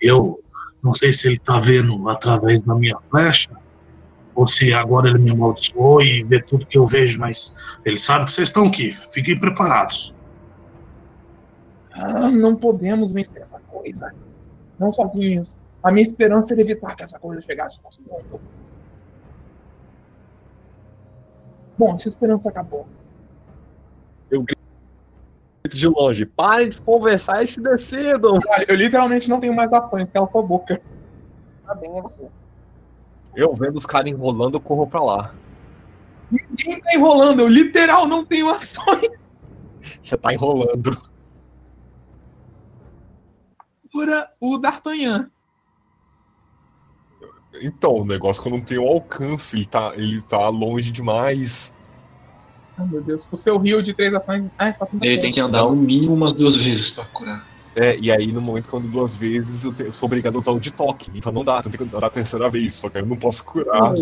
Eu 0.01 0.43
não 0.83 0.93
sei 0.95 1.13
se 1.13 1.29
ele 1.29 1.39
tá 1.39 1.59
vendo 1.61 2.09
através 2.09 2.63
da 2.63 2.75
minha 2.75 2.99
flecha, 3.11 3.51
ou 4.39 4.47
se 4.47 4.73
agora 4.73 5.09
ele 5.09 5.19
me 5.19 5.33
amaldiçoou 5.33 6.01
e 6.01 6.23
vê 6.23 6.41
tudo 6.41 6.65
que 6.65 6.79
eu 6.79 6.87
vejo, 6.87 7.19
mas 7.19 7.57
ele 7.85 7.99
sabe 7.99 8.27
que 8.27 8.31
vocês 8.31 8.51
estão 8.51 8.69
aqui. 8.69 8.93
Fiquem 8.93 9.37
preparados. 9.37 10.15
Ah, 11.91 12.31
não 12.31 12.55
podemos 12.55 13.11
vencer 13.11 13.43
essa 13.43 13.59
coisa. 13.59 14.15
Não 14.79 14.93
sozinhos. 14.93 15.59
A 15.83 15.91
minha 15.91 16.07
esperança 16.07 16.55
era 16.55 16.61
evitar 16.61 16.95
que 16.95 17.03
essa 17.03 17.19
coisa 17.19 17.43
chegasse 17.43 17.79
ao 17.79 17.85
nosso 17.87 18.01
mundo. 18.01 18.41
Bom, 21.77 21.97
essa 21.97 22.09
esperança 22.09 22.49
acabou. 22.49 22.87
De 25.69 25.89
longe, 25.89 26.25
parem 26.25 26.69
de 26.69 26.81
conversar 26.81 27.43
e 27.43 27.47
se 27.49 27.61
decidam. 27.61 28.35
Olha, 28.49 28.67
eu 28.69 28.77
literalmente 28.77 29.29
não 29.29 29.41
tenho 29.41 29.55
mais 29.55 29.73
ações, 29.73 30.09
cala 30.11 30.29
sua 30.29 30.43
boca. 30.43 30.81
Tá 31.67 31.75
bem, 31.75 31.91
é 31.99 32.01
você. 32.01 32.29
Eu 33.35 33.55
vendo 33.55 33.77
os 33.77 33.87
caras 33.87 34.11
enrolando, 34.11 34.55
eu 34.55 34.61
corro 34.61 34.87
pra 34.87 35.03
lá. 35.03 35.35
Ninguém 36.31 36.81
tá 36.81 36.95
enrolando, 36.95 37.41
eu 37.41 37.49
literal 37.49 38.07
não 38.07 38.25
tenho 38.25 38.51
ações. 38.51 39.11
Você 40.01 40.17
tá 40.17 40.33
enrolando. 40.33 40.97
Pura 43.91 44.31
o 44.41 44.59
D'Artagnan. 44.59 45.31
Então, 47.61 47.95
o 47.95 48.05
negócio 48.05 48.41
é 48.41 48.43
que 48.43 48.49
eu 48.49 48.59
não 48.59 48.65
tenho 48.65 48.87
alcance, 48.87 49.57
ele 49.57 49.67
tá, 49.67 49.93
ele 49.95 50.21
tá 50.23 50.49
longe 50.49 50.91
demais. 50.91 51.73
Ai, 52.77 52.87
meu 52.87 53.03
Deus. 53.03 53.27
O 53.33 53.37
seu 53.37 53.59
rio 53.59 53.83
de 53.83 53.93
três 53.93 54.15
ações. 54.15 54.51
Ah, 54.57 54.73
só 54.73 54.87
tem 54.87 55.01
Ele 55.03 55.21
tem 55.21 55.33
que 55.33 55.41
andar 55.41 55.65
no 55.65 55.75
mínimo 55.75 56.15
umas 56.15 56.33
duas 56.33 56.55
vezes 56.55 56.91
pra 56.91 57.05
curar. 57.07 57.45
É, 57.81 57.97
e 58.01 58.11
aí 58.11 58.33
no 58.33 58.41
momento 58.41 58.69
que 58.69 58.75
eu 58.75 58.81
ando 58.81 58.89
duas 58.89 59.15
vezes, 59.15 59.63
eu, 59.63 59.73
te- 59.73 59.85
eu 59.85 59.93
sou 59.93 60.07
obrigado 60.07 60.35
a 60.35 60.41
usar 60.41 60.51
o 60.51 60.59
de 60.59 60.73
toque. 60.73 61.11
Então 61.15 61.31
não 61.31 61.45
dá, 61.45 61.59
eu 61.59 61.63
tenho 61.63 61.77
que 61.79 61.85
andar 61.97 62.05
a 62.07 62.11
terceira 62.11 62.51
vez, 62.51 62.75
só 62.75 62.89
que 62.89 62.99
eu 62.99 63.07
não 63.07 63.17
posso 63.17 63.45
curar. 63.45 63.95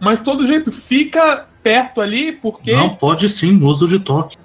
Mas 0.00 0.18
todo 0.20 0.46
jeito, 0.46 0.72
fica 0.72 1.46
perto 1.62 2.00
ali, 2.00 2.32
porque. 2.32 2.72
Não, 2.74 2.96
pode 2.96 3.28
sim, 3.28 3.62
uso 3.62 3.86
de 3.86 4.00
toque. 4.00 4.36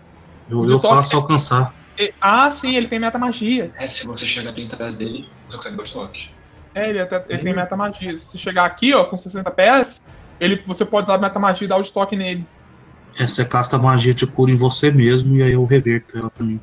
Eu, 0.49 0.65
de 0.65 0.73
eu 0.73 0.79
toque 0.79 0.95
faço 0.95 1.13
é- 1.13 1.15
alcançar. 1.15 1.73
e- 1.97 2.13
Ah, 2.21 2.49
sim, 2.51 2.75
ele 2.75 2.87
tem 2.87 2.99
meta 2.99 3.17
magia. 3.17 3.71
é, 3.77 3.87
se 3.87 4.05
você 4.05 4.25
chegar 4.25 4.51
bem 4.51 4.67
atrás 4.67 4.95
dele, 4.95 5.27
você 5.49 5.57
consegue 5.57 5.77
dar 5.77 5.83
o 5.83 5.89
toque. 5.89 6.29
É, 6.75 6.89
ele, 6.89 6.99
até, 6.99 7.25
ele 7.27 7.41
tem 7.41 7.53
meta 7.55 7.75
magia. 7.75 8.17
Se 8.17 8.25
você 8.27 8.37
chegar 8.37 8.65
aqui, 8.65 8.93
ó, 8.93 9.03
com 9.03 9.17
60 9.17 9.49
pés, 9.51 10.01
ele, 10.39 10.61
você 10.65 10.85
pode 10.85 11.05
usar 11.05 11.15
a 11.15 11.17
meta 11.17 11.37
magia 11.39 11.65
e 11.65 11.67
dar 11.67 11.77
o 11.77 11.81
estoque 11.81 12.15
nele. 12.15 12.45
É, 13.19 13.27
você 13.27 13.43
casta 13.43 13.77
magia 13.77 14.13
de 14.13 14.25
cura 14.25 14.51
em 14.51 14.55
você 14.55 14.89
mesmo 14.91 15.35
e 15.35 15.43
aí 15.43 15.51
eu 15.53 15.65
reverto 15.65 16.17
ela 16.17 16.29
também. 16.29 16.61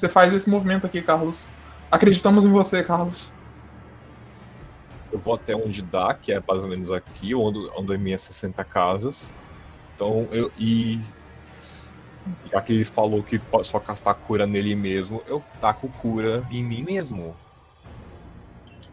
Você 0.00 0.08
faz 0.08 0.32
esse 0.32 0.48
movimento 0.48 0.86
aqui, 0.86 1.02
Carlos. 1.02 1.46
Acreditamos 1.90 2.46
em 2.46 2.48
você, 2.48 2.82
Carlos. 2.82 3.34
Eu 5.12 5.18
vou 5.18 5.34
até 5.34 5.54
onde 5.54 5.82
dá, 5.82 6.14
que 6.14 6.32
é 6.32 6.42
mais 6.48 6.62
ou 6.64 6.70
menos 6.70 6.90
aqui, 6.90 7.34
onde, 7.34 7.58
onde 7.76 7.92
é 7.92 7.98
minhas 7.98 8.22
60 8.22 8.64
casas. 8.64 9.34
Então, 9.94 10.26
eu. 10.32 10.50
E. 10.58 10.98
Já 12.50 12.62
que 12.62 12.72
ele 12.72 12.84
falou 12.86 13.22
que 13.22 13.38
pode 13.38 13.66
só 13.66 13.78
castar 13.78 14.14
cura 14.14 14.46
nele 14.46 14.74
mesmo, 14.74 15.22
eu 15.26 15.42
taco 15.60 15.86
cura 16.00 16.42
em 16.50 16.64
mim 16.64 16.82
mesmo. 16.82 17.36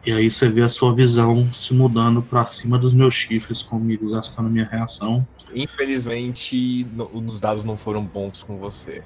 E 0.04 0.12
aí 0.12 0.30
você 0.30 0.50
vê 0.50 0.62
a 0.62 0.68
sua 0.68 0.94
visão 0.94 1.50
se 1.50 1.72
mudando 1.72 2.22
pra 2.22 2.44
cima 2.44 2.78
dos 2.78 2.92
meus 2.92 3.14
chifres 3.14 3.62
comigo, 3.62 4.10
gastando 4.12 4.50
minha 4.50 4.66
reação. 4.66 5.26
Infelizmente, 5.54 6.84
no- 6.92 7.10
os 7.14 7.40
dados 7.40 7.64
não 7.64 7.78
foram 7.78 8.04
bons 8.04 8.42
com 8.42 8.58
você. 8.58 9.02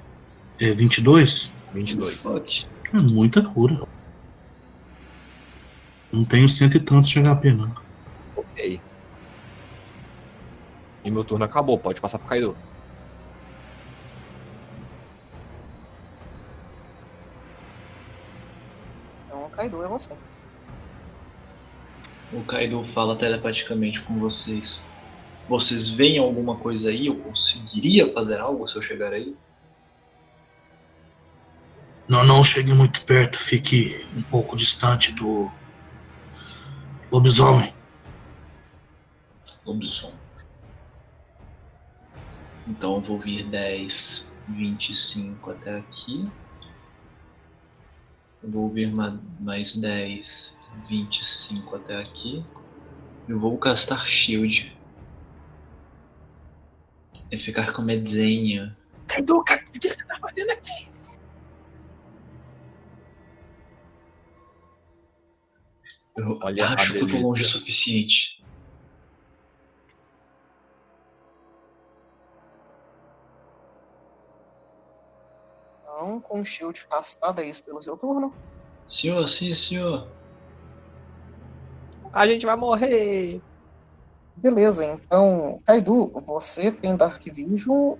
É 0.59 0.71
22? 0.71 1.62
22. 1.73 2.21
Toque. 2.21 2.65
É 2.93 3.01
muita 3.11 3.41
cura. 3.41 3.81
Não 6.11 6.23
tenho 6.23 6.47
cento 6.47 6.77
e 6.77 6.79
tantos 6.79 7.09
de 7.09 7.19
HP, 7.19 7.51
não. 7.51 7.67
Ok. 8.35 8.79
E 11.03 11.11
meu 11.11 11.23
turno 11.23 11.43
acabou, 11.43 11.77
pode 11.77 11.99
passar 11.99 12.19
pro 12.19 12.27
Kaido. 12.27 12.55
Então, 19.25 19.49
Kaido 19.49 19.83
é 19.83 19.87
você. 19.87 20.15
O 22.31 22.43
Kaido 22.43 22.83
fala 22.93 23.15
telepaticamente 23.15 24.01
com 24.01 24.19
vocês. 24.19 24.83
Vocês 25.49 25.89
veem 25.89 26.19
alguma 26.19 26.55
coisa 26.55 26.89
aí? 26.89 27.07
Eu 27.07 27.15
conseguiria 27.15 28.11
fazer 28.11 28.39
algo 28.39 28.67
se 28.67 28.75
eu 28.75 28.81
chegar 28.81 29.13
aí? 29.13 29.35
Não, 32.13 32.23
não 32.23 32.43
chegue 32.43 32.71
muito 32.75 33.03
perto, 33.05 33.39
fique 33.39 34.05
um 34.15 34.21
pouco 34.21 34.55
distante 34.55 35.11
do 35.11 35.49
lobisomem. 37.11 37.73
Lobisomem. 39.65 40.13
Então 42.67 42.93
eu 42.97 43.01
vou 43.01 43.17
vir 43.19 43.47
10, 43.49 44.27
25 44.47 45.49
até 45.49 45.79
aqui. 45.79 46.29
Eu 48.43 48.51
vou 48.51 48.69
vir 48.69 48.93
ma- 48.93 49.19
mais 49.39 49.75
10, 49.75 50.53
25 50.87 51.77
até 51.77 51.99
aqui. 51.99 52.45
Eu 53.27 53.39
vou 53.39 53.57
castar 53.57 54.05
shield. 54.05 54.71
E 57.31 57.39
ficar 57.39 57.73
com 57.73 57.81
medzenha. 57.81 58.71
Kaido, 59.07 59.43
cara, 59.43 59.63
o 59.67 59.79
que 59.79 59.87
você 59.91 60.03
tá 60.05 60.15
fazendo 60.21 60.51
aqui? 60.51 60.92
Eu 66.15 66.39
Olha 66.41 66.67
acho 66.69 66.93
que 66.93 66.99
eu 66.99 67.07
tô 67.07 67.17
longe 67.17 67.43
o 67.43 67.45
suficiente. 67.45 68.39
Então, 75.81 76.19
com 76.19 76.43
shield 76.43 76.85
castado, 76.87 77.41
é 77.41 77.45
isso 77.45 77.63
pelo 77.63 77.81
seu 77.81 77.97
turno. 77.97 78.33
Senhor, 78.87 79.27
sim, 79.27 79.53
senhor. 79.53 80.07
A 82.11 82.27
gente 82.27 82.45
vai 82.45 82.55
morrer! 82.55 83.41
Beleza, 84.35 84.85
então, 84.85 85.61
Kaidu, 85.65 86.07
você 86.25 86.71
tem 86.71 86.95
Dark 86.95 87.23
Vision. 87.23 87.95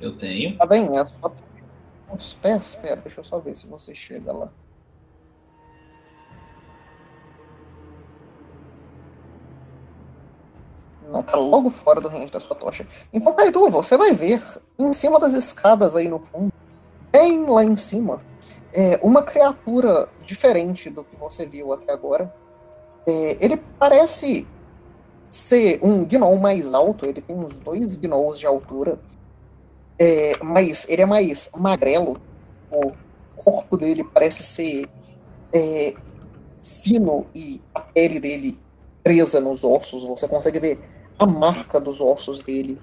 Eu 0.00 0.16
tenho. 0.18 0.56
Adainha, 0.60 1.04
só 1.04 1.28
tem 1.28 1.44
uns 2.10 2.34
pés. 2.34 2.74
Pera, 2.76 2.96
deixa 2.96 3.20
eu 3.20 3.24
só 3.24 3.38
ver 3.38 3.54
se 3.54 3.66
você 3.66 3.94
chega 3.94 4.32
lá. 4.32 4.52
Não, 11.08 11.22
tá 11.22 11.36
logo 11.36 11.70
fora 11.70 12.00
do 12.00 12.08
range 12.08 12.30
da 12.30 12.38
sua 12.38 12.54
tocha. 12.54 12.86
Então, 13.12 13.32
Kaidu, 13.32 13.70
você 13.70 13.96
vai 13.96 14.12
ver 14.12 14.42
em 14.78 14.92
cima 14.92 15.18
das 15.18 15.32
escadas 15.32 15.96
aí 15.96 16.06
no 16.06 16.18
fundo, 16.18 16.52
bem 17.10 17.44
lá 17.46 17.64
em 17.64 17.76
cima, 17.76 18.20
é, 18.72 19.00
uma 19.02 19.22
criatura 19.22 20.08
diferente 20.24 20.90
do 20.90 21.02
que 21.02 21.16
você 21.16 21.46
viu 21.46 21.72
até 21.72 21.92
agora. 21.92 22.32
É, 23.06 23.38
ele 23.40 23.56
parece 23.78 24.46
ser 25.30 25.80
um 25.82 26.04
gnoll 26.04 26.36
mais 26.36 26.74
alto, 26.74 27.06
ele 27.06 27.22
tem 27.22 27.34
uns 27.34 27.58
dois 27.58 27.96
gnolls 27.96 28.38
de 28.38 28.46
altura, 28.46 28.98
é, 29.98 30.36
mas 30.42 30.86
ele 30.88 31.02
é 31.02 31.06
mais 31.06 31.50
magrelo. 31.56 32.18
O 32.70 32.92
corpo 33.34 33.78
dele 33.78 34.04
parece 34.04 34.42
ser 34.42 34.86
é, 35.54 35.94
fino 36.60 37.26
e 37.34 37.62
a 37.74 37.80
pele 37.80 38.20
dele 38.20 38.58
presa 39.02 39.40
nos 39.40 39.64
ossos. 39.64 40.04
Você 40.04 40.28
consegue 40.28 40.60
ver 40.60 40.97
a 41.18 41.26
marca 41.26 41.80
dos 41.80 42.00
ossos 42.00 42.42
dele 42.42 42.78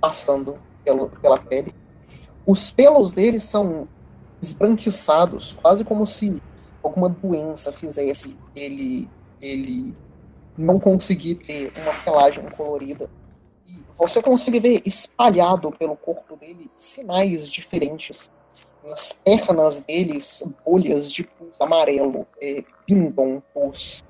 passando 0.00 0.58
pelo, 0.84 1.08
pela 1.08 1.38
pele. 1.38 1.74
Os 2.46 2.70
pelos 2.70 3.12
dele 3.12 3.40
são 3.40 3.88
esbranquiçados, 4.40 5.52
quase 5.52 5.84
como 5.84 6.06
se 6.06 6.40
alguma 6.82 7.08
doença 7.08 7.72
fizesse 7.72 8.36
ele, 8.54 9.10
ele 9.40 9.94
não 10.56 10.78
conseguir 10.78 11.36
ter 11.36 11.72
uma 11.82 11.92
pelagem 11.92 12.44
colorida. 12.50 13.10
E 13.66 13.84
você 13.96 14.22
consegue 14.22 14.60
ver 14.60 14.82
espalhado 14.86 15.72
pelo 15.72 15.96
corpo 15.96 16.36
dele 16.36 16.70
sinais 16.74 17.48
diferentes. 17.48 18.30
Nas 18.84 19.12
pernas 19.12 19.80
deles, 19.80 20.44
bolhas 20.64 21.10
de 21.10 21.24
pus 21.24 21.60
amarelo 21.60 22.24
é, 22.40 22.62
pingam 22.86 23.42
pus 23.52 24.04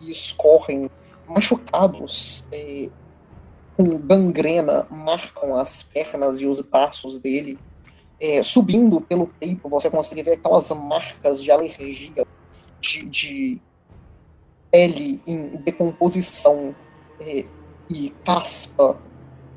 e 0.00 0.10
escorrem. 0.10 0.90
Machucados 1.28 2.46
é, 2.52 2.90
com 3.76 3.98
gangrena 3.98 4.86
marcam 4.90 5.56
as 5.56 5.82
pernas 5.82 6.40
e 6.40 6.46
os 6.46 6.60
braços 6.60 7.20
dele. 7.20 7.58
É, 8.20 8.42
subindo 8.42 9.00
pelo 9.00 9.26
peito, 9.26 9.68
você 9.68 9.90
consegue 9.90 10.22
ver 10.22 10.34
aquelas 10.34 10.70
marcas 10.70 11.42
de 11.42 11.50
alergia, 11.50 12.24
de, 12.80 13.04
de 13.08 13.62
pele 14.70 15.20
em 15.26 15.56
decomposição 15.56 16.74
é, 17.20 17.44
e 17.90 18.10
caspa 18.24 18.98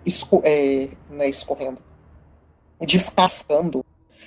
esco 0.05 0.41
é, 0.43 0.89
né, 1.09 1.27
escorrendo, 1.27 1.79
descascando. 2.81 3.83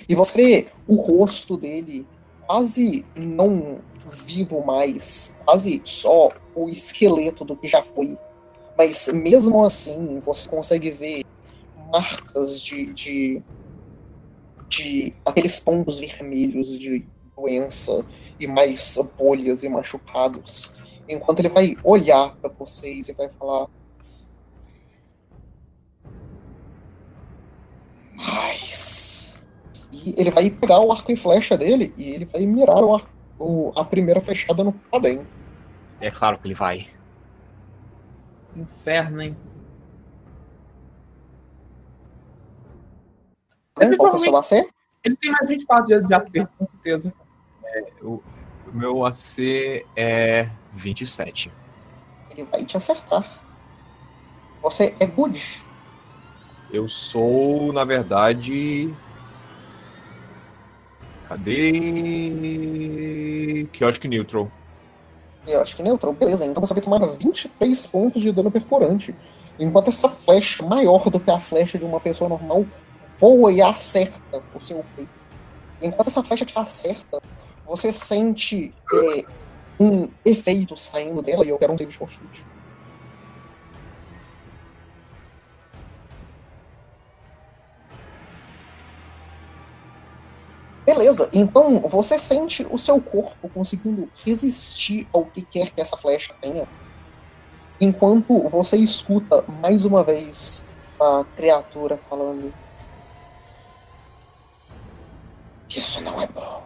E 0.07 0.15
você 0.15 0.37
vê 0.37 0.67
o 0.87 0.95
rosto 0.95 1.55
dele 1.55 2.05
quase 2.45 3.05
não 3.15 3.79
vivo 4.09 4.65
mais, 4.65 5.35
quase 5.45 5.81
só 5.85 6.31
o 6.55 6.67
esqueleto 6.67 7.45
do 7.45 7.55
que 7.55 7.67
já 7.67 7.83
foi. 7.83 8.17
Mas 8.79 9.09
mesmo 9.09 9.65
assim, 9.65 10.21
você 10.25 10.47
consegue 10.47 10.89
ver 10.91 11.25
marcas 11.91 12.61
de, 12.61 12.85
de, 12.93 13.43
de 14.69 15.13
aqueles 15.25 15.59
pontos 15.59 15.99
vermelhos 15.99 16.79
de 16.79 17.05
doença 17.35 18.05
e 18.39 18.47
mais 18.47 18.97
bolhas 19.17 19.63
e 19.63 19.67
machucados. 19.69 20.71
Enquanto 21.09 21.39
ele 21.39 21.49
vai 21.49 21.75
olhar 21.83 22.33
para 22.37 22.49
vocês 22.51 23.09
e 23.09 23.13
vai 23.13 23.27
falar. 23.27 23.67
Mas. 28.15 29.37
E 29.91 30.15
ele 30.17 30.31
vai 30.31 30.49
pegar 30.49 30.79
o 30.79 30.89
arco 30.91 31.11
e 31.11 31.17
flecha 31.17 31.57
dele 31.57 31.93
e 31.97 32.11
ele 32.11 32.23
vai 32.23 32.45
mirar 32.45 32.81
o 32.81 32.95
arco, 32.95 33.09
o- 33.37 33.71
a 33.75 33.83
primeira 33.83 34.21
flechada 34.21 34.63
no 34.63 34.71
Padem. 34.71 35.27
É 35.99 36.09
claro 36.09 36.37
que 36.37 36.47
ele 36.47 36.53
vai. 36.53 36.87
Inferno, 38.59 39.21
hein? 39.21 39.37
Né? 43.79 43.95
Qual 43.95 44.11
que 44.11 44.17
é 44.17 44.19
o 44.19 44.23
seu 44.23 44.35
AC? 44.35 44.69
Ele 45.03 45.15
tem 45.15 45.31
mais 45.31 45.47
24 45.47 45.87
dias 45.87 46.05
de 46.05 46.13
acerto, 46.13 46.53
com 46.57 46.67
certeza. 46.67 47.13
O 48.01 48.21
meu 48.73 49.05
AC 49.05 49.85
é 49.95 50.49
27. 50.73 51.51
Ele 52.31 52.43
vai 52.45 52.65
te 52.65 52.75
acertar. 52.75 53.25
Você 54.61 54.93
é 54.99 55.05
good. 55.05 55.63
Eu 56.71 56.87
sou, 56.89 57.71
na 57.71 57.85
verdade. 57.85 58.93
Cadê. 61.27 61.55
Chaotic 63.71 64.05
Neutral. 64.05 64.51
Eu 65.49 65.61
acho 65.61 65.75
que 65.75 65.83
neutral. 65.83 66.13
Beleza, 66.13 66.45
então 66.45 66.61
você 66.61 66.73
vai 66.73 66.83
tomar 66.83 66.99
23 66.99 67.87
pontos 67.87 68.21
de 68.21 68.31
dano 68.31 68.51
perfurante. 68.51 69.15
Enquanto 69.59 69.89
essa 69.89 70.07
flecha, 70.07 70.63
maior 70.63 71.09
do 71.09 71.19
que 71.19 71.29
a 71.29 71.39
flecha 71.39 71.77
de 71.77 71.83
uma 71.83 71.99
pessoa 71.99 72.29
normal, 72.29 72.65
voa 73.17 73.51
e 73.51 73.61
acerta 73.61 74.41
o 74.53 74.59
seu 74.59 74.85
peito. 74.95 75.11
Enquanto 75.81 76.07
essa 76.07 76.23
flecha 76.23 76.45
te 76.45 76.57
acerta, 76.57 77.21
você 77.65 77.91
sente 77.91 78.73
é, 78.93 79.25
um 79.79 80.09
efeito 80.23 80.77
saindo 80.77 81.21
dela 81.21 81.45
e 81.45 81.49
eu 81.49 81.57
quero 81.57 81.73
um 81.73 81.77
save 81.77 81.91
de 81.91 81.97
fortitude. 81.97 82.45
Beleza, 90.89 91.29
então 91.31 91.81
você 91.81 92.17
sente 92.17 92.65
o 92.67 92.75
seu 92.75 92.99
corpo 92.99 93.47
conseguindo 93.49 94.09
resistir 94.25 95.07
ao 95.13 95.23
que 95.23 95.43
quer 95.43 95.69
que 95.69 95.79
essa 95.79 95.95
flecha 95.95 96.33
tenha. 96.41 96.67
Enquanto 97.79 98.41
você 98.49 98.75
escuta 98.75 99.45
mais 99.61 99.85
uma 99.85 100.03
vez 100.03 100.65
a 100.99 101.23
criatura 101.35 101.99
falando: 102.09 102.51
Isso 105.69 106.01
não 106.01 106.19
é 106.19 106.25
bom. 106.25 106.63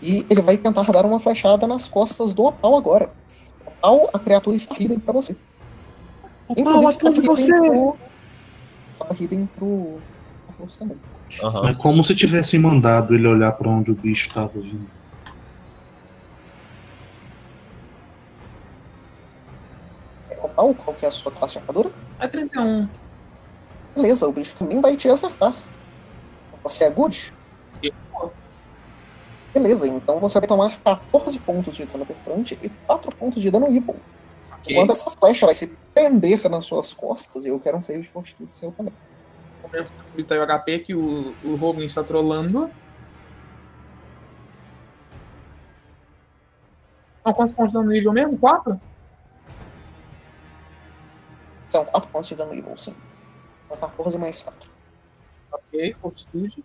E 0.00 0.24
ele 0.30 0.40
vai 0.40 0.56
tentar 0.56 0.90
dar 0.90 1.04
uma 1.04 1.20
flechada 1.20 1.66
nas 1.66 1.88
costas 1.88 2.32
do 2.32 2.46
Opal 2.46 2.78
agora. 2.78 3.12
Opal, 3.66 4.08
a 4.10 4.18
criatura 4.18 4.56
está 4.56 4.74
hidden 4.78 4.98
pra 4.98 5.12
você. 5.12 5.36
Inclusive, 6.48 6.88
estava 6.88 7.14
hidden 7.14 7.58
pro. 7.58 7.96
Estava 8.82 9.14
hidden 9.14 9.46
pro. 9.54 10.00
Também. 10.78 10.96
Aham. 11.42 11.68
É 11.70 11.74
como 11.74 12.04
se 12.04 12.14
tivessem 12.14 12.60
mandado 12.60 13.14
ele 13.14 13.26
olhar 13.26 13.52
pra 13.52 13.68
onde 13.68 13.90
o 13.90 13.96
bicho 13.96 14.28
estava 14.28 14.48
vindo. 14.48 14.90
Opal, 20.42 20.74
qual 20.74 20.96
que 20.96 21.04
é 21.04 21.08
a 21.08 21.10
sua 21.10 21.32
classe 21.32 21.54
de 21.54 21.58
armadura? 21.60 21.90
É 22.20 22.28
31. 22.28 22.88
Beleza, 23.94 24.28
o 24.28 24.32
bicho 24.32 24.54
também 24.56 24.80
vai 24.80 24.96
te 24.96 25.08
acertar. 25.08 25.54
Você 26.62 26.84
é 26.84 26.90
good? 26.90 27.32
Eu. 27.82 28.32
Beleza, 29.52 29.86
então 29.86 30.18
você 30.18 30.38
vai 30.38 30.48
tomar 30.48 30.78
14 30.78 31.38
pontos 31.40 31.74
de 31.76 31.84
dano 31.84 32.06
perfurante 32.06 32.58
e 32.62 32.68
4 32.68 33.14
pontos 33.16 33.42
de 33.42 33.50
dano 33.50 33.66
evil. 33.66 33.96
Ok. 34.52 34.74
Enquanto 34.74 34.92
essa 34.92 35.10
flecha 35.10 35.44
vai 35.44 35.54
se 35.54 35.66
prender 35.92 36.48
nas 36.48 36.64
suas 36.64 36.94
costas, 36.94 37.44
eu 37.44 37.58
quero 37.58 37.76
um 37.76 37.82
save 37.82 38.02
de 38.02 38.08
fortitude 38.08 38.54
seu 38.54 38.72
também. 38.72 38.94
Vamos 39.72 39.90
subir 40.10 40.26
o 40.38 40.46
HP 40.46 40.78
que 40.80 40.94
o, 40.94 41.34
o 41.42 41.56
Robin 41.56 41.86
está 41.86 42.04
trolando. 42.04 42.70
Não, 47.24 47.32
quantos 47.32 47.54
pontos 47.54 47.74
no 47.74 47.84
nível 47.84 48.12
mesmo? 48.12 48.38
4? 48.38 48.80
São 51.68 51.84
4 51.86 52.10
pontos 52.10 52.28
de 52.28 52.34
dano 52.34 52.52
evil, 52.52 52.76
sim. 52.76 52.94
São 53.66 53.76
14 53.76 54.18
mais 54.18 54.40
4. 54.42 54.70
Ok, 55.52 55.96
fortitude. 56.00 56.64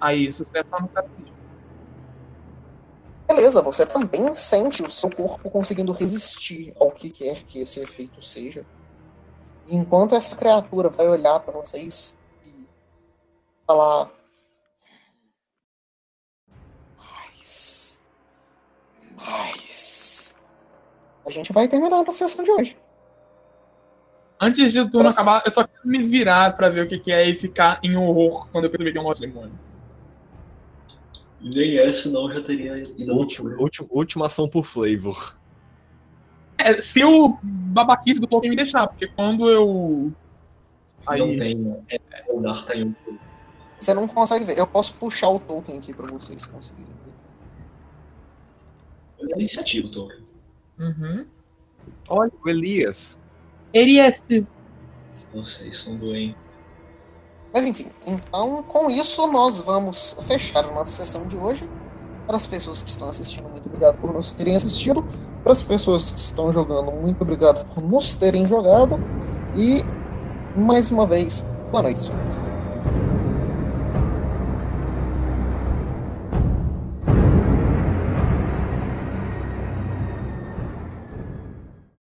Aí, 0.00 0.32
sucesso 0.32 0.70
no 0.70 0.86
sucesso. 0.86 1.10
Beleza, 3.26 3.62
você 3.62 3.84
também 3.84 4.32
sente 4.34 4.82
o 4.82 4.90
seu 4.90 5.10
corpo 5.10 5.50
conseguindo 5.50 5.92
resistir 5.92 6.72
ao 6.78 6.92
que 6.92 7.10
quer 7.10 7.42
que 7.42 7.58
esse 7.58 7.80
efeito 7.80 8.22
seja. 8.22 8.64
E 9.66 9.76
enquanto 9.76 10.14
essa 10.14 10.36
criatura 10.36 10.88
vai 10.88 11.08
olhar 11.08 11.40
pra 11.40 11.52
vocês 11.52 12.16
e 12.44 12.66
falar. 13.66 14.10
Mas. 16.98 18.00
Mas. 19.16 20.34
A 21.26 21.30
gente 21.30 21.52
vai 21.52 21.66
terminar 21.66 22.02
a 22.06 22.12
sessão 22.12 22.44
de 22.44 22.50
hoje. 22.50 22.76
Antes 24.40 24.72
de 24.72 24.80
turno 24.90 25.04
Nossa. 25.04 25.22
acabar, 25.22 25.42
eu 25.46 25.52
só 25.52 25.64
quero 25.64 25.88
me 25.88 26.02
virar 26.04 26.56
pra 26.56 26.68
ver 26.68 26.84
o 26.84 26.88
que, 26.88 26.98
que 26.98 27.12
é 27.12 27.28
e 27.28 27.36
ficar 27.36 27.80
em 27.82 27.96
horror 27.96 28.48
quando 28.50 28.64
eu 28.64 28.70
perceber 28.70 28.92
que 28.92 28.98
é 28.98 29.00
um 29.00 29.04
monstro 29.04 29.26
demônio. 29.26 29.58
Nem 31.40 31.92
senão 31.92 32.30
eu 32.30 32.40
já 32.40 32.46
teria 32.46 32.76
ido 32.78 33.14
Última, 33.14 33.50
última, 33.58 33.88
última 33.90 34.26
ação 34.26 34.48
por 34.48 34.64
flavor. 34.64 35.36
É, 36.64 36.80
se 36.80 37.04
o 37.04 37.36
babaquice 37.42 38.18
do 38.18 38.26
Tolkien 38.26 38.48
me 38.48 38.56
deixar, 38.56 38.88
porque 38.88 39.06
quando 39.08 39.50
eu. 39.50 40.10
Não 41.06 41.12
Aí. 41.12 41.38
tem, 41.38 41.54
né? 41.56 41.82
É, 41.90 42.00
o 42.26 42.40
Dar 42.40 42.64
tá 42.64 42.74
em 42.74 42.84
um. 42.86 42.94
Você 43.78 43.92
não 43.92 44.08
consegue 44.08 44.46
ver. 44.46 44.58
Eu 44.58 44.66
posso 44.66 44.94
puxar 44.94 45.28
o 45.28 45.38
token 45.38 45.76
aqui 45.76 45.92
pra 45.92 46.06
vocês 46.06 46.46
conseguirem 46.46 46.90
ver. 47.04 47.12
A 49.34 49.38
iniciativa, 49.38 49.90
Tolkien. 49.90 50.24
Uhum. 50.78 51.26
Olha, 52.08 52.32
o 52.42 52.48
Elias. 52.48 53.18
Elias. 53.74 54.22
Vocês 55.34 55.76
são 55.76 55.98
doentes. 55.98 56.42
Mas 57.52 57.66
enfim, 57.66 57.90
então 58.06 58.62
com 58.62 58.90
isso 58.90 59.26
nós 59.26 59.60
vamos 59.60 60.16
fechar 60.26 60.64
a 60.64 60.72
nossa 60.72 61.04
sessão 61.04 61.28
de 61.28 61.36
hoje. 61.36 61.68
Para 62.26 62.36
as 62.36 62.46
pessoas 62.46 62.82
que 62.82 62.88
estão 62.88 63.08
assistindo, 63.08 63.48
muito 63.50 63.66
obrigado 63.66 63.98
por 63.98 64.12
nos 64.12 64.32
terem 64.32 64.56
assistido. 64.56 65.06
Para 65.42 65.52
as 65.52 65.62
pessoas 65.62 66.10
que 66.10 66.18
estão 66.18 66.50
jogando, 66.52 66.90
muito 66.90 67.20
obrigado 67.20 67.66
por 67.66 67.82
nos 67.82 68.16
terem 68.16 68.46
jogado. 68.46 68.98
E 69.54 69.84
mais 70.58 70.90
uma 70.90 71.06
vez, 71.06 71.46
boa 71.70 71.82
noite, 71.82 72.00
senhores. 72.00 72.63